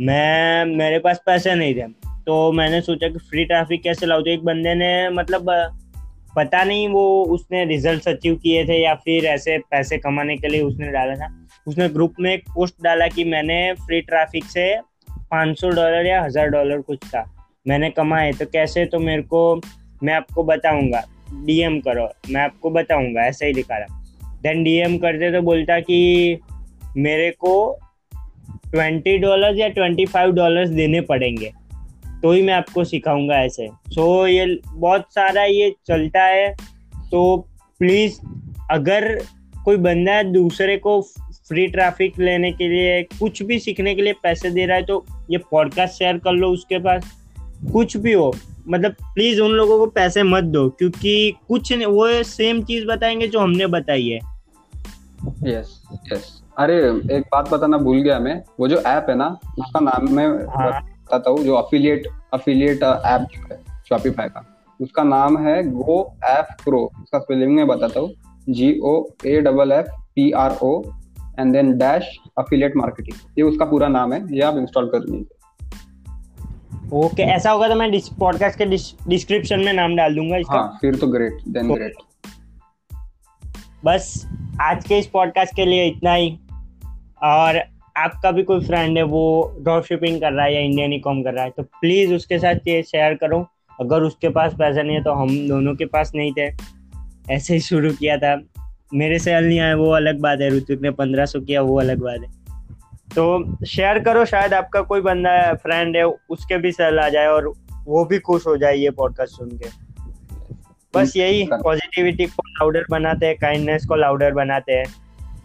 मैं, 0.00 0.64
मेरे 0.64 0.98
पास 0.98 1.20
पैसे 1.26 1.54
नहीं 1.54 1.74
थे। 1.74 1.86
तो 2.26 2.52
मैंने 2.52 2.80
सोचा 2.80 3.08
कि 3.08 3.18
फ्री 3.18 3.44
ट्रैफ़िक 3.44 3.82
कैसे 3.82 4.06
लाऊ? 4.06 4.20
तो 4.20 4.30
एक 4.30 4.44
बंदे 4.44 4.74
ने 4.74 5.10
मतलब 5.10 5.46
पता 6.36 6.64
नहीं 6.64 6.88
वो 6.88 7.24
उसने 7.24 7.64
रिज़ल्ट 7.64 8.08
अचीव 8.08 8.34
किए 8.34 8.64
थे 8.64 8.82
या 8.82 8.94
फिर 8.94 9.24
ऐसे 9.24 9.58
पैसे 9.58 9.98
कमाने 9.98 10.36
के 10.36 10.48
लिए 10.48 10.62
उसने 10.62 10.88
डाला 10.88 11.14
था। 11.14 11.46
उसने 11.66 11.88
ग्रुप 11.88 12.14
में 12.20 12.32
एक 12.34 12.44
पोस्ट 12.54 12.74
डाला 12.82 13.08
कि 13.08 13.24
मैंने 13.24 13.72
फ्री 13.72 14.00
ट्रैफ़िक 14.00 14.44
से 14.44 14.74
500 15.30 15.70
डॉलर 15.70 16.06
या 16.06 16.22
हज़ार 16.22 16.48
डॉलर 16.48 16.80
कुछ 16.80 16.98
था। 17.04 17.24
मैंने 17.68 17.90
कमाए 17.90 18.32
तो 18.32 18.46
कैसे? 18.46 18.84
तो 18.86 18.98
मेरे 18.98 19.22
को, 19.22 19.60
मैं 20.02 20.14
आपको 20.14 20.44
बताऊँगा। 20.44 21.02
डीएम 21.34 21.80
करो, 21.80 22.08
मैं 22.30 22.40
आपको 22.40 22.70
बताऊँगा, 22.70 23.20
ऐसा 23.20 23.46
ही 23.46 23.52
लिखा 23.52 23.78
रहा। 23.78 24.02
देन 24.42 24.64
डीएम 24.64 24.98
करते 24.98 25.32
तो 25.32 25.42
बोलता 25.42 25.80
कि 25.80 26.40
मेरे 26.96 27.30
को 27.30 27.78
ट्वेंटी 28.72 29.18
डॉलर 29.18 29.56
या 29.56 29.68
ट्वेंटी 29.68 30.06
फाइव 30.06 30.30
डॉलर 30.30 30.68
देने 30.68 31.00
पड़ेंगे। 31.00 31.52
तो 32.22 32.32
ही 32.32 32.42
मैं 32.42 32.54
आपको 32.54 32.84
सिखाऊँगा 32.84 33.34
ऐसे। 33.34 33.68
सो 33.68 34.22
so, 34.22 34.32
ये 34.32 34.60
बहुत 34.68 35.06
सारा 35.14 35.44
ये 35.44 35.74
चलता 35.86 36.22
है। 36.22 36.54
तो 37.10 37.48
प्लीज़ 37.78 38.18
अगर 38.70 39.22
कोई 39.64 39.76
बंदा 39.76 40.22
दूसरे 40.22 40.76
को 40.76 41.00
फ्री 41.48 41.66
ट्रैफ़िक 41.66 42.18
लेने 42.18 42.52
के 42.52 42.68
लिए 42.68 43.02
कुछ 43.02 43.42
भी 43.42 43.58
सीखने 43.58 43.94
के 43.94 44.02
लिए 44.02 44.12
पैसे 44.12 44.50
दे 44.50 44.66
रहा 44.66 44.76
है 44.76 44.82
तो 44.82 45.06
ये 45.30 45.38
पॉडकास्ट 45.38 45.94
शेयर 45.94 46.18
कर 46.18 46.32
लो 46.32 46.48
उसके 46.48 46.78
पास। 46.78 47.12
कुछ 47.72 47.96
भी 47.96 48.12
हो 48.12 48.36
मतलब 48.68 48.92
प्लीज़ 48.92 49.40
उन 49.40 49.50
लोगों 49.50 49.78
को 49.78 49.86
पैसे 49.86 50.22
मत 50.22 50.44
दो 50.44 50.68
क्योंकि 50.68 51.34
कुछ 51.48 51.72
वो 51.72 52.22
सेम 52.22 52.62
चीज़ 52.62 52.86
बताएँगे 52.86 53.28
जो 53.28 53.38
हमने 53.38 53.66
बताई 53.66 54.08
है। 54.08 54.18
यस 55.46 55.82
यस 56.12 56.41
अरे 56.56 56.76
एक 57.16 57.24
बात 57.32 57.48
बताना 57.50 57.76
भूल 57.78 58.00
गया 58.02 58.18
मैं। 58.18 58.34
वो 58.60 58.68
जो 58.68 58.76
ऐप 58.78 59.06
है 59.10 59.14
ना 59.16 59.26
उसका 59.58 59.80
नाम 59.80 60.08
मैं 60.14 60.26
हाँ. 60.48 60.70
बताता 60.82 61.30
हूँ 61.30 61.38
जो 61.38 61.54
अफिलिएट 61.54 62.06
अफिलिएट 62.34 62.82
ऐप 62.82 63.26
है 63.42 63.58
शॉपिफाई 63.88 64.28
का। 64.28 64.44
उसका 64.80 65.02
नाम 65.02 65.38
है 65.38 65.62
गो 65.64 66.00
एफ़ 66.26 66.52
प्रो 66.64 66.80
उसका 67.02 67.18
स्पेलिंग 67.18 67.54
मैं 67.56 67.66
बताता 67.66 68.00
हूँ। 68.00 68.12
G 68.48 68.78
O 68.84 68.92
A 69.26 69.40
double 69.40 69.72
F 69.72 69.88
P 70.14 70.30
R 70.32 70.56
O 70.62 70.82
and 71.38 71.52
then 71.52 71.76
dash 71.78 72.16
affiliate 72.38 72.76
marketing 72.76 73.38
ये 73.38 73.44
उसका 73.44 73.64
पूरा 73.64 73.88
नाम 73.88 74.12
है 74.12 74.20
ये 74.32 74.42
आप 74.42 74.56
इंस्टॉल 74.58 74.90
कर 74.94 75.00
लीजिए। 75.00 75.38
ओके 76.98 77.22
ऐसा 77.24 77.50
होगा 77.50 77.68
तो 77.68 77.74
मैं 77.74 77.90
पॉडकास्ट 78.18 78.58
के 78.58 78.64
डिस्क्रिप्शन 78.64 79.60
में 79.60 79.72
नाम 79.72 79.96
डाल 79.96 80.14
दूँगा 80.14 80.36
इसका। 80.36 80.58
हाँ 80.58 80.78
फिर 80.80 80.96
तो 80.96 81.06
ग्रेट 81.06 81.38
देन 81.48 81.72
ग्रेट 81.74 81.94
बस 83.84 84.26
आज 84.60 84.84
के 84.84 84.98
इस 84.98 85.06
पॉडकास्ट 85.06 85.54
के 85.56 85.64
लिए 85.66 85.86
इतना 85.86 86.12
ही। 86.12 86.38
और 87.22 87.62
आपका 87.96 88.30
भी 88.30 88.42
कोई 88.42 88.60
फ्रेंड 88.60 88.96
है 88.96 89.02
वो 89.02 89.56
ड्रॉप 89.60 89.84
शिपिंग 89.84 90.20
कर 90.20 90.32
रहा 90.32 90.44
है 90.44 90.54
या 90.54 90.60
इंडियन 90.60 90.92
ई 90.92 90.98
कॉम 90.98 91.22
कर 91.22 91.34
रहा 91.34 91.44
है 91.44 91.50
तो 91.50 91.62
प्लीज़ 91.62 92.14
उसके 92.14 92.38
साथ 92.38 92.68
ये 92.68 92.82
शेयर 92.82 93.14
करो। 93.14 93.46
अगर 93.80 94.02
उसके 94.02 94.28
पास 94.28 94.52
पैसा 94.52 94.82
नहीं 94.82 94.96
है 94.96 95.02
तो 95.02 95.12
हम 95.12 95.48
दोनों 95.48 95.74
के 95.74 95.84
पास 95.84 96.12
नहीं 96.14 96.32
थे। 96.32 96.50
ऐसे 97.30 97.54
ही 97.54 97.60
शुरू 97.60 97.92
किया 97.92 98.16
था। 98.16 98.40
मेरे 98.94 99.18
सेल 99.18 99.44
नहीं 99.44 99.60
आए 99.60 99.74
वो 99.74 99.90
अलग 99.90 100.20
बात 100.20 100.40
है। 100.40 100.48
ऋतिक 100.50 100.80
ने 100.80 100.90
पंद्रह 100.90 101.26
सौ 101.26 101.40
किया 101.40 101.62
वो 101.62 101.80
अलग 101.80 101.98
बात 101.98 102.20
है। 102.20 102.42
तो 103.14 103.64
शेयर 103.66 103.98
करो 103.98 104.24
शायद 104.24 104.54
आपका 104.54 104.80
कोई 104.80 105.00
बंदा 105.00 105.30
है 105.30 105.54
फ्रेंड 105.54 105.96
है 105.96 106.04
उसके 106.04 106.58
भी 106.58 106.72
सेल 106.72 106.98
आ 106.98 107.08
जाए 107.08 107.26
और 107.26 107.52
वो 107.84 108.04
भी 108.04 108.18
खुश 108.18 108.46
हो 108.46 108.56
जाए 108.56 108.76
ये 108.76 108.90
पॉडकास्ट 108.90 109.32
सुन 109.32 109.48
के। 109.48 109.68
बस 110.94 111.16
यही 111.16 111.48
पॉजिटिविटी 111.52 112.26
को 112.26 112.42
लाउडर 112.48 112.84
बनाते 112.90 113.26
हैं 113.26 113.36
काइंडनेस 113.36 113.86
को 113.86 113.94
लाउडर 113.94 114.32
बनाते 114.32 114.72
हैं। 114.72 114.84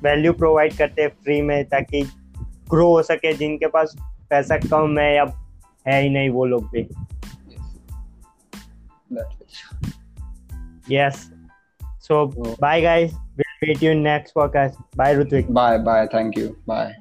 वैल्यू 0.04 0.34
प्रोवाइड 0.34 0.78
करते 0.78 1.02
हैं 1.02 1.10
फ्री 1.10 1.42
में 1.42 1.66
ताकि 1.66 2.02
ग्रो 2.70 2.88
हो 2.88 3.02
सके 3.04 3.34
जिनके 3.34 3.68
पास 3.68 3.96
पैसा 4.30 4.58
कम 4.58 5.00
है 5.00 5.16
या 5.16 5.26
है 5.88 6.02
ही 6.04 6.10
नहीं 6.10 6.30
वो 6.30 6.46
लोग 6.46 6.70
भी। 6.72 6.90
Yes 10.92 11.34
so 11.84 12.26
bye 12.62 12.82
guys 12.82 13.14
will 13.14 13.68
meet 13.68 13.84
you 13.84 13.94
next 13.94 14.36
podcast 14.36 14.98
bye 14.98 15.16
Ritvik 15.16 15.52
bye 15.52 15.78
bye 15.78 16.06
thank 16.06 16.38
you 16.38 16.48
bye 16.68 16.96